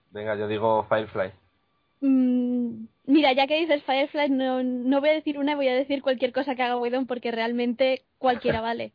Venga, 0.09 0.35
yo 0.37 0.47
digo 0.47 0.87
Firefly. 0.89 1.33
Mm, 3.23 3.25
mira, 3.25 3.33
ya 3.33 3.47
que 3.47 3.59
dices 3.59 3.83
Firefly, 3.83 4.29
no, 4.29 4.63
no 4.63 4.99
voy 4.99 5.09
a 5.09 5.13
decir 5.13 5.37
una, 5.37 5.55
voy 5.55 5.67
a 5.67 5.73
decir 5.73 6.01
cualquier 6.01 6.33
cosa 6.33 6.55
que 6.55 6.63
haga 6.63 6.77
Whedon 6.77 7.07
porque 7.07 7.31
realmente 7.31 8.03
cualquiera 8.17 8.61
vale. 8.61 8.93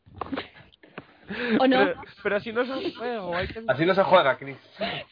¿O 1.60 1.66
no? 1.66 1.92
Pero, 2.22 2.36
así 2.36 2.52
no 2.52 2.64
se 2.64 2.92
juega. 2.94 3.38
Así 3.68 3.84
no 3.84 3.94
se 3.94 4.02
juega, 4.02 4.38
Chris. 4.38 4.56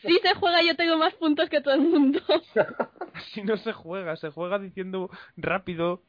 Si 0.00 0.18
se 0.18 0.34
juega, 0.34 0.62
yo 0.62 0.74
tengo 0.74 0.96
más 0.96 1.12
puntos 1.14 1.50
que 1.50 1.60
todo 1.60 1.74
el 1.74 1.82
mundo. 1.82 2.20
así 3.14 3.42
no 3.42 3.58
se 3.58 3.72
juega, 3.72 4.16
se 4.16 4.30
juega 4.30 4.58
diciendo 4.58 5.10
rápido. 5.36 6.00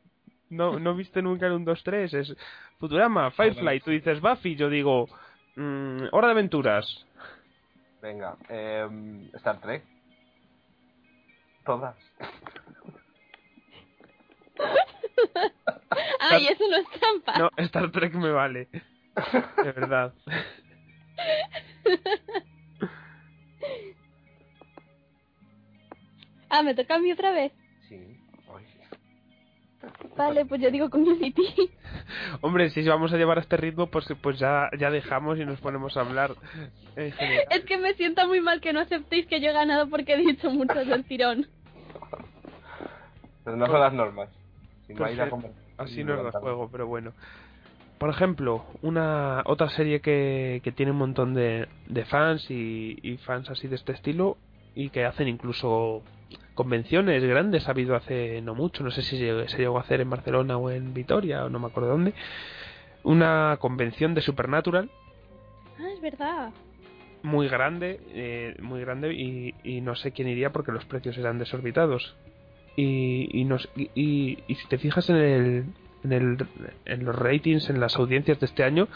No, 0.49 0.79
no 0.79 0.95
viste 0.95 1.21
nunca 1.21 1.47
en 1.47 1.53
un 1.53 1.65
2-3. 1.65 2.13
Es 2.13 2.35
Futurama, 2.79 3.31
Firefly. 3.31 3.81
Tú 3.81 3.91
dices 3.91 4.21
Buffy, 4.21 4.55
yo 4.55 4.69
digo 4.69 5.09
mmm, 5.57 6.05
Hora 6.13 6.27
de 6.27 6.31
Aventuras. 6.31 7.05
Venga, 8.01 8.37
eh, 8.47 8.87
Star 9.33 9.59
Trek. 9.59 9.83
Todas. 11.65 11.97
Ay, 16.19 16.47
eso 16.47 16.63
no 16.69 16.77
es 16.77 16.87
trampa. 16.99 17.37
No, 17.37 17.49
Star 17.57 17.91
Trek 17.91 18.13
me 18.13 18.31
vale. 18.31 18.69
De 19.63 19.71
verdad. 19.71 20.13
Ah, 26.49 26.63
¿me 26.63 26.73
toca 26.73 26.95
a 26.95 26.99
mí 26.99 27.11
otra 27.11 27.31
vez? 27.31 27.51
Sí. 27.89 28.17
Vale, 30.15 30.45
pues 30.45 30.61
yo 30.61 30.71
digo 30.71 30.89
Community. 30.89 31.69
Hombre, 32.41 32.69
si 32.69 32.83
vamos 32.87 33.13
a 33.13 33.17
llevar 33.17 33.37
a 33.37 33.41
este 33.41 33.57
ritmo, 33.57 33.87
pues, 33.87 34.05
pues 34.21 34.39
ya, 34.39 34.69
ya 34.77 34.89
dejamos 34.89 35.37
y 35.39 35.45
nos 35.45 35.59
ponemos 35.59 35.95
a 35.97 36.01
hablar 36.01 36.35
en. 36.95 37.13
Es 37.51 37.63
que 37.65 37.77
me 37.77 37.93
sienta 37.93 38.25
muy 38.25 38.41
mal 38.41 38.61
que 38.61 38.73
no 38.73 38.79
aceptéis 38.79 39.27
que 39.27 39.39
yo 39.39 39.49
he 39.49 39.53
ganado 39.53 39.89
porque 39.89 40.13
he 40.13 40.17
dicho 40.17 40.49
mucho 40.49 40.73
del 40.85 41.05
tirón. 41.05 41.47
Pero 43.43 43.57
no 43.57 43.67
son 43.67 43.79
las 43.79 43.93
normas. 43.93 44.29
Así 45.77 46.03
no 46.03 46.15
es 46.15 46.33
el 46.33 46.39
juego, 46.39 46.69
pero 46.71 46.87
bueno. 46.87 47.13
Por 47.97 48.09
ejemplo, 48.09 48.63
una 48.81 49.41
otra 49.45 49.69
serie 49.69 50.01
que, 50.01 50.61
que 50.63 50.71
tiene 50.71 50.91
un 50.91 50.99
montón 50.99 51.33
de, 51.33 51.67
de 51.87 52.05
fans 52.05 52.49
y, 52.51 53.19
fans 53.25 53.49
así 53.49 53.67
de 53.67 53.75
este 53.75 53.91
estilo 53.91 54.37
y 54.75 54.89
que 54.89 55.05
hacen 55.05 55.27
incluso 55.27 56.03
convenciones 56.53 57.23
grandes 57.23 57.67
ha 57.67 57.71
habido 57.71 57.95
hace 57.95 58.41
no 58.41 58.53
mucho, 58.53 58.83
no 58.83 58.91
sé 58.91 59.01
si 59.01 59.17
se 59.17 59.57
llegó 59.57 59.77
a 59.77 59.81
hacer 59.81 60.01
en 60.01 60.09
Barcelona 60.09 60.57
o 60.57 60.69
en 60.69 60.93
Vitoria 60.93 61.45
o 61.45 61.49
no 61.49 61.59
me 61.59 61.67
acuerdo 61.67 61.89
dónde, 61.89 62.13
una 63.03 63.57
convención 63.59 64.13
de 64.13 64.21
Supernatural. 64.21 64.91
Ah, 65.79 65.89
es 65.91 66.01
verdad. 66.01 66.51
Muy 67.23 67.47
grande, 67.47 67.99
eh, 68.09 68.55
muy 68.61 68.81
grande 68.81 69.13
y, 69.13 69.55
y, 69.63 69.81
no 69.81 69.95
sé 69.95 70.11
quién 70.11 70.27
iría 70.27 70.51
porque 70.51 70.71
los 70.71 70.85
precios 70.85 71.17
eran 71.17 71.39
desorbitados 71.39 72.15
y, 72.77 73.41
y, 73.41 73.43
nos, 73.43 73.67
y, 73.75 73.89
y, 73.95 74.55
si 74.55 74.67
te 74.67 74.77
fijas 74.77 75.09
en, 75.09 75.15
el, 75.15 75.65
en, 76.03 76.11
el, 76.13 76.47
en 76.85 77.05
los 77.05 77.15
ratings, 77.15 77.69
en 77.71 77.79
las 77.79 77.95
audiencias 77.97 78.39
de 78.39 78.45
este 78.45 78.63
año, 78.63 78.87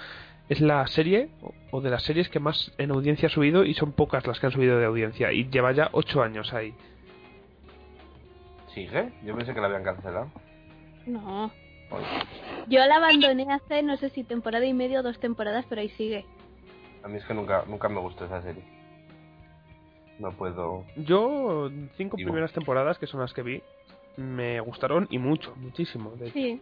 es 0.49 0.61
la 0.61 0.85
serie 0.85 1.29
o 1.71 1.81
de 1.81 1.89
las 1.89 2.03
series 2.03 2.29
que 2.29 2.39
más 2.39 2.71
en 2.77 2.91
audiencia 2.91 3.27
ha 3.27 3.31
subido 3.31 3.65
y 3.65 3.73
son 3.73 3.91
pocas 3.91 4.27
las 4.27 4.39
que 4.39 4.45
han 4.45 4.51
subido 4.51 4.77
de 4.77 4.85
audiencia 4.85 5.33
y 5.33 5.49
lleva 5.49 5.71
ya 5.71 5.89
8 5.93 6.21
años 6.21 6.53
ahí. 6.53 6.75
¿Sigue? 8.75 9.11
Yo 9.25 9.35
pensé 9.35 9.53
que 9.53 9.59
la 9.59 9.67
habían 9.67 9.83
cancelado. 9.83 10.31
No. 11.07 11.51
Yo 12.67 12.85
la 12.85 12.97
abandoné 12.97 13.51
hace 13.51 13.81
no 13.81 13.97
sé 13.97 14.09
si 14.09 14.23
temporada 14.23 14.65
y 14.65 14.73
medio 14.73 14.99
o 14.99 15.03
dos 15.03 15.19
temporadas, 15.19 15.65
pero 15.67 15.81
ahí 15.81 15.89
sigue. 15.89 16.23
A 17.03 17.07
mí 17.07 17.17
es 17.17 17.25
que 17.25 17.33
nunca, 17.33 17.65
nunca 17.67 17.89
me 17.89 17.99
gustó 17.99 18.25
esa 18.25 18.43
serie 18.43 18.80
no 20.21 20.31
puedo. 20.31 20.85
Yo, 20.95 21.69
cinco 21.97 22.15
primeras 22.15 22.53
temporadas, 22.53 22.97
que 22.97 23.07
son 23.07 23.19
las 23.19 23.33
que 23.33 23.41
vi, 23.41 23.61
me 24.17 24.59
gustaron 24.61 25.07
y 25.09 25.17
mucho, 25.17 25.53
muchísimo. 25.57 26.11
De 26.11 26.31
sí. 26.31 26.61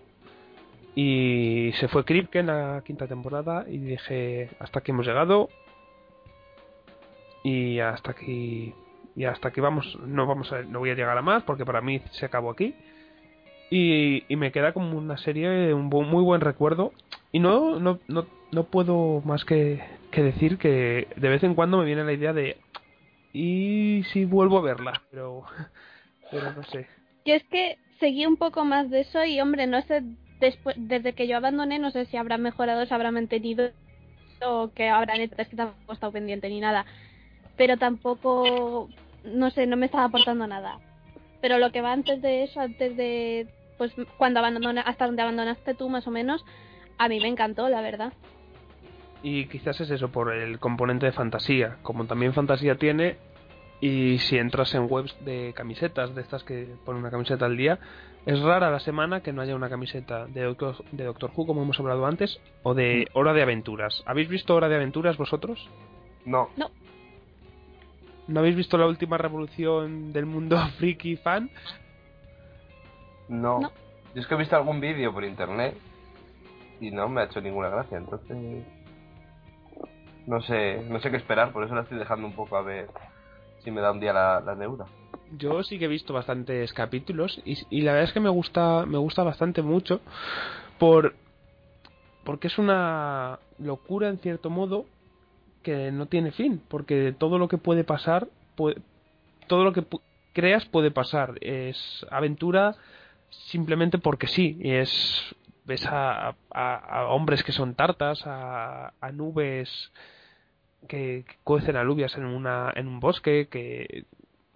Y 0.96 1.72
se 1.80 1.88
fue 1.88 2.04
Kripke 2.04 2.40
en 2.40 2.48
la 2.48 2.82
quinta 2.86 3.08
temporada 3.08 3.66
y 3.68 3.78
dije, 3.78 4.50
hasta 4.60 4.80
aquí 4.80 4.92
hemos 4.92 5.06
llegado. 5.06 5.50
Y 7.44 7.80
hasta 7.80 8.12
aquí. 8.12 8.74
Y 9.16 9.26
hasta 9.26 9.50
aquí 9.50 9.62
vamos. 9.62 9.98
No, 10.06 10.26
vamos 10.26 10.52
a, 10.52 10.64
no 10.64 10.80
voy 10.80 10.90
a 10.90 10.96
llegar 10.96 11.18
a 11.18 11.22
más 11.22 11.44
porque 11.44 11.66
para 11.66 11.82
mí 11.82 12.02
se 12.12 12.26
acabó 12.26 12.50
aquí. 12.52 12.74
Y, 13.70 14.24
y 14.28 14.36
me 14.36 14.52
queda 14.52 14.74
como 14.74 14.98
una 14.98 15.18
serie, 15.18 15.74
un 15.74 15.86
muy 15.86 16.24
buen 16.24 16.42
recuerdo. 16.42 16.92
Y 17.32 17.40
no, 17.40 17.80
no, 17.80 18.00
no, 18.08 18.26
no 18.52 18.64
puedo 18.64 19.22
más 19.22 19.46
que, 19.46 19.82
que 20.12 20.24
decir 20.24 20.58
que 20.58 21.08
de 21.16 21.30
vez 21.30 21.44
en 21.44 21.54
cuando 21.54 21.78
me 21.78 21.86
viene 21.86 22.04
la 22.04 22.14
idea 22.14 22.34
de 22.34 22.58
y 23.34 24.04
si 24.12 24.26
vuelvo 24.26 24.58
a 24.58 24.62
verla, 24.62 25.02
pero, 25.12 25.44
pero 26.32 26.52
no 26.52 26.64
sé. 26.64 26.88
Yo 27.26 27.36
es 27.36 27.44
que 27.46 27.78
seguí 28.00 28.26
un 28.26 28.38
poco 28.38 28.66
más 28.66 28.90
de 28.90 29.02
eso 29.02 29.24
y 29.26 29.40
hombre, 29.40 29.68
no 29.68 29.82
sé, 29.84 30.04
después, 30.40 30.76
desde 30.80 31.14
que 31.14 31.28
yo 31.28 31.38
abandoné, 31.38 31.80
no 31.80 31.92
sé 31.92 32.06
si 32.06 32.18
habrá 32.18 32.38
mejorado, 32.38 32.86
se 32.86 32.94
habrá 32.94 33.12
mantenido 33.12 33.72
o 34.46 34.72
que 34.74 34.90
habrán 34.90 35.22
hecho, 35.22 35.36
es 35.38 35.48
que 35.48 35.58
estado 35.92 36.12
pendiente 36.12 36.50
ni 36.50 36.60
nada. 36.60 36.86
Pero 37.58 37.78
tampoco, 37.78 38.90
no 39.26 39.52
sé, 39.52 39.68
no 39.68 39.76
me 39.76 39.88
estaba 39.88 40.06
aportando 40.06 40.48
nada. 40.48 40.80
Pero 41.42 41.58
lo 41.58 41.72
que 41.72 41.82
va 41.82 41.92
antes 41.92 42.22
de 42.22 42.44
eso, 42.44 42.62
antes 42.62 42.96
de, 42.96 43.48
pues 43.78 43.92
cuando 44.18 44.40
abandoné, 44.40 44.82
hasta 44.86 45.06
donde 45.06 45.22
abandonaste 45.22 45.74
tú 45.74 45.90
más 45.90 46.08
o 46.08 46.12
menos, 46.12 46.46
a 46.98 47.10
mí 47.10 47.20
me 47.20 47.28
encantó, 47.28 47.68
la 47.70 47.82
verdad 47.82 48.14
y 49.22 49.46
quizás 49.48 49.80
es 49.82 49.90
eso 49.92 50.10
por 50.10 50.34
el 50.34 50.60
componente 50.60 51.06
de 51.06 51.12
fantasía 51.12 51.78
como 51.82 52.06
también 52.06 52.34
fantasía 52.34 52.76
tiene 52.76 53.18
y 53.82 54.18
si 54.20 54.38
entras 54.38 54.76
en 54.76 54.88
webs 54.90 55.16
de 55.24 55.54
camisetas 55.56 56.14
de 56.14 56.22
estas 56.22 56.44
que 56.44 56.68
ponen 56.86 57.02
una 57.02 57.12
camiseta 57.12 57.46
al 57.46 57.58
día 57.58 57.80
es 58.26 58.40
rara 58.42 58.70
la 58.70 58.80
semana 58.80 59.22
que 59.22 59.32
no 59.32 59.42
haya 59.42 59.56
una 59.56 59.70
camiseta 59.70 60.26
de 60.28 60.44
Doctor, 60.44 60.84
de 60.92 61.06
Doctor 61.06 61.32
Who 61.36 61.48
como 61.48 61.64
hemos 61.64 61.80
hablado 61.80 62.06
antes 62.06 62.40
o 62.64 62.74
de. 62.74 63.08
Hora 63.14 63.34
de 63.34 63.42
Aventuras 63.42 64.04
¿habéis 64.06 64.28
visto 64.28 64.56
Hora 64.56 64.70
de 64.70 64.76
Aventuras 64.76 65.18
vosotros? 65.18 65.70
no 66.26 66.50
no 66.58 66.72
¿No 68.30 68.42
habéis 68.42 68.56
visto 68.56 68.78
la 68.78 68.86
última 68.86 69.18
revolución 69.18 70.14
del 70.14 70.28
mundo 70.28 70.56
friki 70.78 71.16
fan? 71.18 71.50
No. 73.28 73.60
no. 73.60 73.72
Yo 74.14 74.22
es 74.22 74.28
que 74.28 74.36
he 74.36 74.38
visto 74.38 74.56
algún 74.56 74.80
vídeo 74.80 75.12
por 75.12 75.24
internet 75.24 75.76
y 76.80 76.92
no 76.92 77.10
me 77.10 77.22
ha 77.22 77.24
hecho 77.26 77.42
ninguna 77.42 77.70
gracia, 77.70 77.98
entonces 77.98 78.64
no 80.30 80.42
sé, 80.44 80.84
no 80.88 81.00
sé 81.00 81.10
qué 81.10 81.18
esperar, 81.18 81.52
por 81.52 81.64
eso 81.64 81.74
la 81.74 81.82
estoy 81.82 81.98
dejando 81.98 82.28
un 82.28 82.34
poco 82.34 82.56
a 82.56 82.62
ver 82.62 82.88
si 83.64 83.72
me 83.72 83.82
da 83.82 83.92
un 83.92 84.00
día 84.00 84.14
la, 84.14 84.56
neura. 84.56 84.86
Yo 85.36 85.64
sí 85.64 85.80
que 85.80 85.86
he 85.86 85.88
visto 85.88 86.14
bastantes 86.14 86.72
capítulos 86.72 87.42
y, 87.46 87.82
la 87.82 87.94
verdad 87.94 88.10
es 88.10 88.14
que 88.14 88.20
me 88.20 88.30
gusta, 88.30 88.86
me 88.86 89.00
gusta 89.00 89.24
bastante 89.24 89.64
mucho 89.64 90.02
por 90.78 91.16
porque 92.24 92.48
es 92.48 92.60
una 92.60 93.40
locura 93.58 94.08
en 94.08 94.20
cierto 94.20 94.52
modo 94.52 94.86
que 95.64 95.92
no 95.92 96.06
tiene 96.06 96.32
fin, 96.32 96.62
porque 96.68 97.14
todo 97.18 97.40
lo 97.40 97.48
que 97.48 97.58
puede 97.58 97.84
pasar, 97.84 98.28
puede, 98.56 98.78
todo 99.48 99.64
lo 99.64 99.74
que 99.74 99.84
creas 100.34 100.66
puede 100.66 100.92
pasar. 100.92 101.40
Es 101.42 102.06
aventura 102.12 102.76
simplemente 103.30 103.98
porque 103.98 104.28
sí, 104.28 104.60
y 104.62 104.74
es 104.74 105.36
ves 105.66 105.88
a, 105.88 106.36
a, 106.52 107.06
hombres 107.08 107.44
que 107.44 107.52
son 107.52 107.74
tartas, 107.74 108.22
a 108.26 109.12
nubes 109.12 109.92
que, 110.88 111.26
cuecen 111.44 111.76
alubias 111.76 112.16
en 112.18 112.26
una 112.26 112.72
en 112.76 112.88
un 112.88 113.00
bosque 113.00 113.48
que 113.50 114.06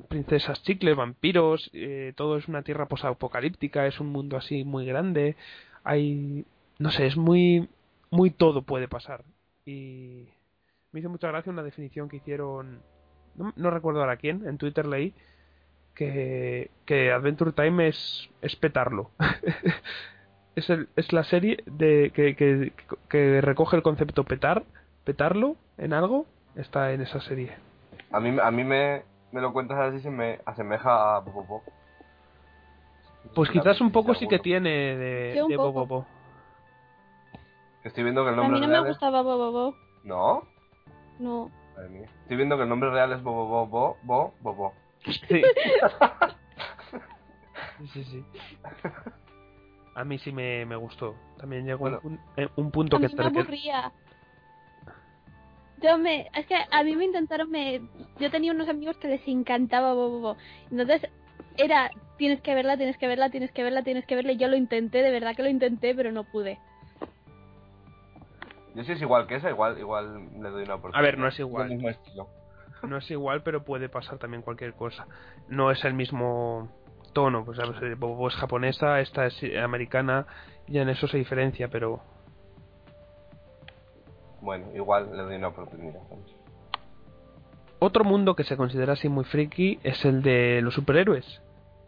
princesas 0.07 0.61
chicles, 0.63 0.95
vampiros, 0.95 1.69
eh, 1.73 2.13
todo 2.15 2.37
es 2.37 2.47
una 2.47 2.63
tierra 2.63 2.87
posapocalíptica, 2.87 3.87
es 3.87 3.99
un 3.99 4.07
mundo 4.07 4.37
así 4.37 4.63
muy 4.63 4.85
grande, 4.85 5.35
hay, 5.83 6.45
no 6.79 6.91
sé, 6.91 7.05
es 7.05 7.17
muy, 7.17 7.69
muy 8.09 8.29
todo 8.31 8.63
puede 8.63 8.87
pasar. 8.87 9.23
Y 9.65 10.27
me 10.91 10.99
hizo 10.99 11.09
mucha 11.09 11.27
gracia 11.29 11.51
una 11.51 11.63
definición 11.63 12.09
que 12.09 12.17
hicieron, 12.17 12.81
no, 13.35 13.69
recuerdo 13.71 14.01
ahora 14.01 14.17
quién, 14.17 14.47
en 14.47 14.57
Twitter 14.57 14.85
leí, 14.85 15.13
que, 15.95 16.71
que 16.85 17.11
Adventure 17.11 17.51
Time 17.51 17.87
es, 17.87 18.29
es 18.41 18.55
petarlo. 18.55 19.11
es, 20.55 20.69
el, 20.69 20.89
es 20.95 21.13
la 21.13 21.23
serie 21.23 21.63
de 21.65 22.11
que, 22.13 22.35
que, 22.35 22.73
que 23.09 23.41
recoge 23.41 23.77
el 23.77 23.83
concepto 23.83 24.23
petar, 24.23 24.63
petarlo 25.03 25.55
en 25.77 25.93
algo, 25.93 26.25
está 26.55 26.91
en 26.91 27.01
esa 27.01 27.19
serie. 27.21 27.55
A 28.11 28.19
mí, 28.19 28.37
a 28.41 28.51
mí 28.51 28.63
me, 28.63 29.03
me 29.31 29.41
lo 29.41 29.53
cuentas 29.53 29.77
así 29.79 29.99
se 30.01 30.09
me 30.09 30.39
asemeja 30.45 31.15
a 31.15 31.19
Bobo. 31.19 31.63
Pues 33.35 33.49
quizás 33.49 33.79
un 33.81 33.91
poco 33.91 34.13
sí 34.15 34.27
que 34.27 34.39
tiene 34.39 34.69
de, 34.97 35.33
Sí, 35.41 35.47
de. 35.51 35.57
Bobo. 35.57 36.05
Estoy 37.83 38.03
viendo 38.03 38.23
que 38.23 38.29
el 38.29 38.35
A 38.35 38.37
nombre 38.37 38.55
mí 38.55 38.61
no 38.61 38.67
me 38.67 38.73
real 38.73 38.85
es... 38.85 38.89
gustaba 38.91 39.21
Bobo. 39.21 39.75
¿No? 40.03 40.43
No. 41.19 41.49
Madre 41.75 41.89
mía. 41.89 42.05
Estoy 42.21 42.37
viendo 42.37 42.55
que 42.57 42.63
el 42.63 42.69
nombre 42.69 42.91
real 42.91 43.11
es 43.13 43.23
Bobo 43.23 43.47
Bobo 43.67 43.97
Bo 44.03 44.33
Bobo. 44.41 44.73
Sí. 45.05 45.41
sí, 47.93 48.03
sí. 48.05 48.25
A 49.95 50.03
mí 50.03 50.17
sí 50.19 50.31
me, 50.31 50.65
me 50.65 50.75
gustó. 50.75 51.15
También 51.37 51.65
llegó 51.65 51.79
Bueno. 51.79 51.99
un, 52.03 52.19
eh, 52.37 52.47
un 52.55 52.71
punto 52.71 52.97
A 52.97 52.99
que, 52.99 53.07
mí 53.09 53.15
me 53.15 53.31
que- 53.31 53.39
aburría. 53.39 53.91
Yo 55.83 55.97
me, 55.97 56.29
es 56.33 56.45
que 56.45 56.55
a 56.71 56.83
mí 56.83 56.95
me 56.95 57.03
intentaron, 57.03 57.51
me, 57.51 57.81
yo 58.17 58.31
tenía 58.31 58.53
unos 58.53 58.69
amigos 58.69 58.95
que 58.97 59.09
les 59.09 59.27
encantaba 59.27 59.93
Bobo. 59.93 60.37
Entonces 60.71 61.09
era, 61.57 61.91
tienes 62.17 62.39
que 62.39 62.55
verla, 62.55 62.77
tienes 62.77 62.97
que 62.97 63.05
verla, 63.05 63.29
tienes 63.29 63.51
que 63.51 63.63
verla, 63.63 63.83
tienes 63.83 64.05
que 64.05 64.15
verla. 64.15 64.31
Y 64.31 64.37
yo 64.37 64.47
lo 64.47 64.55
intenté, 64.55 65.03
de 65.03 65.11
verdad 65.11 65.35
que 65.35 65.43
lo 65.43 65.49
intenté, 65.49 65.93
pero 65.93 66.13
no 66.13 66.23
pude. 66.23 66.57
Yo 68.75 68.83
si 68.85 68.93
es 68.93 69.01
igual 69.01 69.27
que 69.27 69.35
esa, 69.35 69.49
igual, 69.49 69.77
igual 69.77 70.29
le 70.41 70.49
doy 70.49 70.63
una 70.63 70.75
oportunidad. 70.75 70.99
A 70.99 71.03
ver, 71.03 71.17
no 71.17 71.27
es 71.27 71.37
igual. 71.37 71.69
el 71.69 71.75
mismo 71.75 71.89
estilo. 71.89 72.29
no 72.83 72.97
es 72.97 73.11
igual, 73.11 73.43
pero 73.43 73.65
puede 73.65 73.89
pasar 73.89 74.17
también 74.19 74.41
cualquier 74.41 74.75
cosa. 74.75 75.05
No 75.49 75.69
es 75.69 75.83
el 75.83 75.93
mismo 75.93 76.71
tono, 77.11 77.43
pues 77.43 77.57
sabes, 77.57 77.81
eh, 77.81 77.95
Bobo 77.95 78.29
es 78.29 78.35
japonesa, 78.35 79.01
esta 79.01 79.25
es 79.25 79.43
eh, 79.43 79.59
americana, 79.59 80.25
y 80.65 80.79
en 80.79 80.87
eso 80.87 81.07
se 81.07 81.17
diferencia, 81.17 81.67
pero 81.67 82.01
Bueno, 84.43 84.65
igual 84.75 85.09
le 85.15 85.23
doy 85.23 85.35
una 85.37 85.47
oportunidad. 85.47 86.01
Otro 87.79 88.03
mundo 88.03 88.35
que 88.35 88.43
se 88.43 88.57
considera 88.57 88.93
así 88.93 89.07
muy 89.07 89.23
friki 89.23 89.79
es 89.83 90.03
el 90.03 90.21
de 90.21 90.59
los 90.61 90.73
superhéroes. 90.73 91.41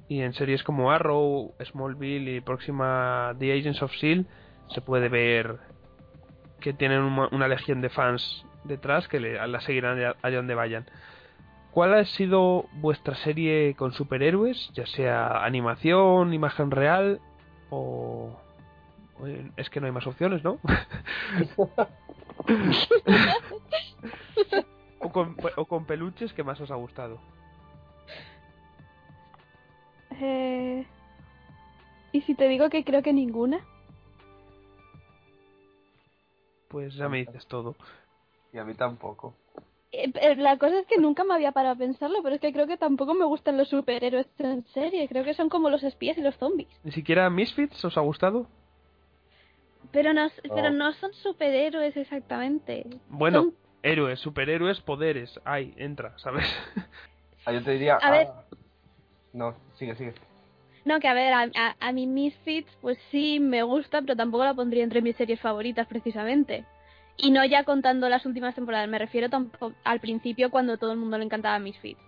Y 0.08 0.22
en 0.22 0.34
series 0.34 0.63
como 0.63 0.91
Arrow, 0.91 1.54
Smallville 1.63 2.36
y 2.38 2.41
próxima 2.41 3.34
The 3.39 3.52
Agents 3.60 3.82
of 3.82 3.91
S.H.I.E.L.D. 3.91 4.26
se 4.74 4.82
puede 4.82 5.10
ver 5.10 5.58
que 6.62 6.74
tienen 6.74 7.02
una, 7.02 7.28
una 7.32 7.48
legión 7.48 7.82
de 7.82 7.89
fans 7.89 8.46
detrás 8.63 9.08
que 9.10 9.20
le- 9.20 9.48
la 9.48 9.60
seguirán 9.62 9.98
allá- 9.98 10.15
donde 10.38 10.56
vayan. 10.56 10.86
¿Cuál 11.72 11.94
ha 11.94 12.06
sido 12.06 12.68
vuestra 12.76 13.15
serie 13.15 13.76
con 13.76 13.91
superhéroes? 13.91 14.72
Ya 14.74 14.86
sea 14.86 15.44
animación, 15.44 16.34
imagen 16.34 16.72
real 16.72 17.20
o... 17.70 18.39
en- 19.26 19.52
Es 19.58 19.70
que 19.70 19.82
no 19.82 19.88
hay 19.88 19.91
más 19.91 20.08
opciones, 20.08 20.41
¿no? 20.44 20.60
o, 25.00 25.12
con, 25.12 25.36
o 25.56 25.65
con 25.65 25.86
peluches 25.86 26.34
que 26.34 26.43
más 26.43 26.60
os 26.62 26.71
ha 26.71 26.76
gustado. 26.76 27.19
Eh... 30.19 30.86
¿Y 32.12 32.21
si 32.21 32.34
te 32.34 32.48
digo 32.48 32.69
que 32.69 32.86
creo 32.86 33.04
que 33.04 33.12
ninguna? 33.12 33.60
Pues 36.69 36.95
ya 36.95 37.10
me 37.10 37.17
dices 37.17 37.45
todo. 37.48 37.76
Y 38.54 38.58
a 38.58 38.63
mí 38.63 38.74
tampoco. 38.74 39.36
Eh, 39.91 40.12
eh, 40.21 40.36
la 40.38 40.58
cosa 40.58 40.80
es 40.80 40.88
que 40.88 40.98
nunca 40.98 41.24
me 41.26 41.34
había 41.34 41.52
parado 41.52 41.76
a 41.76 41.78
pensarlo, 41.78 42.24
pero 42.24 42.36
es 42.36 42.41
que 42.41 42.54
creo 42.54 42.67
que 42.67 42.78
tampoco 42.78 43.13
me 43.13 43.26
gustan 43.26 43.58
los 43.58 43.67
superhéroes 43.69 44.28
en 44.39 44.65
serie. 44.67 45.08
Creo 45.10 45.26
que 45.26 45.34
son 45.34 45.50
como 45.50 45.69
los 45.69 45.84
espías 45.84 46.17
y 46.17 46.21
los 46.21 46.38
zombies. 46.38 46.69
¿Ni 46.84 46.91
siquiera 46.91 47.30
Misfits 47.30 47.84
os 47.84 47.98
ha 47.98 48.02
gustado? 48.02 48.48
Pero 49.96 50.14
no, 50.14 50.28
pero 50.44 50.70
No. 50.72 50.78
no 50.90 50.94
son 50.94 51.14
superhéroes 51.14 51.96
exactamente. 51.98 52.86
Bueno, 53.08 53.44
Son- 53.44 53.54
héroes, 53.82 54.20
superhéroes, 54.20 54.82
poderes. 54.82 55.40
Ay, 55.46 55.74
entra, 55.78 56.14
¿sabes? 56.20 56.46
Ah, 57.46 57.52
yo 57.54 57.64
te 57.64 57.72
diría... 57.72 57.96
A 57.96 58.12
ver. 58.12 58.28
ah, 58.30 58.44
No, 59.34 59.56
sigue, 59.78 59.96
sigue. 59.96 60.14
No, 60.84 61.00
que 61.00 61.08
a 61.08 61.14
ver, 61.14 61.34
a, 61.34 61.50
a, 61.56 61.76
a 61.80 61.92
mí 61.94 62.06
Misfits, 62.08 62.70
pues 62.82 62.98
sí, 63.10 63.40
me 63.40 63.64
gusta, 63.64 64.02
pero 64.02 64.16
tampoco 64.16 64.44
la 64.44 64.54
pondría 64.54 64.84
entre 64.84 65.02
mis 65.02 65.16
series 65.16 65.40
favoritas, 65.40 65.88
precisamente. 65.88 66.66
Y 67.18 67.32
no 67.32 67.46
ya 67.46 67.64
contando 67.64 68.10
las 68.10 68.26
últimas 68.26 68.54
temporadas, 68.54 68.90
me 68.90 69.00
refiero 69.00 69.30
tampoco 69.30 69.72
al 69.86 70.00
principio 70.02 70.52
cuando 70.52 70.78
todo 70.78 70.92
el 70.92 70.98
mundo 71.00 71.18
le 71.18 71.24
encantaba 71.26 71.58
Misfits. 71.60 72.00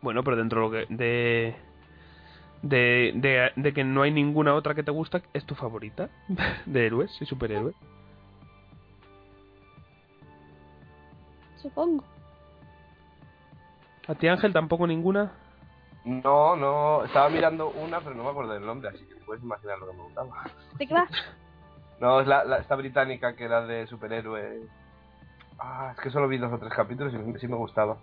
bueno, 0.00 0.22
pero 0.22 0.36
dentro 0.36 0.70
de, 0.70 1.56
de, 2.62 3.52
de, 3.56 3.72
que 3.72 3.84
no 3.84 4.02
hay 4.02 4.10
ninguna 4.10 4.54
otra 4.54 4.74
que 4.74 4.82
te 4.82 4.90
gusta, 4.90 5.22
¿es 5.32 5.44
tu 5.44 5.54
favorita? 5.54 6.08
De 6.66 6.86
héroes 6.86 7.16
y 7.20 7.26
superhéroes. 7.26 7.74
Supongo. 11.56 12.04
¿A 14.06 14.14
ti 14.14 14.28
Ángel 14.28 14.52
tampoco 14.52 14.86
ninguna? 14.86 15.32
No, 16.04 16.56
no, 16.56 17.04
estaba 17.04 17.28
mirando 17.28 17.68
una, 17.70 18.00
pero 18.00 18.14
no 18.14 18.24
me 18.24 18.30
acuerdo 18.30 18.52
del 18.54 18.64
nombre, 18.64 18.88
así 18.88 19.04
que 19.04 19.16
puedes 19.26 19.42
imaginar 19.42 19.78
lo 19.78 19.90
que 19.90 19.96
me 19.96 20.02
gustaba. 20.04 20.30
¿De 20.78 20.86
qué 20.86 20.94
va? 20.94 21.06
No, 22.00 22.20
es 22.20 22.28
la, 22.28 22.44
la- 22.44 22.58
esta 22.58 22.76
británica 22.76 23.34
que 23.34 23.42
era 23.42 23.66
de 23.66 23.88
superhéroes. 23.88 24.62
Ah, 25.58 25.92
es 25.96 26.00
que 26.00 26.10
solo 26.10 26.28
vi 26.28 26.38
dos 26.38 26.52
o 26.52 26.58
tres 26.58 26.72
capítulos 26.72 27.12
y 27.12 27.40
sí 27.40 27.48
me 27.48 27.56
gustaba. 27.56 27.96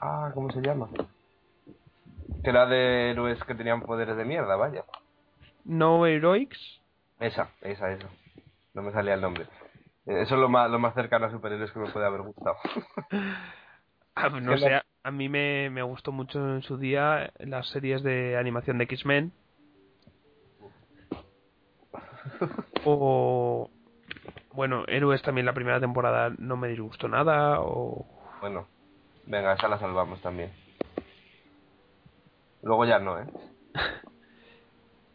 Ah, 0.00 0.30
¿cómo 0.32 0.52
se 0.52 0.60
llama? 0.60 0.88
Que 2.42 2.50
era 2.50 2.66
de 2.66 3.10
héroes 3.10 3.42
que 3.44 3.54
tenían 3.54 3.82
poderes 3.82 4.16
de 4.16 4.24
mierda, 4.24 4.56
vaya. 4.56 4.84
No 5.64 6.06
Heroics. 6.06 6.80
Esa, 7.18 7.50
esa, 7.62 7.90
esa. 7.92 8.08
No 8.74 8.82
me 8.82 8.92
salía 8.92 9.14
el 9.14 9.20
nombre. 9.20 9.44
Eh, 10.06 10.22
Eso 10.22 10.34
es 10.34 10.40
lo 10.40 10.48
más, 10.48 10.70
lo 10.70 10.78
más 10.78 10.94
cercano 10.94 11.26
a 11.26 11.30
superhéroes 11.30 11.72
que 11.72 11.78
me 11.80 11.90
puede 11.90 12.06
haber 12.06 12.22
gustado. 12.22 12.56
Ah, 14.18 14.30
no 14.30 14.56
sé, 14.56 14.80
a 15.02 15.10
mí 15.10 15.28
me, 15.28 15.68
me 15.68 15.82
gustó 15.82 16.10
mucho 16.10 16.38
en 16.38 16.62
su 16.62 16.78
día 16.78 17.30
las 17.38 17.68
series 17.68 18.02
de 18.02 18.38
animación 18.38 18.78
de 18.78 18.84
X-Men. 18.84 19.30
O. 22.86 23.70
Bueno, 24.52 24.84
Héroes 24.88 25.20
también 25.20 25.44
la 25.44 25.52
primera 25.52 25.80
temporada 25.80 26.32
no 26.38 26.56
me 26.56 26.68
disgustó 26.68 27.08
nada. 27.08 27.60
O. 27.60 28.06
Bueno, 28.40 28.66
venga, 29.26 29.52
esa 29.52 29.68
la 29.68 29.78
salvamos 29.78 30.20
también. 30.22 30.50
Luego 32.66 32.84
ya 32.84 32.98
no, 32.98 33.18
¿eh? 33.20 33.26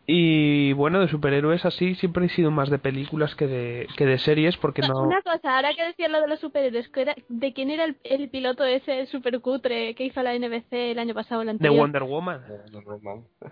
Y 0.07 0.73
bueno, 0.73 0.99
de 0.99 1.07
superhéroes 1.07 1.63
así 1.63 1.95
siempre 1.95 2.25
he 2.25 2.29
sido 2.29 2.49
más 2.51 2.69
de 2.69 2.79
películas 2.79 3.35
que 3.35 3.47
de, 3.47 3.87
que 3.95 4.05
de 4.05 4.17
series 4.17 4.57
porque 4.57 4.81
no. 4.81 5.03
Una 5.03 5.21
cosa, 5.21 5.55
ahora 5.55 5.73
que 5.73 5.85
decía 5.85 6.09
lo 6.09 6.19
de 6.19 6.27
los 6.27 6.39
superhéroes, 6.39 6.89
¿que 6.89 7.01
era- 7.03 7.15
¿de 7.29 7.53
quién 7.53 7.69
era 7.69 7.85
el, 7.85 7.97
el 8.03 8.29
piloto 8.29 8.65
ese 8.65 9.05
super 9.05 9.39
cutre 9.39 9.93
que 9.95 10.03
hizo 10.03 10.21
la 10.23 10.33
NBC 10.33 10.91
el 10.91 10.99
año 10.99 11.13
pasado, 11.13 11.41
el 11.41 11.47
De 11.47 11.51
anterior? 11.51 11.79
Wonder 11.79 12.03
Woman. 12.03 12.41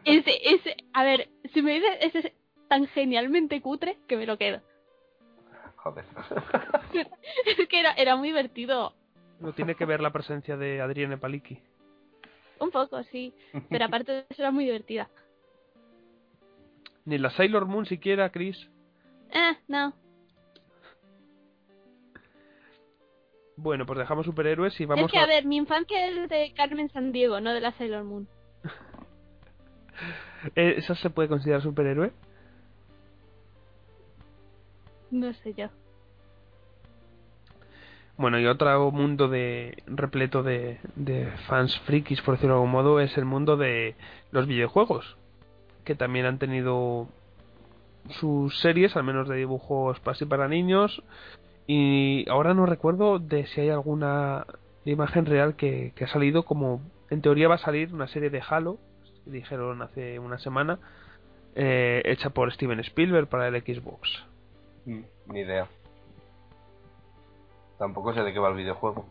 Ese, 0.04 0.32
ese, 0.44 0.76
a 0.92 1.04
ver, 1.04 1.30
si 1.54 1.62
me 1.62 1.76
dices 1.76 1.92
ese 2.02 2.20
es 2.20 2.34
tan 2.68 2.88
genialmente 2.88 3.62
cutre, 3.62 3.98
que 4.08 4.18
me 4.18 4.26
lo 4.26 4.38
quedo. 4.38 4.60
Joder. 5.78 6.04
Es 7.58 7.68
que 7.70 7.80
era, 7.80 7.94
era 7.94 8.16
muy 8.18 8.30
divertido. 8.30 8.94
No 9.40 9.54
tiene 9.54 9.76
que 9.76 9.86
ver 9.86 10.02
la 10.02 10.12
presencia 10.12 10.58
de 10.58 10.82
Adrienne 10.82 11.18
Palicki. 11.18 11.60
Un 12.60 12.72
poco, 12.72 13.04
sí. 13.04 13.34
Pero 13.70 13.86
aparte 13.86 14.12
de 14.12 14.26
eso 14.30 14.42
era 14.42 14.52
muy 14.52 14.66
divertida. 14.66 15.10
Ni 17.06 17.18
la 17.18 17.32
Sailor 17.32 17.66
Moon 17.66 17.86
siquiera, 17.86 18.30
Chris. 18.32 18.70
Eh, 19.32 19.58
no. 19.68 19.94
Bueno, 23.56 23.86
pues 23.86 24.00
dejamos 24.00 24.26
superhéroes 24.26 24.80
y 24.80 24.86
vamos 24.86 25.06
es 25.06 25.12
que, 25.12 25.20
a 25.20 25.26
ver, 25.26 25.46
mi 25.46 25.58
infancia 25.58 26.08
es 26.08 26.30
de 26.30 26.54
Carmen 26.56 26.90
Sandiego, 26.90 27.42
no 27.42 27.54
de 27.54 27.60
la 27.60 27.72
Sailor 27.74 28.04
Moon. 28.04 28.28
Eh, 30.56 30.76
¿Esa 30.78 30.96
se 30.96 31.10
puede 31.10 31.28
considerar 31.28 31.62
superhéroe? 31.62 32.14
No 35.12 35.34
sé 35.34 35.54
yo. 35.54 35.68
Bueno, 38.20 38.38
y 38.38 38.48
otro 38.48 38.92
mundo 38.92 39.30
de 39.30 39.82
repleto 39.88 40.44
de, 40.44 40.78
de 40.98 41.32
fans 41.48 41.80
frikis, 41.86 42.22
por 42.22 42.34
decirlo 42.34 42.56
de 42.56 42.60
algún 42.60 42.72
modo, 42.72 43.00
es 43.00 43.18
el 43.18 43.24
mundo 43.24 43.56
de 43.56 43.96
los 44.32 44.46
videojuegos, 44.46 45.16
que 45.86 45.96
también 45.96 46.26
han 46.26 46.38
tenido 46.38 47.08
sus 48.10 48.60
series, 48.60 48.98
al 48.98 49.06
menos 49.06 49.30
de 49.30 49.38
dibujos 49.38 50.02
así 50.04 50.26
para 50.26 50.50
niños, 50.50 51.02
y 51.66 52.30
ahora 52.30 52.54
no 52.54 52.66
recuerdo 52.66 53.20
de 53.20 53.46
si 53.46 53.62
hay 53.62 53.70
alguna 53.70 54.46
imagen 54.84 55.26
real 55.26 55.56
que, 55.56 55.94
que 55.96 56.04
ha 56.04 56.08
salido 56.10 56.44
como 56.44 56.82
en 57.10 57.22
teoría 57.22 57.48
va 57.48 57.56
a 57.56 57.60
salir 57.60 57.94
una 57.94 58.10
serie 58.10 58.30
de 58.30 58.42
Halo, 58.46 58.80
dijeron 59.28 59.82
hace 59.82 60.20
una 60.20 60.40
semana, 60.40 60.78
eh, 61.56 62.02
hecha 62.04 62.32
por 62.32 62.52
Steven 62.52 62.82
Spielberg 62.82 63.30
para 63.30 63.48
el 63.48 63.62
Xbox. 63.62 64.26
Mm, 64.86 65.04
ni 65.28 65.40
idea. 65.40 65.70
Tampoco 67.80 68.14
sé 68.14 68.22
de 68.22 68.34
qué 68.34 68.40
va 68.40 68.50
el 68.50 68.56
videojuego. 68.56 69.06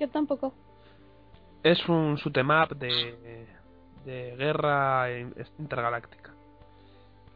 Yo 0.00 0.08
tampoco. 0.08 0.54
Es 1.62 1.86
un 1.86 2.16
shoot'em 2.16 2.48
de, 2.76 3.46
de 4.06 4.36
guerra 4.36 5.06
intergaláctica. 5.58 6.32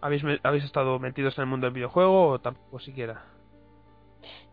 ¿Habéis, 0.01 0.23
¿Habéis 0.43 0.65
estado 0.65 0.99
metidos 0.99 1.37
en 1.37 1.43
el 1.43 1.51
mundo 1.51 1.67
del 1.67 1.75
videojuego 1.75 2.29
o 2.29 2.39
tampoco 2.39 2.79
siquiera? 2.79 3.25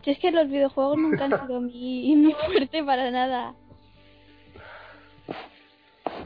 Si 0.02 0.12
es 0.12 0.20
que 0.20 0.32
los 0.32 0.50
videojuegos 0.50 0.98
nunca 0.98 1.26
han 1.26 1.48
sido 1.48 1.62
mi, 1.62 2.16
mi 2.18 2.34
fuerte 2.34 2.84
para 2.84 3.10
nada. 3.10 3.56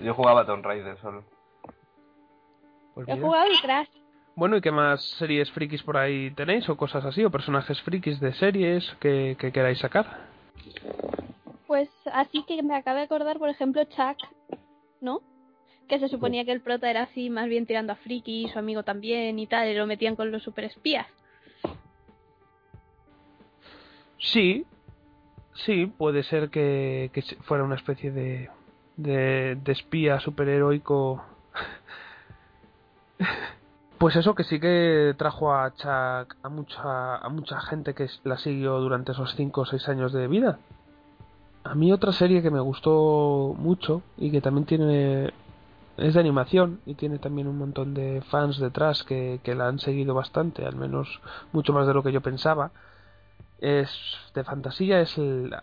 Yo 0.02 0.13
jugaba 0.15 0.45
Tomb 0.48 0.65
Raider 0.65 0.98
solo. 0.98 1.24
Pues 2.95 3.08
He 3.08 3.19
jugado 3.19 3.45
el 3.45 3.62
Crash. 3.62 3.89
Bueno, 4.36 4.58
¿y 4.58 4.62
qué 4.62 4.71
más 4.71 5.02
series 5.17 5.50
frikis 5.52 5.82
por 5.82 5.95
ahí 5.95 6.30
tenéis 6.32 6.67
o 6.67 6.76
cosas 6.76 7.06
así? 7.06 7.24
¿O 7.24 7.32
personajes 7.32 7.82
frikis 7.82 8.19
de 8.19 8.34
series 8.34 8.86
que, 9.00 9.38
que 9.39 9.54
queráis 9.54 9.80
sacar? 9.80 10.28
Pues 11.67 11.89
así 12.12 12.43
que 12.45 12.62
me 12.62 12.76
acabo 12.76 12.98
de 12.98 13.04
acordar, 13.04 13.39
por 13.39 13.48
ejemplo, 13.48 13.82
Chuck, 13.86 14.17
¿no? 15.00 15.21
Que 15.88 16.00
se 16.00 16.10
suponía 16.10 16.43
que 16.43 16.52
el 16.52 16.62
prota 16.62 16.89
era 16.89 17.04
así, 17.04 17.30
más 17.30 17.48
bien 17.48 17.65
tirando 17.65 17.93
a 17.93 17.95
friki, 17.95 18.50
su 18.50 18.60
amigo 18.60 18.84
también 18.84 19.39
y 19.39 19.48
tal, 19.48 19.69
y 19.69 19.74
lo 19.74 19.88
metían 19.88 20.17
con 20.17 20.32
los 20.32 20.43
superespías. 20.43 21.08
Sí, 24.17 24.65
sí, 25.65 25.86
puede 25.86 26.24
ser 26.24 26.50
que, 26.50 27.10
que 27.13 27.21
fuera 27.43 27.63
una 27.63 27.76
especie 27.76 28.12
de, 28.12 28.50
de, 28.98 29.56
de 29.56 29.71
espía 29.71 30.19
superheroico. 30.19 31.24
Pues 33.97 34.17
eso 34.17 34.36
que 34.36 34.43
sí 34.43 34.60
que 34.60 35.15
trajo 35.17 35.53
a 35.53 35.73
Chuck 35.73 36.36
a 36.43 36.49
mucha, 36.49 37.15
a 37.15 37.29
mucha 37.29 37.62
gente 37.62 37.93
que 37.93 38.08
la 38.25 38.38
siguió 38.38 38.79
durante 38.79 39.13
esos 39.13 39.34
5 39.36 39.62
o 39.62 39.65
6 39.65 39.88
años 39.88 40.12
de 40.12 40.27
vida. 40.27 40.60
A 41.63 41.75
mí 41.75 41.93
otra 41.93 42.12
serie 42.12 42.41
que 42.41 42.51
me 42.51 42.60
gustó 42.60 43.55
mucho 43.58 44.01
y 44.17 44.31
que 44.31 44.41
también 44.41 44.65
tiene 44.65 45.34
es 45.97 46.13
de 46.13 46.19
animación 46.19 46.81
y 46.86 46.95
tiene 46.95 47.19
también 47.19 47.47
un 47.47 47.58
montón 47.58 47.93
de 47.93 48.21
fans 48.29 48.60
detrás 48.60 49.03
que, 49.03 49.39
que 49.43 49.55
la 49.55 49.69
han 49.69 49.79
seguido 49.79 50.13
bastante, 50.13 50.65
al 50.65 50.75
menos 50.75 51.21
mucho 51.53 51.71
más 51.71 51.88
de 51.88 51.93
lo 51.93 52.03
que 52.03 52.12
yo 52.12 52.19
pensaba. 52.19 52.71
Es 53.60 53.89
de 54.34 54.43
fantasía, 54.43 54.99
es 54.99 55.17
el 55.17 55.55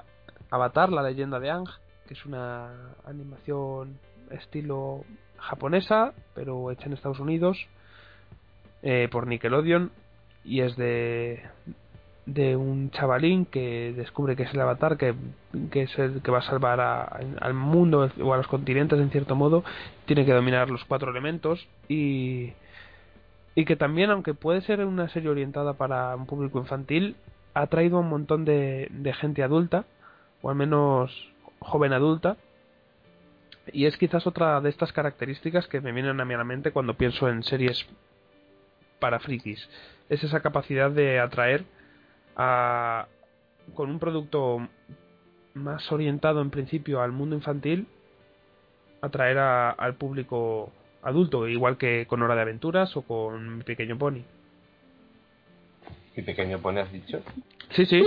Avatar, 0.50 0.90
la 0.90 1.02
leyenda 1.02 1.38
de 1.38 1.50
Ang, 1.50 1.68
que 2.08 2.14
es 2.14 2.24
una 2.24 2.94
animación 3.04 3.98
estilo 4.30 5.04
japonesa, 5.36 6.14
pero 6.34 6.70
hecha 6.70 6.86
en 6.86 6.94
Estados 6.94 7.20
Unidos 7.20 7.68
eh, 8.82 9.08
por 9.10 9.26
Nickelodeon 9.26 9.90
y 10.44 10.60
es 10.60 10.76
de 10.76 11.40
un 12.26 12.90
chavalín 12.90 13.46
que 13.46 13.92
descubre 13.96 14.36
que 14.36 14.44
es 14.44 14.54
el 14.54 14.60
avatar 14.60 14.96
que, 14.96 15.14
es 15.72 15.98
el 15.98 16.20
que 16.22 16.30
va 16.30 16.38
a 16.38 16.42
salvar 16.42 16.80
al 16.80 17.54
mundo 17.54 18.10
o 18.20 18.34
a 18.34 18.36
los 18.36 18.46
continentes 18.46 18.98
en 18.98 19.10
cierto 19.10 19.34
modo 19.34 19.64
tiene 20.06 20.24
que 20.24 20.32
dominar 20.32 20.70
los 20.70 20.84
cuatro 20.84 21.10
elementos 21.10 21.66
y 21.88 22.52
que 23.54 23.76
también 23.76 24.10
aunque 24.10 24.34
puede 24.34 24.62
ser 24.62 24.84
una 24.84 25.08
serie 25.08 25.30
orientada 25.30 25.74
para 25.74 26.14
un 26.16 26.26
público 26.26 26.58
infantil 26.58 27.16
ha 27.54 27.66
traído 27.66 27.98
a 27.98 28.00
un 28.00 28.08
montón 28.08 28.44
de, 28.44 28.88
de 28.90 29.12
gente 29.14 29.42
adulta 29.42 29.84
o 30.42 30.50
al 30.50 30.56
menos 30.56 31.32
joven 31.60 31.92
adulta 31.92 32.36
y 33.72 33.86
es 33.86 33.96
quizás 33.96 34.26
otra 34.26 34.60
de 34.60 34.70
estas 34.70 34.92
características 34.92 35.68
que 35.68 35.80
me 35.80 35.92
vienen 35.92 36.20
a 36.20 36.24
mi 36.24 36.36
mente 36.36 36.72
cuando 36.72 36.94
pienso 36.94 37.28
en 37.28 37.42
series 37.42 37.86
para 39.02 39.18
frikis. 39.18 39.68
Es 40.08 40.22
esa 40.22 40.40
capacidad 40.40 40.88
de 40.88 41.18
atraer 41.18 41.64
a, 42.36 43.08
con 43.74 43.90
un 43.90 43.98
producto 43.98 44.68
más 45.54 45.90
orientado 45.90 46.40
en 46.40 46.50
principio 46.50 47.02
al 47.02 47.10
mundo 47.10 47.34
infantil, 47.34 47.88
atraer 49.00 49.38
a, 49.38 49.70
al 49.70 49.96
público 49.96 50.72
adulto, 51.02 51.48
igual 51.48 51.78
que 51.78 52.06
con 52.06 52.22
Hora 52.22 52.36
de 52.36 52.42
Aventuras 52.42 52.96
o 52.96 53.02
con 53.02 53.58
Mi 53.58 53.64
Pequeño 53.64 53.98
Pony. 53.98 54.22
¿Mi 56.16 56.22
Pequeño 56.22 56.60
Pony 56.60 56.78
has 56.78 56.92
dicho? 56.92 57.20
Sí, 57.70 57.84
sí. 57.86 58.04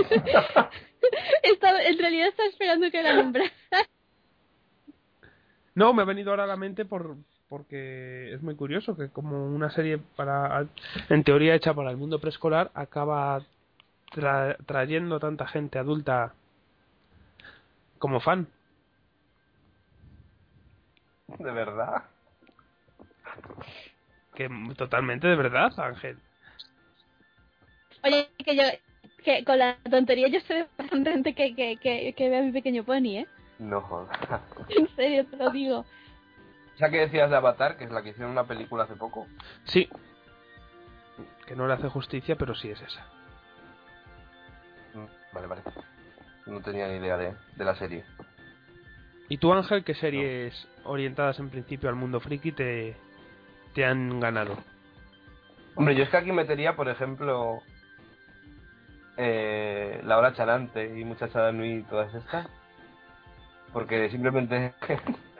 en 1.42 1.98
realidad 1.98 2.28
está 2.28 2.46
esperando 2.46 2.90
que 2.90 3.02
la 3.02 3.16
nombrara. 3.16 3.52
No, 5.74 5.92
me 5.92 6.00
ha 6.00 6.06
venido 6.06 6.30
ahora 6.30 6.44
a 6.44 6.46
la 6.46 6.56
mente 6.56 6.86
por, 6.86 7.16
porque 7.48 8.32
es 8.34 8.42
muy 8.42 8.56
curioso 8.56 8.96
que 8.96 9.08
como 9.08 9.46
una 9.46 9.70
serie 9.70 9.98
para 9.98 10.66
en 11.08 11.24
teoría 11.24 11.54
hecha 11.54 11.74
para 11.74 11.90
el 11.90 11.96
mundo 11.96 12.20
preescolar 12.20 12.70
acaba 12.74 13.42
trayendo 14.66 15.20
tanta 15.20 15.46
gente 15.46 15.78
adulta 15.78 16.34
como 17.98 18.20
fan. 18.20 18.48
¿De 21.38 21.50
verdad? 21.50 22.04
Que 24.34 24.48
totalmente 24.76 25.26
de 25.26 25.36
verdad, 25.36 25.72
Ángel. 25.78 26.18
Oye, 28.04 28.28
que 28.44 28.56
yo 28.56 28.62
que 29.24 29.44
con 29.44 29.58
la 29.58 29.76
tontería 29.90 30.28
yo 30.28 30.40
sé 30.40 30.68
bastante 30.78 31.10
gente 31.10 31.34
que, 31.34 31.54
que, 31.54 31.76
que, 31.78 32.12
que 32.12 32.28
ve 32.28 32.38
a 32.38 32.42
mi 32.42 32.52
pequeño 32.52 32.84
pony, 32.84 33.18
¿eh? 33.18 33.26
No 33.58 33.80
jodas. 33.80 34.16
En 34.68 34.88
serio, 34.94 35.26
te 35.26 35.36
lo 35.36 35.50
digo. 35.50 35.84
Ya 36.78 36.90
que 36.90 36.98
decías 36.98 37.30
de 37.30 37.36
Avatar, 37.36 37.76
que 37.76 37.84
es 37.84 37.90
la 37.90 38.02
que 38.02 38.10
hicieron 38.10 38.32
una 38.32 38.44
película 38.44 38.84
hace 38.84 38.96
poco. 38.96 39.26
Sí. 39.64 39.88
Que 41.46 41.56
no 41.56 41.66
le 41.66 41.74
hace 41.74 41.88
justicia, 41.88 42.36
pero 42.36 42.54
sí 42.54 42.70
es 42.70 42.80
esa. 42.80 43.06
Mm, 44.94 45.34
vale, 45.34 45.46
vale. 45.46 45.62
No 46.46 46.60
tenía 46.60 46.86
ni 46.88 46.96
idea 46.96 47.16
de, 47.16 47.34
de 47.56 47.64
la 47.64 47.74
serie. 47.76 48.04
¿Y 49.28 49.38
tú, 49.38 49.52
Ángel, 49.52 49.84
qué 49.84 49.94
series 49.94 50.68
orientadas 50.84 51.38
en 51.40 51.50
principio 51.50 51.88
al 51.88 51.96
mundo 51.96 52.20
friki 52.20 52.52
te, 52.52 52.96
te 53.74 53.84
han 53.84 54.20
ganado? 54.20 54.56
Hombre, 55.74 55.94
yo 55.94 56.04
es 56.04 56.10
que 56.10 56.16
aquí 56.16 56.32
metería, 56.32 56.76
por 56.76 56.88
ejemplo, 56.88 57.62
eh, 59.16 60.00
La 60.04 60.18
Hora 60.18 60.34
Charante 60.34 60.98
y 60.98 61.04
Muchacha 61.04 61.50
de 61.50 61.66
y 61.66 61.82
todas 61.82 62.14
estas. 62.14 62.48
Porque 63.72 64.08
simplemente 64.10 64.74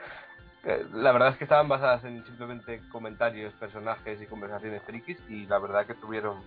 la 0.93 1.11
verdad 1.13 1.29
es 1.29 1.37
que 1.37 1.45
estaban 1.45 1.69
basadas 1.69 2.03
en 2.03 2.25
simplemente 2.25 2.81
comentarios, 2.91 3.53
personajes 3.53 4.21
y 4.21 4.25
conversaciones 4.25 4.83
frikis 4.83 5.17
y 5.29 5.45
la 5.45 5.59
verdad 5.59 5.85
que 5.85 5.93
tuvieron 5.93 6.41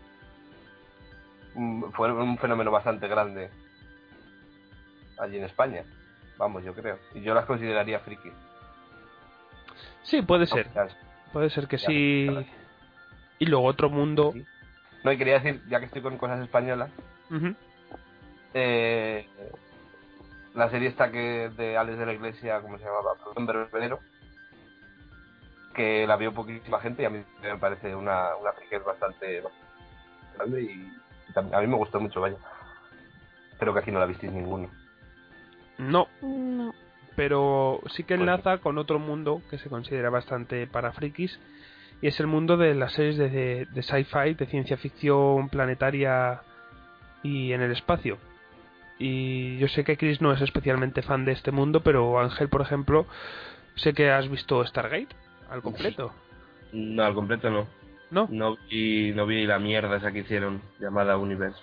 fue 1.92 2.12
un 2.12 2.38
fenómeno 2.38 2.70
bastante 2.70 3.08
grande 3.08 3.50
allí 5.18 5.38
en 5.38 5.44
España. 5.44 5.84
Vamos, 6.36 6.64
yo 6.64 6.74
creo. 6.74 6.98
Y 7.14 7.22
yo 7.22 7.34
las 7.34 7.44
consideraría 7.44 8.00
frikis. 8.00 8.32
Sí, 10.02 10.22
puede 10.22 10.46
ser. 10.46 10.68
puede 11.32 11.50
ser 11.50 11.66
que 11.66 11.78
sí. 11.78 12.28
Y 13.38 13.46
luego 13.46 13.66
otro 13.66 13.90
mundo. 13.90 14.34
No, 15.02 15.12
y 15.12 15.16
quería 15.16 15.40
decir, 15.40 15.62
ya 15.68 15.78
que 15.78 15.86
estoy 15.86 16.02
con 16.02 16.18
cosas 16.18 16.40
españolas, 16.40 16.90
eh, 18.52 19.26
la 20.54 20.68
serie 20.70 20.88
esta 20.88 21.10
que 21.10 21.50
de 21.56 21.76
Alex 21.76 21.98
de 21.98 22.06
la 22.06 22.12
Iglesia, 22.12 22.60
¿cómo 22.60 22.78
se 22.78 22.84
llamaba? 22.84 23.14
Producción 23.22 23.46
que 25.80 26.06
la 26.06 26.16
vio 26.16 26.32
poquísima 26.32 26.78
gente 26.80 27.02
y 27.02 27.06
a 27.06 27.10
mí 27.10 27.22
me 27.42 27.56
parece 27.56 27.94
una, 27.94 28.36
una 28.36 28.52
bastante 28.84 29.42
grande 30.36 30.62
y, 30.62 30.92
a 31.34 31.60
mí 31.60 31.66
me 31.66 31.76
gustó 31.76 32.00
mucho, 32.00 32.20
vaya. 32.20 32.36
Espero 33.52 33.72
que 33.72 33.80
aquí 33.80 33.90
no 33.90 33.98
la 33.98 34.06
visteis 34.06 34.32
ninguno. 34.32 34.68
No. 35.78 36.08
Pero 37.16 37.80
sí 37.94 38.04
que 38.04 38.14
enlaza 38.14 38.58
con 38.58 38.78
otro 38.78 38.98
mundo 38.98 39.40
que 39.48 39.58
se 39.58 39.70
considera 39.70 40.10
bastante 40.10 40.66
para 40.66 40.92
frikis 40.92 41.38
y 42.02 42.08
es 42.08 42.20
el 42.20 42.26
mundo 42.26 42.56
de 42.56 42.74
las 42.74 42.92
series 42.92 43.16
de, 43.16 43.66
de 43.70 43.82
sci-fi, 43.82 44.34
de 44.34 44.46
ciencia 44.46 44.76
ficción 44.76 45.48
planetaria 45.48 46.42
y 47.22 47.52
en 47.52 47.62
el 47.62 47.72
espacio. 47.72 48.18
Y 48.98 49.56
yo 49.58 49.68
sé 49.68 49.84
que 49.84 49.96
Chris 49.96 50.20
no 50.20 50.32
es 50.32 50.42
especialmente 50.42 51.02
fan 51.02 51.24
de 51.24 51.32
este 51.32 51.52
mundo, 51.52 51.82
pero 51.82 52.20
Ángel, 52.20 52.48
por 52.48 52.60
ejemplo, 52.60 53.06
sé 53.76 53.94
que 53.94 54.10
has 54.10 54.28
visto 54.28 54.64
Stargate 54.66 55.29
al 55.50 55.62
completo. 55.62 56.12
No, 56.72 57.04
al 57.04 57.14
completo 57.14 57.50
no. 57.50 57.66
¿No? 58.10 58.28
No 58.30 58.56
vi, 58.68 59.12
no 59.12 59.26
vi 59.26 59.46
la 59.46 59.58
mierda 59.58 59.96
esa 59.96 60.12
que 60.12 60.20
hicieron, 60.20 60.60
llamada 60.80 61.16
Universe. 61.16 61.60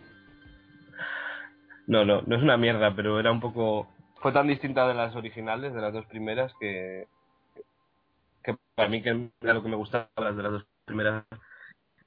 no, 1.88 2.03
no, 2.03 2.22
no 2.26 2.36
es 2.36 2.41
una 2.43 2.58
mierda, 2.58 2.93
pero 2.95 3.20
era 3.20 3.32
un 3.32 3.39
poco... 3.39 3.88
Fue 4.22 4.32
tan 4.32 4.47
distinta 4.47 4.88
de 4.88 4.93
las 4.93 5.16
originales, 5.16 5.74
de 5.74 5.82
las 5.82 5.93
dos 5.93 6.06
primeras, 6.08 6.53
que... 6.60 7.08
Que 8.43 8.56
para 8.76 8.89
mí, 8.89 9.01
que 9.01 9.30
era 9.41 9.53
lo 9.53 9.64
que 9.64 9.70
me 9.70 9.76
gustaba 9.76 10.10
las 10.18 10.36
de 10.36 10.43
las 10.43 10.51
dos 10.51 10.66
primeras, 10.86 11.24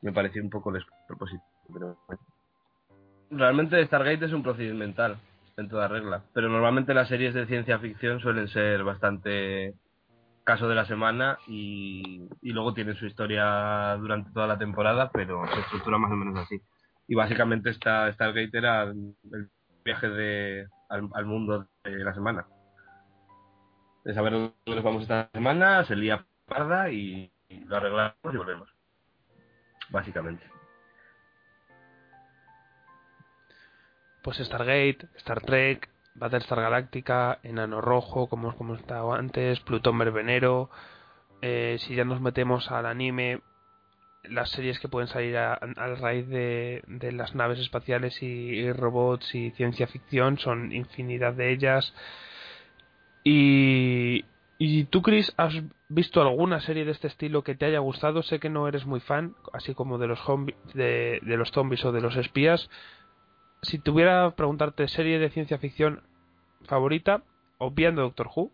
me 0.02 0.12
pareció 0.12 0.42
un 0.42 0.50
poco 0.50 0.70
despropósito. 0.70 1.42
Pero 1.72 1.96
Realmente 3.30 3.84
Stargate 3.86 4.24
es 4.24 4.32
un 4.32 4.42
procedimental. 4.42 5.18
en 5.56 5.68
toda 5.68 5.88
regla. 5.88 6.22
Pero 6.32 6.48
normalmente 6.48 6.94
las 6.94 7.08
series 7.08 7.34
de 7.34 7.46
ciencia 7.46 7.78
ficción 7.78 8.20
suelen 8.20 8.48
ser 8.48 8.84
bastante 8.84 9.74
caso 10.48 10.66
de 10.66 10.74
la 10.74 10.86
semana 10.86 11.38
y, 11.46 12.26
luego 12.40 12.72
tienen 12.72 12.96
su 12.96 13.04
historia 13.04 13.94
durante 14.00 14.30
toda 14.32 14.46
la 14.46 14.56
temporada, 14.56 15.10
pero 15.12 15.46
se 15.46 15.60
estructura 15.60 15.98
más 15.98 16.10
o 16.10 16.16
menos 16.16 16.38
así. 16.38 16.58
Y 17.06 17.14
básicamente 17.14 17.68
esta 17.68 18.10
Stargate 18.14 18.56
era 18.56 18.84
el 18.84 19.50
viaje 19.84 20.08
de, 20.08 20.66
al, 20.88 21.26
mundo 21.26 21.68
de 21.84 22.02
la 22.02 22.14
semana. 22.14 22.46
De 24.06 24.14
saber 24.14 24.32
dónde 24.32 24.54
nos 24.64 24.82
vamos 24.82 25.02
esta 25.02 25.28
semana, 25.34 25.84
se 25.84 25.96
lía 25.96 26.24
parda 26.46 26.90
y 26.90 27.30
lo 27.66 27.76
arreglamos 27.76 28.14
y 28.32 28.36
volvemos. 28.38 28.70
Básicamente. 29.90 30.46
pues 34.22 34.38
Stargate, 34.38 35.08
Star 35.16 35.40
Trek, 35.42 35.88
Battlestar 36.18 36.60
Galactica, 36.60 37.38
Enano 37.42 37.80
Rojo, 37.80 38.28
como 38.28 38.52
hemos 38.52 38.80
estado 38.80 39.12
antes, 39.12 39.60
Plutón 39.60 39.98
Verbenero. 39.98 40.70
Eh, 41.42 41.76
si 41.80 41.94
ya 41.94 42.04
nos 42.04 42.20
metemos 42.20 42.70
al 42.70 42.86
anime, 42.86 43.40
las 44.24 44.50
series 44.50 44.78
que 44.80 44.88
pueden 44.88 45.08
salir 45.08 45.36
a, 45.36 45.56
raíz 46.00 46.28
de, 46.28 46.82
las 47.12 47.34
naves 47.34 47.58
espaciales 47.60 48.22
y, 48.22 48.70
robots 48.72 49.34
y 49.34 49.50
ciencia 49.52 49.86
ficción 49.86 50.38
son 50.38 50.72
infinidad 50.72 51.34
de 51.34 51.52
ellas. 51.52 51.94
Y, 53.24 54.24
y 54.58 54.84
tú, 54.84 55.02
Chris, 55.02 55.32
has 55.36 55.54
visto 55.88 56.20
alguna 56.20 56.60
serie 56.60 56.84
de 56.84 56.92
este 56.92 57.06
estilo 57.06 57.42
que 57.42 57.54
te 57.54 57.66
haya 57.66 57.78
gustado? 57.78 58.22
Sé 58.22 58.40
que 58.40 58.50
no 58.50 58.68
eres 58.68 58.86
muy 58.86 59.00
fan, 59.00 59.34
así 59.52 59.74
como 59.74 59.98
de 59.98 60.08
los, 60.08 60.20
de, 60.74 61.20
de 61.22 61.36
los 61.36 61.50
zombies 61.50 61.84
o 61.84 61.92
de 61.92 62.00
los 62.00 62.16
espías, 62.16 62.68
si 63.62 63.78
tuviera 63.78 64.30
preguntarte 64.36 64.86
serie 64.88 65.18
de 65.18 65.30
ciencia 65.30 65.58
ficción 65.58 66.02
favorita, 66.68 67.22
obviando 67.58 68.02
Doctor 68.02 68.28
Who. 68.34 68.52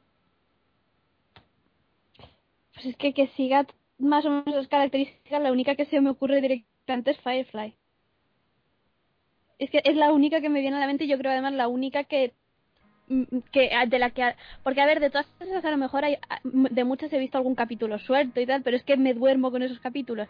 Pues 2.75 2.87
es 2.87 2.97
que 2.97 3.13
que 3.13 3.29
siga 3.29 3.67
más 3.99 4.25
o 4.25 4.31
menos 4.31 4.55
las 4.55 4.69
características, 4.69 5.43
la 5.43 5.53
única 5.53 5.75
que 5.75 5.87
se 5.87 6.01
me 6.01 6.11
ocurre 6.11 6.41
directamente 6.41 7.11
es 7.11 7.19
Firefly. 7.19 7.75
Es 9.59 9.71
que 9.71 9.83
es 9.85 9.97
la 9.97 10.13
única 10.13 10.41
que 10.41 10.49
me 10.49 10.61
viene 10.61 10.77
a 10.77 10.81
la 10.81 10.87
mente 10.87 11.05
y 11.05 11.09
yo 11.09 11.19
creo 11.19 11.31
además 11.31 11.53
la 11.53 11.69
única 11.69 12.05
que 12.05 12.33
mm, 13.09 13.39
que 13.53 13.71
de 13.87 13.99
la 13.99 14.11
que 14.11 14.35
porque 14.65 14.81
a 14.81 14.87
ver 14.87 15.01
de 15.01 15.11
todas 15.11 15.29
esas 15.41 15.65
a 15.65 15.71
lo 15.71 15.77
mejor 15.77 16.05
hay 16.05 16.19
de 16.43 16.85
muchas 16.85 17.13
he 17.13 17.19
visto 17.19 17.39
algún 17.39 17.55
capítulo 17.55 17.99
suelto 18.01 18.41
y 18.41 18.47
tal 18.47 18.63
pero 18.63 18.77
es 18.77 18.83
que 18.83 18.97
me 18.97 19.15
duermo 19.15 19.53
con 19.53 19.63
esos 19.63 19.79
capítulos 19.79 20.29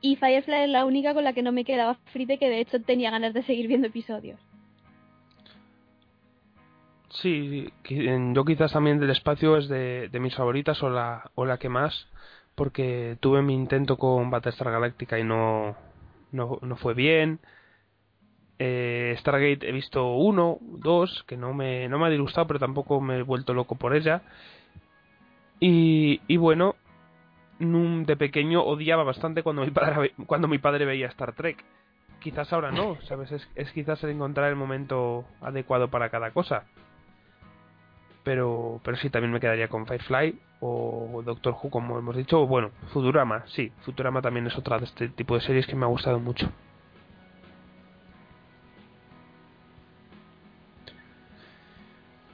y 0.00 0.16
Firefly 0.16 0.64
es 0.64 0.70
la 0.70 0.86
única 0.86 1.12
con 1.12 1.24
la 1.24 1.34
que 1.34 1.42
no 1.42 1.52
me 1.52 1.64
quedaba 1.64 1.94
frita 2.12 2.34
y 2.34 2.38
que 2.38 2.48
de 2.48 2.60
hecho 2.60 2.80
tenía 2.80 3.10
ganas 3.10 3.34
de 3.34 3.42
seguir 3.44 3.68
viendo 3.68 3.86
episodios. 3.88 4.40
Sí, 7.14 7.72
yo 7.84 8.44
quizás 8.44 8.72
también 8.72 8.98
del 8.98 9.10
espacio 9.10 9.56
es 9.56 9.68
de, 9.68 10.10
mis 10.20 10.34
favoritas 10.34 10.82
o 10.82 10.88
la, 10.88 11.30
o 11.34 11.44
la 11.44 11.58
que 11.58 11.68
más, 11.68 12.08
porque 12.54 13.16
tuve 13.20 13.42
mi 13.42 13.54
intento 13.54 13.96
con 13.98 14.30
Battlestar 14.30 14.70
Galactica 14.70 15.18
y 15.18 15.24
no, 15.24 15.76
no, 16.32 16.58
no 16.62 16.76
fue 16.76 16.94
bien. 16.94 17.40
Eh, 18.58 19.14
Stargate 19.18 19.68
he 19.68 19.72
visto 19.72 20.14
uno, 20.14 20.58
dos, 20.60 21.24
que 21.26 21.36
no 21.36 21.52
me, 21.52 21.88
no 21.88 21.98
me 21.98 22.06
ha 22.06 22.10
disgustado, 22.10 22.46
pero 22.46 22.60
tampoco 22.60 23.00
me 23.00 23.18
he 23.18 23.22
vuelto 23.22 23.54
loco 23.54 23.74
por 23.74 23.94
ella. 23.94 24.22
Y, 25.60 26.20
y 26.28 26.36
bueno, 26.38 26.76
de 27.58 28.16
pequeño 28.16 28.62
odiaba 28.62 29.04
bastante 29.04 29.42
cuando 29.42 29.62
mi 29.62 29.70
padre, 29.70 30.12
cuando 30.26 30.48
mi 30.48 30.58
padre 30.58 30.84
veía 30.84 31.08
Star 31.08 31.34
Trek. 31.34 31.62
Quizás 32.20 32.52
ahora 32.52 32.70
no, 32.70 33.00
¿sabes? 33.02 33.32
Es, 33.54 33.72
quizás 33.72 34.02
el 34.04 34.10
encontrar 34.10 34.48
el 34.48 34.56
momento 34.56 35.24
adecuado 35.40 35.88
para 35.88 36.08
cada 36.08 36.30
cosa. 36.30 36.64
Pero, 38.24 38.80
pero 38.84 38.96
sí, 38.96 39.10
también 39.10 39.32
me 39.32 39.40
quedaría 39.40 39.68
con 39.68 39.86
Firefly 39.86 40.38
o 40.60 41.22
Doctor 41.24 41.56
Who, 41.60 41.70
como 41.70 41.98
hemos 41.98 42.16
dicho. 42.16 42.42
O 42.42 42.46
bueno, 42.46 42.70
Futurama, 42.92 43.44
sí. 43.48 43.72
Futurama 43.84 44.22
también 44.22 44.46
es 44.46 44.56
otra 44.56 44.78
de 44.78 44.84
este 44.84 45.08
tipo 45.08 45.34
de 45.34 45.40
series 45.40 45.66
que 45.66 45.74
me 45.74 45.84
ha 45.84 45.88
gustado 45.88 46.20
mucho. 46.20 46.50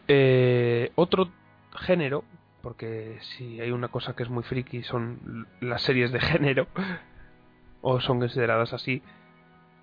Eh, 0.09 0.91
otro 0.95 1.28
género 1.74 2.24
porque 2.62 3.18
si 3.20 3.61
hay 3.61 3.70
una 3.70 3.89
cosa 3.89 4.14
que 4.14 4.22
es 4.22 4.28
muy 4.28 4.43
friki 4.43 4.82
son 4.82 5.47
las 5.61 5.82
series 5.82 6.12
de 6.12 6.20
género, 6.32 6.66
o 7.80 8.01
son 8.01 8.18
consideradas 8.18 8.72
así, 8.72 9.03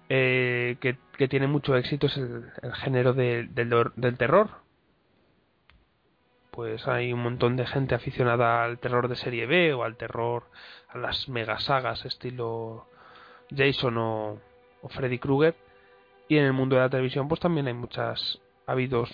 eh, 0.10 0.78
que, 0.80 1.28
tiene 1.28 1.48
mucho 1.48 1.76
éxito 1.76 2.08
es 2.08 2.18
el, 2.18 2.74
género 2.76 3.14
del, 3.14 4.18
terror. 4.18 4.65
Pues 6.56 6.88
hay 6.88 7.12
un 7.12 7.22
montón 7.22 7.58
de 7.58 7.68
gente 7.68 7.96
aficionada 7.96 8.64
al 8.64 8.80
terror 8.80 9.10
de 9.10 9.18
serie 9.18 9.46
B 9.46 9.74
o 9.74 9.84
al 9.84 9.98
terror, 9.98 10.44
a 10.88 10.98
las 10.98 11.28
mega 11.28 11.60
sagas 11.60 12.06
estilo 12.06 12.88
Jason 13.54 13.98
o, 13.98 14.40
o 14.82 14.88
Freddy 14.88 15.20
Krueger. 15.20 15.56
Y 16.30 16.38
en 16.38 16.46
el 16.46 16.54
mundo 16.54 16.78
de 16.78 16.84
la 16.84 16.90
televisión 16.90 17.28
pues 17.28 17.42
también 17.42 17.68
hay 17.68 17.74
muchas, 17.74 18.40
ha 18.68 18.72
habido 18.72 19.06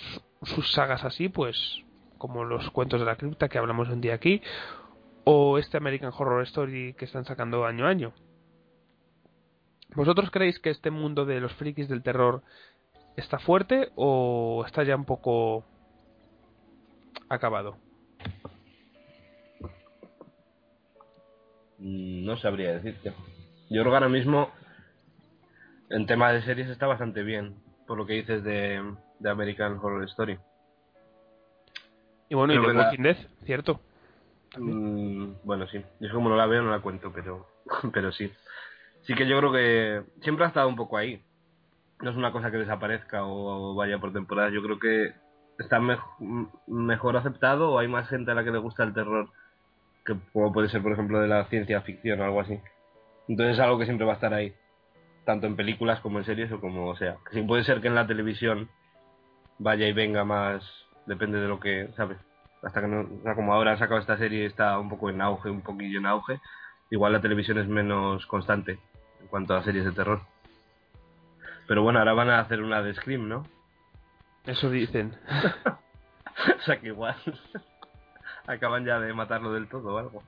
sus 0.43 0.71
sagas 0.71 1.03
así, 1.03 1.29
pues 1.29 1.81
como 2.19 2.43
los 2.43 2.69
cuentos 2.69 2.99
de 2.99 3.07
la 3.07 3.15
cripta 3.15 3.49
que 3.49 3.57
hablamos 3.57 3.89
un 3.89 3.99
día 3.99 4.13
aquí, 4.13 4.43
o 5.23 5.57
este 5.57 5.77
American 5.77 6.13
Horror 6.15 6.43
Story 6.43 6.93
que 6.93 7.05
están 7.05 7.25
sacando 7.25 7.65
año 7.65 7.87
a 7.87 7.89
año. 7.89 8.13
¿Vosotros 9.95 10.29
creéis 10.29 10.59
que 10.59 10.69
este 10.69 10.91
mundo 10.91 11.25
de 11.25 11.41
los 11.41 11.53
frikis 11.53 11.89
del 11.89 12.03
terror 12.03 12.43
está 13.17 13.39
fuerte 13.39 13.91
o 13.95 14.63
está 14.65 14.83
ya 14.83 14.95
un 14.95 15.05
poco 15.05 15.65
acabado? 17.35 17.77
Mm, 21.79 22.25
no 22.25 22.37
sabría 22.37 22.73
decirte. 22.73 23.13
Yo 23.69 23.81
creo 23.81 23.91
que 23.91 23.95
ahora 23.95 24.09
mismo 24.09 24.51
en 25.89 26.05
tema 26.05 26.31
de 26.31 26.41
series 26.43 26.69
está 26.69 26.87
bastante 26.87 27.23
bien, 27.23 27.55
por 27.87 27.97
lo 27.97 28.05
que 28.05 28.13
dices 28.13 28.43
de, 28.43 28.81
de 29.19 29.29
American 29.29 29.77
Horror 29.81 30.03
Story. 30.05 30.37
Y 32.29 32.35
bueno, 32.35 32.53
y 32.53 32.59
de 32.59 32.73
Walking 32.73 33.03
Dead, 33.03 33.17
¿cierto? 33.45 33.81
Mm, 34.57 35.33
bueno, 35.43 35.67
sí. 35.67 35.83
Yo 35.99 36.13
como 36.13 36.29
no 36.29 36.35
la 36.35 36.45
veo 36.45 36.61
no 36.61 36.71
la 36.71 36.79
cuento, 36.79 37.11
pero, 37.13 37.47
pero 37.93 38.11
sí. 38.11 38.31
Sí 39.03 39.15
que 39.15 39.27
yo 39.27 39.37
creo 39.39 39.51
que 39.51 40.03
siempre 40.21 40.45
ha 40.45 40.49
estado 40.49 40.67
un 40.67 40.75
poco 40.75 40.97
ahí. 40.97 41.21
No 42.01 42.11
es 42.11 42.15
una 42.15 42.31
cosa 42.31 42.51
que 42.51 42.57
desaparezca 42.57 43.25
o 43.25 43.75
vaya 43.75 43.97
por 43.99 44.13
temporada. 44.13 44.49
Yo 44.49 44.61
creo 44.61 44.79
que 44.79 45.13
está 45.61 45.79
mejor 46.67 47.17
aceptado 47.17 47.71
o 47.71 47.79
hay 47.79 47.87
más 47.87 48.07
gente 48.09 48.31
a 48.31 48.33
la 48.33 48.43
que 48.43 48.51
le 48.51 48.57
gusta 48.57 48.83
el 48.83 48.93
terror 48.93 49.29
que 50.05 50.15
como 50.33 50.51
puede 50.51 50.69
ser, 50.69 50.81
por 50.81 50.93
ejemplo, 50.93 51.19
de 51.19 51.27
la 51.27 51.45
ciencia 51.45 51.81
ficción 51.81 52.19
o 52.21 52.23
algo 52.23 52.41
así. 52.41 52.59
Entonces 53.27 53.55
es 53.55 53.59
algo 53.59 53.77
que 53.77 53.85
siempre 53.85 54.05
va 54.05 54.13
a 54.13 54.15
estar 54.15 54.33
ahí. 54.33 54.53
Tanto 55.25 55.47
en 55.47 55.55
películas 55.55 55.99
como 55.99 56.19
en 56.19 56.25
series 56.25 56.51
o 56.51 56.59
como 56.59 56.95
sea. 56.95 57.17
Sí 57.31 57.41
puede 57.41 57.63
ser 57.63 57.81
que 57.81 57.87
en 57.87 57.95
la 57.95 58.07
televisión 58.07 58.69
vaya 59.59 59.87
y 59.87 59.93
venga 59.93 60.23
más 60.23 60.63
depende 61.05 61.39
de 61.39 61.47
lo 61.47 61.59
que, 61.59 61.89
¿sabes? 61.95 62.17
Hasta 62.63 62.81
que 62.81 62.87
no, 62.87 63.01
o 63.01 63.23
sea, 63.23 63.35
como 63.35 63.53
ahora 63.53 63.73
ha 63.73 63.77
sacado 63.77 63.99
esta 63.99 64.17
serie 64.17 64.45
está 64.45 64.77
un 64.79 64.89
poco 64.89 65.09
en 65.09 65.21
auge, 65.21 65.49
un 65.49 65.61
poquillo 65.61 65.99
en 65.99 66.05
auge, 66.05 66.39
igual 66.89 67.13
la 67.13 67.21
televisión 67.21 67.57
es 67.57 67.67
menos 67.67 68.25
constante 68.27 68.79
en 69.19 69.27
cuanto 69.27 69.55
a 69.55 69.63
series 69.63 69.85
de 69.85 69.91
terror. 69.91 70.21
Pero 71.67 71.83
bueno, 71.83 71.99
ahora 71.99 72.13
van 72.13 72.29
a 72.29 72.39
hacer 72.39 72.61
una 72.61 72.81
de 72.81 72.93
Scream, 72.93 73.27
¿no? 73.27 73.45
Eso 74.45 74.69
dicen. 74.69 75.15
o 76.57 76.61
sea 76.61 76.79
que 76.79 76.87
igual 76.87 77.15
acaban 78.47 78.85
ya 78.85 78.99
de 78.99 79.13
matarlo 79.13 79.53
del 79.53 79.67
todo 79.67 79.95
o 79.95 79.97
algo. 79.97 80.23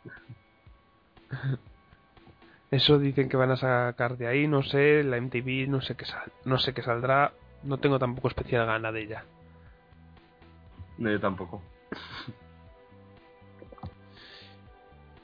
Eso 2.71 2.99
dicen 2.99 3.29
que 3.29 3.37
van 3.37 3.51
a 3.51 3.57
sacar 3.57 4.17
de 4.17 4.27
ahí, 4.27 4.47
no 4.47 4.63
sé, 4.63 5.03
la 5.03 5.17
MTV, 5.17 5.67
no 5.67 5.81
sé 5.81 5.95
qué 5.95 6.05
sal, 6.05 6.31
no 6.45 6.57
sé 6.57 6.73
qué 6.73 6.81
saldrá, 6.81 7.33
no 7.63 7.77
tengo 7.77 7.99
tampoco 7.99 8.27
especial 8.29 8.65
gana 8.65 8.91
de 8.91 9.03
ella. 9.03 9.25
No, 10.97 11.11
yo 11.11 11.19
tampoco. 11.19 11.61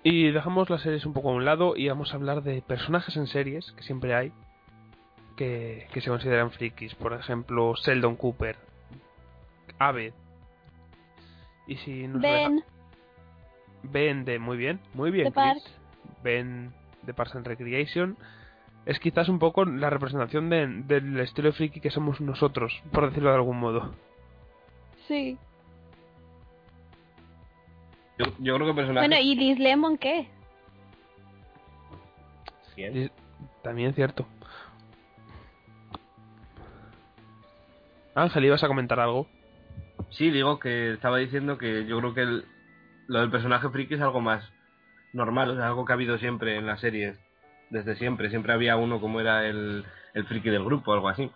Y 0.03 0.31
dejamos 0.31 0.69
las 0.69 0.81
series 0.81 1.05
un 1.05 1.13
poco 1.13 1.29
a 1.29 1.33
un 1.33 1.45
lado 1.45 1.75
y 1.75 1.87
vamos 1.87 2.13
a 2.13 2.15
hablar 2.15 2.43
de 2.43 2.61
personajes 2.61 3.15
en 3.17 3.27
series, 3.27 3.71
que 3.73 3.83
siempre 3.83 4.15
hay, 4.15 4.31
que, 5.35 5.87
se 5.93 6.09
consideran 6.09 6.51
frikis. 6.51 6.95
Por 6.95 7.13
ejemplo, 7.13 7.73
Sheldon 7.75 8.15
Cooper, 8.15 8.57
Ave. 9.79 10.13
Y 11.67 11.77
si 11.77 12.07
Ben. 12.07 12.63
Ben 13.83 14.25
de, 14.25 14.39
muy 14.39 14.57
bien, 14.57 14.79
muy 14.93 15.11
bien. 15.11 15.33
Ben 16.23 16.73
de 17.03 17.13
Parks 17.13 17.35
and 17.35 17.47
Recreation. 17.47 18.17
Es 18.85 18.99
quizás 18.99 19.29
un 19.29 19.39
poco 19.39 19.65
la 19.65 19.89
representación 19.89 20.49
del 20.49 21.19
estilo 21.19 21.49
de 21.49 21.53
friki 21.53 21.79
que 21.79 21.91
somos 21.91 22.21
nosotros, 22.21 22.81
por 22.91 23.07
decirlo 23.07 23.29
de 23.29 23.35
algún 23.35 23.59
modo. 23.59 23.93
Sí. 25.07 25.37
Yo, 28.17 28.55
creo 28.55 28.67
que 28.67 28.73
personaje. 28.73 29.07
Bueno, 29.07 29.21
¿y 29.21 29.35
Liz 29.35 29.59
Lemon 29.59 29.97
qué? 29.97 30.27
También 33.61 33.93
cierto. 33.93 34.25
Ángel, 38.15 38.45
¿ibas 38.45 38.63
a 38.63 38.67
comentar 38.67 38.99
algo? 38.99 39.27
Sí, 40.11 40.31
digo 40.31 40.59
que 40.59 40.93
estaba 40.93 41.17
diciendo 41.17 41.57
que 41.57 41.85
yo 41.85 41.99
creo 41.99 42.13
que 42.13 42.21
el, 42.21 42.45
lo 43.07 43.19
del 43.21 43.31
personaje 43.31 43.69
friki 43.69 43.95
es 43.95 44.01
algo 44.01 44.21
más 44.21 44.43
normal, 45.13 45.51
o 45.51 45.55
sea, 45.55 45.67
algo 45.67 45.85
que 45.85 45.93
ha 45.93 45.95
habido 45.95 46.17
siempre 46.17 46.55
en 46.57 46.65
las 46.65 46.79
series, 46.79 47.19
desde 47.69 47.95
siempre. 47.95 48.29
Siempre 48.29 48.53
había 48.53 48.77
uno 48.77 48.99
como 48.99 49.19
era 49.19 49.45
el, 49.45 49.85
el 50.13 50.25
friki 50.25 50.49
del 50.49 50.63
grupo, 50.63 50.93
algo 50.93 51.09
así. 51.09 51.31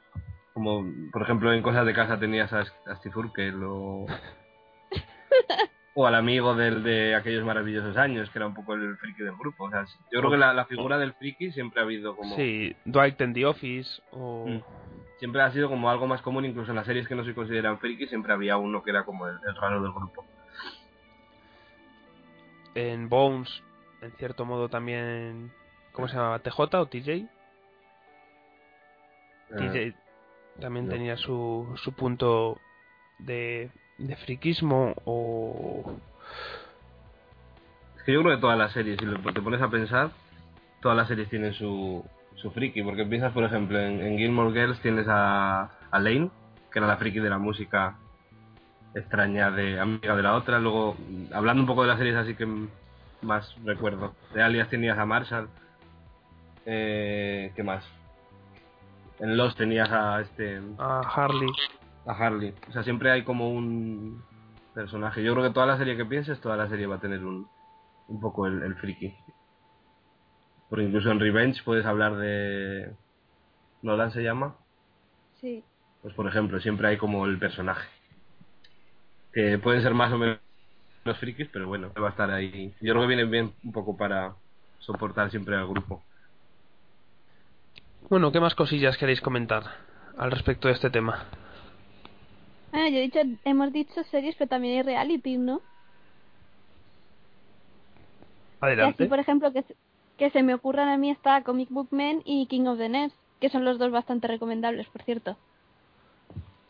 Como, 0.53 0.85
por 1.11 1.23
ejemplo, 1.23 1.51
en 1.51 1.63
Cosas 1.63 1.85
de 1.85 1.93
Casa 1.93 2.19
tenías 2.19 2.51
a, 2.53 2.61
a 2.61 2.95
Steve 2.97 3.31
que 3.35 3.51
lo... 3.51 4.05
o 5.95 6.07
al 6.07 6.15
amigo 6.15 6.55
del, 6.55 6.83
de 6.83 7.15
aquellos 7.15 7.45
maravillosos 7.45 7.97
años, 7.97 8.29
que 8.29 8.39
era 8.39 8.47
un 8.47 8.53
poco 8.53 8.73
el 8.73 8.97
friki 8.97 9.23
del 9.23 9.35
grupo. 9.35 9.65
O 9.65 9.69
sea, 9.69 9.85
yo 10.11 10.19
creo 10.19 10.31
que 10.31 10.37
la, 10.37 10.53
la 10.53 10.65
figura 10.65 10.97
del 10.97 11.13
friki 11.13 11.51
siempre 11.51 11.81
ha 11.81 11.83
habido 11.83 12.15
como... 12.15 12.35
Sí, 12.35 12.75
Dwight 12.85 13.19
en 13.21 13.33
The 13.33 13.45
Office 13.45 14.01
o... 14.11 14.47
Mm. 14.47 14.82
Siempre 15.23 15.41
ha 15.41 15.53
sido 15.53 15.69
como 15.69 15.89
algo 15.89 16.05
más 16.05 16.21
común, 16.21 16.43
incluso 16.43 16.71
en 16.71 16.75
las 16.75 16.85
series 16.85 17.07
que 17.07 17.15
no 17.15 17.23
se 17.23 17.33
consideran 17.33 17.79
friki, 17.79 18.07
siempre 18.07 18.33
había 18.33 18.57
uno 18.57 18.83
que 18.83 18.89
era 18.89 19.05
como 19.05 19.25
el, 19.25 19.35
el 19.47 19.55
raro 19.55 19.81
del 19.81 19.93
grupo. 19.93 20.25
En 22.75 23.07
Bones, 23.07 23.47
en 24.01 24.11
cierto 24.17 24.43
modo 24.43 24.67
también... 24.67 25.49
¿Cómo 25.93 26.09
se 26.09 26.15
llamaba? 26.15 26.39
¿TJ 26.39 26.59
o 26.77 26.87
TJ? 26.87 27.09
Eh, 27.11 27.25
TJ 29.55 30.59
también 30.59 30.87
no. 30.87 30.91
tenía 30.91 31.15
su, 31.15 31.73
su 31.81 31.93
punto 31.93 32.59
de, 33.19 33.71
de 33.99 34.15
friquismo 34.17 34.93
o... 35.05 35.85
Es 37.95 38.03
que 38.03 38.11
yo 38.11 38.23
creo 38.23 38.35
que 38.35 38.41
todas 38.41 38.57
las 38.57 38.73
series, 38.73 38.99
si 38.99 39.05
lo- 39.05 39.19
te 39.31 39.41
pones 39.41 39.61
a 39.61 39.69
pensar, 39.69 40.11
todas 40.81 40.97
las 40.97 41.07
series 41.07 41.29
tienen 41.29 41.53
su, 41.53 42.03
su 42.35 42.51
friki, 42.51 42.81
porque 42.83 43.05
piensas, 43.05 43.33
por 43.33 43.43
ejemplo, 43.43 43.79
en, 43.79 44.01
en 44.01 44.17
Gilmore 44.17 44.51
Girls 44.51 44.79
tienes 44.81 45.07
a, 45.07 45.69
a 45.91 45.99
Lane, 45.99 46.29
que 46.71 46.79
era 46.79 46.87
la 46.87 46.97
friki 46.97 47.19
de 47.19 47.29
la 47.29 47.37
música 47.37 47.95
extraña 48.95 49.49
de 49.51 49.79
amiga 49.79 50.15
de 50.15 50.23
la 50.23 50.35
otra, 50.35 50.59
luego, 50.59 50.95
hablando 51.33 51.61
un 51.63 51.67
poco 51.67 51.81
de 51.83 51.87
las 51.87 51.97
series 51.97 52.15
así 52.15 52.35
que 52.35 52.47
más 53.21 53.55
recuerdo, 53.63 54.13
de 54.33 54.43
Alias 54.43 54.69
tenías 54.69 54.97
a 54.97 55.05
Marshall, 55.05 55.49
eh, 56.65 57.51
¿qué 57.55 57.63
más? 57.63 57.83
En 59.19 59.37
Lost 59.37 59.57
tenías 59.57 59.89
a 59.91 60.21
este 60.21 60.61
a 60.77 60.99
Harley. 60.99 61.49
a 62.05 62.11
Harley. 62.11 62.53
O 62.69 62.71
sea, 62.73 62.83
siempre 62.83 63.11
hay 63.11 63.23
como 63.23 63.49
un 63.49 64.23
personaje. 64.73 65.23
Yo 65.23 65.33
creo 65.33 65.45
que 65.45 65.53
toda 65.53 65.65
la 65.65 65.77
serie 65.77 65.95
que 65.95 66.05
pienses, 66.05 66.41
toda 66.41 66.57
la 66.57 66.67
serie 66.67 66.87
va 66.87 66.95
a 66.95 66.99
tener 66.99 67.23
un, 67.23 67.47
un 68.07 68.19
poco 68.19 68.47
el, 68.47 68.61
el 68.63 68.75
friki. 68.75 69.15
Porque 70.73 70.87
incluso 70.87 71.11
en 71.11 71.19
Revenge 71.19 71.61
puedes 71.63 71.85
hablar 71.85 72.15
de... 72.15 72.89
¿Nolan 73.83 74.11
se 74.11 74.23
llama? 74.23 74.55
Sí. 75.39 75.63
Pues 76.01 76.15
por 76.15 76.27
ejemplo, 76.27 76.59
siempre 76.59 76.87
hay 76.87 76.97
como 76.97 77.27
el 77.27 77.37
personaje. 77.37 77.87
Que 79.33 79.59
pueden 79.59 79.83
ser 79.83 79.93
más 79.93 80.11
o 80.11 80.17
menos 80.17 80.39
frikis, 81.19 81.47
pero 81.53 81.67
bueno, 81.67 81.91
va 81.93 82.07
a 82.07 82.09
estar 82.09 82.31
ahí. 82.31 82.73
Yo 82.81 82.91
creo 82.93 83.01
que 83.01 83.07
viene 83.07 83.25
bien 83.25 83.53
un 83.63 83.71
poco 83.71 83.95
para 83.95 84.33
soportar 84.79 85.29
siempre 85.29 85.55
al 85.55 85.67
grupo. 85.67 86.01
Bueno, 88.09 88.31
¿qué 88.31 88.39
más 88.39 88.55
cosillas 88.55 88.97
queréis 88.97 89.21
comentar 89.21 89.61
al 90.17 90.31
respecto 90.31 90.69
de 90.69 90.73
este 90.73 90.89
tema? 90.89 91.25
Bueno, 92.71 92.89
yo 92.89 92.97
he 92.97 93.01
dicho, 93.01 93.19
hemos 93.45 93.71
dicho 93.71 94.03
series, 94.05 94.35
pero 94.37 94.49
también 94.49 94.77
hay 94.77 94.81
reality, 94.81 95.37
¿no? 95.37 95.61
Y 98.59 98.65
Adelante. 98.65 99.03
así, 99.03 99.07
por 99.07 99.19
ejemplo, 99.19 99.53
que, 99.53 99.63
que 100.23 100.29
se 100.29 100.41
me 100.41 100.53
ocurran 100.53 100.87
a 100.87 100.95
mí 100.95 101.11
está 101.11 101.43
Comic 101.43 101.69
Book 101.69 101.89
Men 101.91 102.21
y 102.23 102.45
King 102.45 102.67
of 102.67 102.77
the 102.77 102.87
Nerds, 102.87 103.13
que 103.41 103.49
son 103.49 103.65
los 103.65 103.77
dos 103.77 103.91
bastante 103.91 104.25
recomendables, 104.25 104.87
por 104.87 105.03
cierto. 105.03 105.35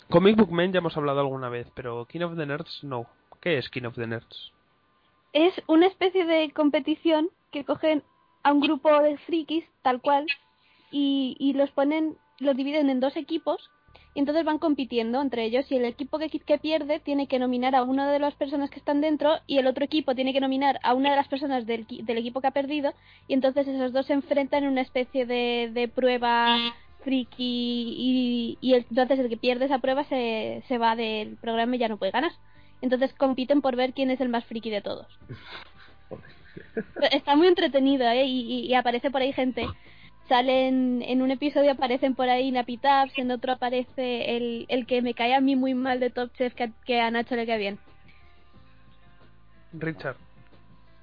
Comic 0.09 0.37
Book 0.37 0.51
Men 0.51 0.73
ya 0.73 0.79
hemos 0.79 0.97
hablado 0.97 1.19
alguna 1.19 1.49
vez, 1.49 1.67
pero 1.75 2.05
King 2.05 2.21
of 2.21 2.35
the 2.35 2.47
Nerds 2.47 2.83
no. 2.83 3.05
¿Qué 3.41 3.59
es 3.59 3.69
King 3.69 3.83
of 3.83 3.93
the 3.93 4.07
Nerds? 4.07 4.51
Es 5.33 5.53
una 5.67 5.85
especie 5.85 6.25
de 6.25 6.49
competición 6.49 7.29
que 7.51 7.63
cogen 7.63 8.01
a 8.41 8.51
un 8.51 8.59
grupo 8.59 8.89
de 9.03 9.19
frikis, 9.19 9.65
tal 9.83 10.01
cual, 10.01 10.25
y, 10.89 11.37
y 11.37 11.53
los 11.53 11.69
ponen, 11.69 12.17
los 12.39 12.57
dividen 12.57 12.89
en 12.89 13.01
dos 13.01 13.15
equipos, 13.15 13.69
y 14.13 14.19
entonces 14.19 14.45
van 14.45 14.59
compitiendo 14.59 15.21
entre 15.21 15.43
ellos, 15.45 15.71
y 15.71 15.75
el 15.77 15.85
equipo 15.85 16.19
que, 16.19 16.29
que 16.29 16.57
pierde 16.57 16.99
tiene 16.99 17.27
que 17.27 17.39
nominar 17.39 17.75
a 17.75 17.83
una 17.83 18.11
de 18.11 18.19
las 18.19 18.35
personas 18.35 18.69
que 18.69 18.79
están 18.79 19.01
dentro, 19.01 19.39
y 19.47 19.57
el 19.57 19.67
otro 19.67 19.83
equipo 19.85 20.13
tiene 20.15 20.33
que 20.33 20.39
nominar 20.41 20.79
a 20.83 20.93
una 20.93 21.09
de 21.11 21.15
las 21.15 21.27
personas 21.27 21.65
del, 21.65 21.85
del 21.87 22.17
equipo 22.17 22.39
que 22.41 22.47
ha 22.47 22.51
perdido, 22.51 22.93
y 23.27 23.33
entonces 23.33 23.67
esos 23.67 23.91
dos 23.93 24.05
se 24.05 24.13
enfrentan 24.13 24.63
en 24.63 24.69
una 24.71 24.81
especie 24.81 25.25
de, 25.25 25.69
de 25.73 25.87
prueba 25.87 26.57
friki, 27.03 27.35
y, 27.37 28.57
y 28.61 28.73
el- 28.75 28.85
entonces 28.89 29.19
el 29.19 29.29
que 29.29 29.37
pierde 29.37 29.65
esa 29.65 29.79
prueba 29.79 30.03
se, 30.05 30.63
se 30.67 30.77
va 30.77 30.95
del 30.95 31.35
programa 31.37 31.75
y 31.75 31.79
ya 31.79 31.89
no 31.89 31.97
puede 31.97 32.11
ganar. 32.11 32.31
Entonces 32.81 33.13
compiten 33.13 33.61
por 33.61 33.75
ver 33.75 33.93
quién 33.93 34.09
es 34.11 34.21
el 34.21 34.29
más 34.29 34.45
friki 34.45 34.69
de 34.69 34.81
todos. 34.81 35.07
Está 37.11 37.35
muy 37.35 37.47
entretenido, 37.47 38.05
¿eh? 38.07 38.25
Y, 38.25 38.41
y- 38.41 38.65
y 38.67 38.73
aparece 38.75 39.09
por 39.11 39.21
ahí 39.21 39.33
gente. 39.33 39.65
Salen, 40.29 41.01
en 41.05 41.21
un 41.21 41.31
episodio 41.31 41.71
aparecen 41.71 42.15
por 42.15 42.29
ahí 42.29 42.49
Napitabs, 42.51 43.17
en 43.17 43.29
otro 43.31 43.51
aparece 43.51 44.37
el, 44.37 44.65
el 44.69 44.85
que 44.87 45.01
me 45.01 45.13
cae 45.13 45.35
a 45.35 45.41
mí 45.41 45.55
muy 45.55 45.73
mal 45.73 45.99
de 45.99 46.09
Top 46.09 46.31
Chef, 46.37 46.53
que, 46.55 46.63
a- 46.63 46.71
que 46.85 47.01
a 47.01 47.11
Nacho 47.11 47.35
le 47.35 47.45
cae 47.45 47.57
bien. 47.57 47.77
Richard. 49.73 50.15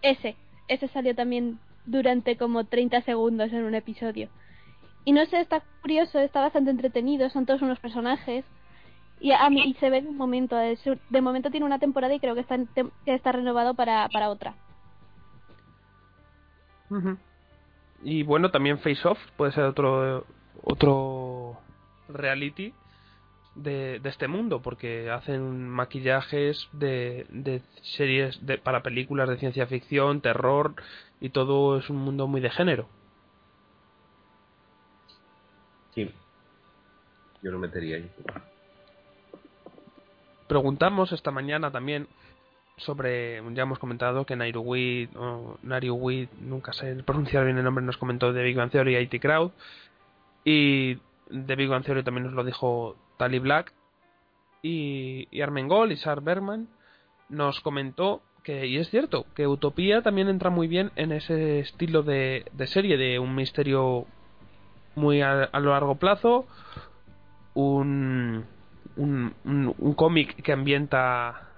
Ese, 0.03 0.37
ese 0.68 0.89
salió 0.89 1.14
también 1.14 1.59
durante 1.85 2.37
como 2.37 2.64
30 2.64 3.03
segundos 3.03 3.53
en 3.53 3.64
un 3.64 3.75
episodio. 3.75 4.29
Y 5.05 5.12
no 5.12 5.25
sé, 5.27 5.41
está 5.41 5.62
curioso, 5.83 6.18
está 6.18 6.41
bastante 6.41 6.71
entretenido, 6.71 7.29
son 7.31 7.47
todos 7.47 7.62
unos 7.62 7.79
personajes. 7.81 8.45
Y, 9.21 9.33
a 9.33 9.51
mí, 9.51 9.62
y 9.66 9.75
se 9.75 9.91
ve 9.91 9.99
en 9.99 10.07
un 10.09 10.16
momento, 10.16 10.57
de, 10.57 10.79
de 11.11 11.21
momento 11.21 11.51
tiene 11.51 11.66
una 11.66 11.79
temporada 11.79 12.14
y 12.14 12.21
creo 12.21 12.35
que 12.35 12.41
está, 12.41 12.59
que 13.05 13.14
está 13.14 13.33
renovado 13.33 13.75
para, 13.75 14.09
para 14.09 14.31
otra. 14.31 14.55
Ujú. 16.89 17.18
Y 18.03 18.22
bueno, 18.22 18.51
también 18.51 18.78
Face 18.78 19.07
Off 19.07 19.18
puede 19.36 19.53
ser 19.53 19.64
otro 19.64 20.26
otro 20.62 21.59
reality 22.09 22.72
de, 23.55 23.98
de 24.01 24.09
este 24.09 24.28
mundo, 24.28 24.62
porque 24.62 25.11
hacen 25.11 25.68
maquillajes 25.68 26.68
de, 26.72 27.26
de 27.30 27.62
series 27.82 28.44
de, 28.46 28.59
para 28.59 28.82
películas 28.82 29.28
de 29.28 29.38
ciencia 29.38 29.66
ficción, 29.66 30.20
terror, 30.20 30.74
y 31.20 31.30
todo 31.30 31.78
es 31.78 31.90
un 31.90 31.96
mundo 31.98 32.26
muy 32.26 32.40
de 32.40 32.51
género. 32.51 32.88
Sí. 35.94 36.11
Yo 37.42 37.51
lo 37.51 37.59
metería 37.59 37.96
ahí. 37.96 38.11
Preguntamos 40.46 41.12
esta 41.12 41.30
mañana 41.30 41.70
también 41.70 42.09
sobre, 42.81 43.43
ya 43.55 43.62
hemos 43.62 43.78
comentado 43.78 44.24
que 44.24 44.37
Nairuwi, 44.37 45.11
o 45.16 45.59
nunca 46.41 46.72
sé 46.72 46.95
pronunciar 47.05 47.45
bien 47.45 47.59
el 47.59 47.64
nombre, 47.64 47.85
nos 47.85 47.97
comentó 47.99 48.33
de 48.33 48.43
Big 48.43 48.57
Bang 48.57 48.70
Theory 48.70 48.97
y 48.97 49.01
IT 49.01 49.20
Crowd. 49.20 49.53
Y 50.45 50.99
de 51.28 51.57
Big 51.57 51.68
Bang 51.68 51.85
Theory 51.85 52.03
también 52.03 52.24
nos 52.26 52.35
lo 52.35 52.45
dijo 52.45 52.97
Tali 53.18 53.39
Black. 53.39 53.72
Y, 54.62 55.28
y 55.31 55.41
Armengol 55.41 55.93
y 55.93 55.97
Sar 55.97 56.20
Bergman 56.20 56.68
nos 57.28 57.61
comentó 57.61 58.22
que, 58.43 58.66
y 58.66 58.78
es 58.78 58.91
cierto, 58.91 59.26
que 59.35 59.47
Utopía 59.47 60.03
también 60.03 60.28
entra 60.28 60.51
muy 60.51 60.66
bien 60.66 60.91
en 60.97 61.12
ese 61.12 61.61
estilo 61.61 62.03
de, 62.03 62.47
de 62.53 62.66
serie, 62.66 62.97
de 62.97 63.18
un 63.18 63.35
misterio 63.35 64.07
muy 64.97 65.22
a, 65.22 65.45
a 65.45 65.61
largo 65.61 65.97
plazo, 65.97 66.47
un, 67.55 68.45
un, 68.97 69.35
un 69.45 69.95
cómic 69.95 70.43
que 70.43 70.53
ambienta 70.53 71.49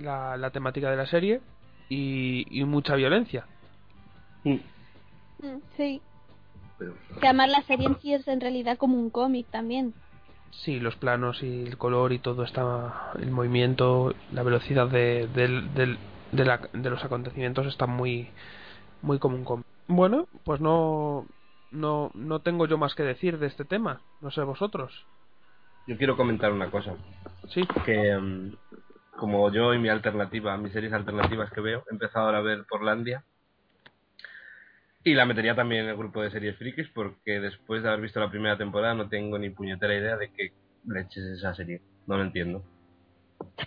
la, 0.00 0.36
la 0.36 0.50
temática 0.50 0.90
de 0.90 0.96
la 0.96 1.06
serie 1.06 1.40
y, 1.88 2.46
y 2.60 2.64
mucha 2.64 2.94
violencia. 2.94 3.46
Mm. 4.44 4.54
Mm, 5.42 5.60
Sí. 5.76 6.00
Pero, 6.78 6.94
Que 7.20 7.26
además 7.26 7.50
la 7.50 7.62
serie 7.62 7.86
en 7.86 7.98
sí 8.00 8.12
es 8.14 8.26
en 8.28 8.40
realidad 8.40 8.78
como 8.78 8.98
un 8.98 9.10
cómic 9.10 9.46
también. 9.50 9.94
Sí, 10.52 10.80
los 10.80 10.96
planos 10.96 11.42
y 11.42 11.62
el 11.64 11.76
color 11.76 12.12
y 12.12 12.18
todo 12.20 12.42
está, 12.44 13.12
el 13.20 13.30
movimiento, 13.30 14.14
la 14.32 14.42
velocidad 14.42 14.88
de, 14.88 15.26
del- 15.34 15.74
del- 15.74 15.98
de, 16.32 16.44
la- 16.44 16.68
de 16.72 16.90
los 16.90 17.04
acontecimientos 17.04 17.66
está 17.66 17.86
muy, 17.86 18.28
muy 19.02 19.18
como 19.18 19.36
un 19.36 19.44
cómic. 19.44 19.66
Bueno, 19.88 20.26
pues 20.44 20.60
no, 20.60 21.26
no, 21.70 22.10
no 22.14 22.40
tengo 22.40 22.66
yo 22.66 22.78
más 22.78 22.94
que 22.94 23.02
decir 23.02 23.38
de 23.38 23.46
este 23.48 23.64
tema, 23.64 24.00
no 24.20 24.30
sé 24.30 24.42
vosotros. 24.42 25.06
yo 25.86 25.96
quiero 25.98 26.16
comentar 26.16 26.52
una 26.52 26.70
cosa. 26.70 26.94
Sí, 27.48 27.62
que 27.84 28.16
mm, 28.16 28.52
como 29.18 29.52
yo 29.52 29.74
y 29.74 29.78
mi 29.78 29.88
alternativa, 29.88 30.56
mis 30.56 30.72
series 30.72 30.92
alternativas 30.92 31.50
que 31.50 31.60
veo, 31.60 31.84
he 31.90 31.92
empezado 31.92 32.26
ahora 32.26 32.38
a 32.38 32.42
ver 32.42 32.64
Portlandia 32.68 33.24
y 35.02 35.14
la 35.14 35.26
metería 35.26 35.54
también 35.54 35.84
en 35.84 35.90
el 35.90 35.96
grupo 35.96 36.22
de 36.22 36.30
series 36.30 36.56
frikis 36.56 36.88
porque 36.88 37.40
después 37.40 37.82
de 37.82 37.88
haber 37.88 38.00
visto 38.00 38.20
la 38.20 38.30
primera 38.30 38.56
temporada 38.56 38.94
no 38.94 39.08
tengo 39.08 39.38
ni 39.38 39.50
puñetera 39.50 39.94
idea 39.94 40.16
de 40.16 40.30
qué 40.30 40.52
leches 40.86 41.24
es 41.24 41.38
esa 41.38 41.54
serie, 41.54 41.82
no 42.06 42.16
lo 42.16 42.22
entiendo. 42.22 42.62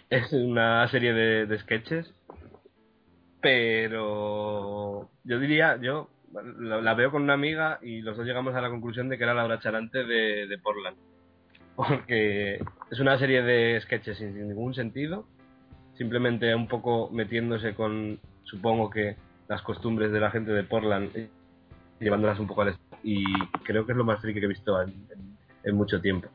Es 0.09 0.31
una 0.31 0.87
serie 0.87 1.13
de, 1.13 1.59
sketches, 1.59 2.13
pero 3.41 5.09
yo 5.23 5.39
diría, 5.39 5.77
yo 5.81 6.09
la, 6.59 6.93
veo 6.93 7.11
con 7.11 7.23
una 7.23 7.33
amiga 7.33 7.79
y 7.81 8.01
los 8.01 8.15
dos 8.15 8.25
llegamos 8.25 8.55
a 8.55 8.61
la 8.61 8.69
conclusión 8.69 9.09
de 9.09 9.17
que 9.17 9.23
era 9.23 9.33
la 9.33 9.45
obra 9.45 9.59
charante 9.59 10.03
de, 10.05 10.47
de 10.47 10.57
Portland. 10.59 10.97
porque 11.75 12.59
es 12.91 12.99
una 12.99 13.17
serie 13.17 13.41
de 13.41 13.79
sketches 13.81 14.17
sin 14.17 14.47
ningún 14.47 14.73
sentido, 14.73 15.25
simplemente 16.01 16.55
un 16.55 16.67
poco 16.67 17.11
metiéndose 17.11 17.75
con, 17.75 18.19
supongo 18.43 18.89
que, 18.89 19.15
las 19.47 19.61
costumbres 19.61 20.11
de 20.11 20.19
la 20.19 20.31
gente 20.31 20.51
de 20.51 20.63
Portland, 20.63 21.15
eh, 21.15 21.29
llevándolas 21.99 22.39
un 22.39 22.47
poco 22.47 22.63
al 22.63 22.75
y 23.03 23.23
creo 23.63 23.85
que 23.85 23.91
es 23.91 23.97
lo 23.97 24.03
más 24.03 24.19
friki 24.19 24.39
que 24.39 24.45
he 24.45 24.49
visto 24.49 24.81
en, 24.81 25.75
mucho 25.75 26.01
tiempo. 26.01 26.27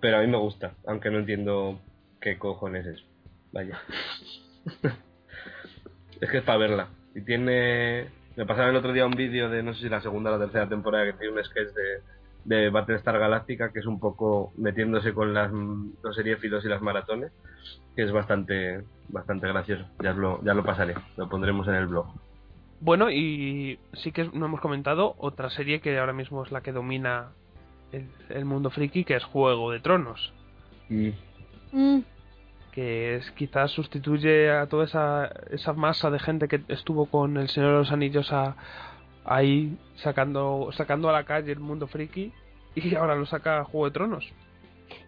Pero 0.00 0.18
a 0.18 0.20
mí 0.20 0.28
me 0.28 0.36
gusta, 0.36 0.74
aunque 0.86 1.10
no 1.10 1.18
entiendo 1.18 1.80
qué 2.20 2.38
cojones 2.38 2.86
es. 2.86 3.02
Vaya. 3.50 3.80
es 6.20 6.30
que 6.30 6.38
es 6.38 6.44
para 6.44 6.58
verla. 6.58 6.88
Y 7.16 7.22
tiene. 7.22 8.06
Me 8.36 8.46
pasaron 8.46 8.70
el 8.70 8.76
otro 8.76 8.92
día 8.92 9.06
un 9.06 9.16
vídeo 9.16 9.50
de 9.50 9.64
no 9.64 9.74
sé 9.74 9.80
si 9.80 9.88
la 9.88 10.00
segunda 10.00 10.30
o 10.30 10.38
la 10.38 10.44
tercera 10.44 10.68
temporada 10.68 11.06
que 11.06 11.14
tiene 11.14 11.34
un 11.34 11.44
sketch 11.44 11.74
de, 11.74 12.02
de 12.44 12.70
Battlestar 12.70 13.18
Galáctica 13.18 13.72
que 13.72 13.78
es 13.80 13.86
un 13.86 14.00
poco 14.00 14.52
metiéndose 14.56 15.12
con 15.12 15.32
las 15.32 15.52
los 15.52 16.16
seriéfilos 16.16 16.64
y 16.64 16.68
las 16.68 16.82
maratones, 16.82 17.32
que 17.94 18.02
es 18.02 18.12
bastante 18.12 18.82
bastante 19.08 19.48
gracioso. 19.48 19.84
Ya 20.02 20.12
lo, 20.12 20.42
ya 20.42 20.54
lo 20.54 20.64
pasaré, 20.64 20.94
lo 21.16 21.28
pondremos 21.28 21.68
en 21.68 21.74
el 21.74 21.86
blog. 21.86 22.06
Bueno, 22.80 23.10
y 23.10 23.78
sí 23.92 24.10
que 24.10 24.28
no 24.32 24.46
hemos 24.46 24.60
comentado 24.60 25.14
otra 25.18 25.50
serie 25.50 25.80
que 25.80 25.98
ahora 25.98 26.12
mismo 26.12 26.42
es 26.42 26.50
la 26.50 26.62
que 26.62 26.72
domina 26.72 27.28
el, 27.92 28.08
el 28.28 28.44
mundo 28.44 28.70
friki, 28.70 29.04
que 29.04 29.14
es 29.14 29.24
Juego 29.24 29.70
de 29.70 29.78
Tronos. 29.78 30.32
Mm. 30.88 31.10
Mm, 31.70 32.00
que 32.72 33.16
es 33.16 33.30
quizás 33.32 33.70
sustituye 33.70 34.50
a 34.50 34.66
toda 34.66 34.84
esa, 34.84 35.30
esa 35.50 35.72
masa 35.74 36.10
de 36.10 36.18
gente 36.18 36.48
que 36.48 36.62
estuvo 36.68 37.06
con 37.06 37.36
el 37.36 37.48
Señor 37.48 37.70
de 37.70 37.78
los 37.78 37.92
Anillos 37.92 38.32
a, 38.32 38.56
ahí 39.24 39.76
sacando 39.96 40.70
sacando 40.72 41.08
a 41.08 41.12
la 41.12 41.24
calle 41.24 41.52
el 41.52 41.60
mundo 41.60 41.86
friki 41.86 42.32
y 42.74 42.94
ahora 42.96 43.14
lo 43.14 43.26
saca 43.26 43.60
a 43.60 43.64
Juego 43.64 43.86
de 43.86 43.92
Tronos 43.92 44.32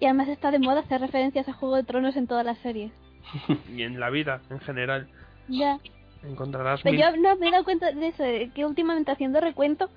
Y 0.01 0.05
además 0.07 0.29
está 0.29 0.51
de 0.51 0.59
moda 0.59 0.81
hacer 0.81 1.01
referencias 1.01 1.49
a 1.49 1.53
Juego 1.53 1.77
de 1.77 1.85
Tronos 1.85 2.17
en 2.17 2.27
todas 2.27 2.45
las 2.45 2.59
series. 2.59 2.93
y 3.75 3.83
en 3.83 3.99
la 4.01 4.11
vida 4.11 4.41
en 4.51 4.61
general 4.61 5.09
Ya. 5.49 5.79
encontrarás 6.23 6.83
Pero 6.83 6.93
mil- 6.97 7.01
yo 7.05 7.17
no 7.17 7.37
me 7.37 7.49
he 7.49 7.51
dado 7.51 7.65
cuenta 7.65 7.91
de 7.93 8.09
eso, 8.09 8.23
de 8.23 8.51
que 8.55 8.65
últimamente 8.65 9.11
haciendo 9.13 9.41
recuento, 9.41 9.89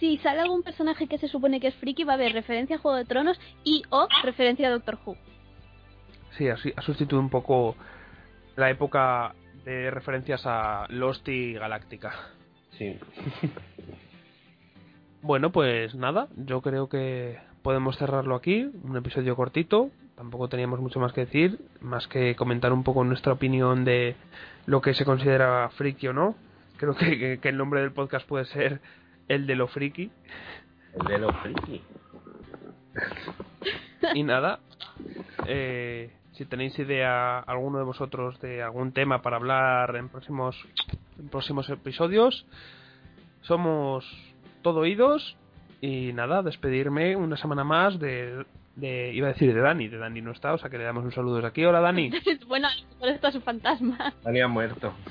si 0.00 0.18
sale 0.18 0.40
algún 0.40 0.62
personaje 0.62 1.06
que 1.06 1.18
se 1.18 1.28
supone 1.28 1.60
que 1.60 1.68
es 1.68 1.74
friki, 1.76 2.04
va 2.04 2.12
a 2.12 2.16
haber 2.16 2.32
referencia 2.32 2.76
a 2.76 2.78
Juego 2.78 2.96
de 2.98 3.04
Tronos 3.06 3.38
y 3.64 3.82
o 3.90 4.06
referencia 4.22 4.68
a 4.68 4.70
Doctor 4.70 4.98
Who. 5.04 5.16
sí 6.36 6.48
así 6.48 6.72
ha 6.76 6.82
sustituido 6.82 7.20
un 7.20 7.30
poco 7.30 7.76
la 8.56 8.70
época 8.70 9.34
de 9.64 9.90
referencias 9.90 10.42
a 10.46 10.86
Lost 10.90 11.26
y 11.28 11.54
Galáctica 11.54 12.12
Sí. 12.78 12.98
Bueno, 15.22 15.50
pues 15.50 15.94
nada, 15.94 16.28
yo 16.36 16.60
creo 16.62 16.88
que 16.88 17.38
podemos 17.62 17.96
cerrarlo 17.98 18.34
aquí, 18.36 18.70
un 18.84 18.96
episodio 18.96 19.34
cortito, 19.34 19.90
tampoco 20.14 20.48
teníamos 20.48 20.78
mucho 20.80 21.00
más 21.00 21.12
que 21.12 21.22
decir, 21.22 21.58
más 21.80 22.06
que 22.06 22.36
comentar 22.36 22.72
un 22.72 22.84
poco 22.84 23.02
nuestra 23.04 23.32
opinión 23.32 23.84
de 23.84 24.14
lo 24.66 24.80
que 24.80 24.94
se 24.94 25.04
considera 25.04 25.68
friki 25.70 26.08
o 26.08 26.12
no. 26.12 26.36
Creo 26.76 26.94
que, 26.94 27.18
que- 27.18 27.38
que 27.40 27.48
el 27.48 27.56
nombre 27.56 27.80
del 27.80 27.92
podcast 27.92 28.26
puede 28.28 28.44
ser 28.44 28.80
el 29.28 29.46
de 29.46 29.56
lo 29.56 29.66
friki. 29.66 30.10
El 31.00 31.06
de 31.06 31.18
los 31.18 31.36
friki. 31.38 31.82
Y 34.14 34.22
nada, 34.22 34.60
eh, 35.46 36.10
si 36.36 36.44
tenéis 36.44 36.78
idea 36.78 37.38
alguno 37.40 37.78
de 37.78 37.84
vosotros 37.84 38.38
de 38.40 38.62
algún 38.62 38.92
tema 38.92 39.22
para 39.22 39.36
hablar 39.36 39.96
en 39.96 40.08
próximos, 40.08 40.56
en 41.18 41.28
próximos 41.28 41.68
episodios, 41.70 42.46
somos 43.42 44.04
todo 44.62 44.80
oídos. 44.80 45.36
Y 45.80 46.12
nada, 46.14 46.42
despedirme 46.42 47.16
una 47.16 47.36
semana 47.36 47.62
más 47.62 47.98
de, 48.00 48.44
de- 48.76 49.12
Iba 49.14 49.28
a 49.28 49.32
decir 49.32 49.52
de 49.54 49.60
Dani, 49.60 49.88
de 49.88 49.98
Dani 49.98 50.22
no 50.22 50.32
está, 50.32 50.54
o 50.54 50.58
sea 50.58 50.70
que 50.70 50.78
le 50.78 50.84
damos 50.84 51.04
un 51.04 51.12
saludo 51.12 51.36
desde 51.36 51.48
aquí. 51.48 51.64
Hola 51.64 51.80
Dani. 51.80 52.10
bueno, 52.48 52.68
por 52.98 53.08
esto 53.08 53.28
es 53.28 53.34
un 53.34 53.42
fantasma. 53.42 54.14
Dani 54.24 54.40
ha 54.40 54.48
muerto. 54.48 54.94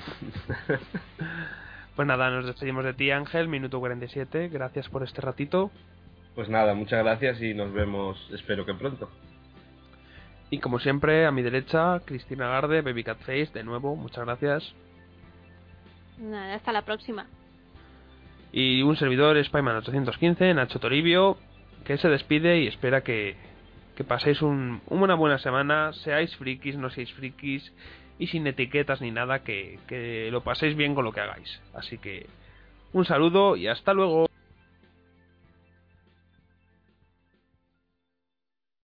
Pues 1.94 2.06
nada, 2.06 2.28
nos 2.28 2.44
despedimos 2.44 2.84
de 2.84 2.92
ti 2.92 3.10
Ángel, 3.10 3.48
minuto 3.48 3.80
47. 3.80 4.48
Gracias 4.50 4.86
por 4.90 5.02
este 5.02 5.22
ratito. 5.22 5.70
Pues 6.34 6.46
nada, 6.50 6.74
muchas 6.74 7.02
gracias 7.02 7.40
y 7.40 7.54
nos 7.54 7.72
vemos, 7.72 8.18
espero 8.34 8.66
que 8.66 8.74
pronto. 8.74 9.08
Y 10.50 10.58
como 10.58 10.78
siempre, 10.78 11.26
a 11.26 11.32
mi 11.32 11.42
derecha, 11.42 12.00
Cristina 12.04 12.48
Garde, 12.48 12.82
Baby 12.82 13.02
Cat 13.04 13.18
Face, 13.20 13.50
de 13.52 13.64
nuevo, 13.64 13.96
muchas 13.96 14.24
gracias. 14.24 14.72
Nada, 16.18 16.54
hasta 16.54 16.72
la 16.72 16.82
próxima. 16.82 17.26
Y 18.52 18.82
un 18.82 18.96
servidor 18.96 19.42
Spyman 19.44 19.76
815, 19.76 20.54
Nacho 20.54 20.78
Toribio, 20.78 21.36
que 21.84 21.98
se 21.98 22.08
despide 22.08 22.60
y 22.60 22.68
espera 22.68 23.02
que, 23.02 23.36
que 23.96 24.04
paséis 24.04 24.40
un- 24.40 24.80
una 24.86 25.14
buena 25.14 25.38
semana, 25.38 25.92
seáis 25.92 26.34
frikis, 26.36 26.76
no 26.76 26.90
seáis 26.90 27.12
frikis, 27.12 27.72
y 28.18 28.28
sin 28.28 28.46
etiquetas 28.46 29.00
ni 29.00 29.10
nada, 29.10 29.40
que, 29.40 29.78
que 29.88 30.30
lo 30.30 30.42
paséis 30.42 30.76
bien 30.76 30.94
con 30.94 31.04
lo 31.04 31.12
que 31.12 31.20
hagáis. 31.20 31.60
Así 31.74 31.98
que 31.98 32.26
un 32.92 33.04
saludo 33.04 33.56
y 33.56 33.66
hasta 33.66 33.92
luego. 33.92 34.26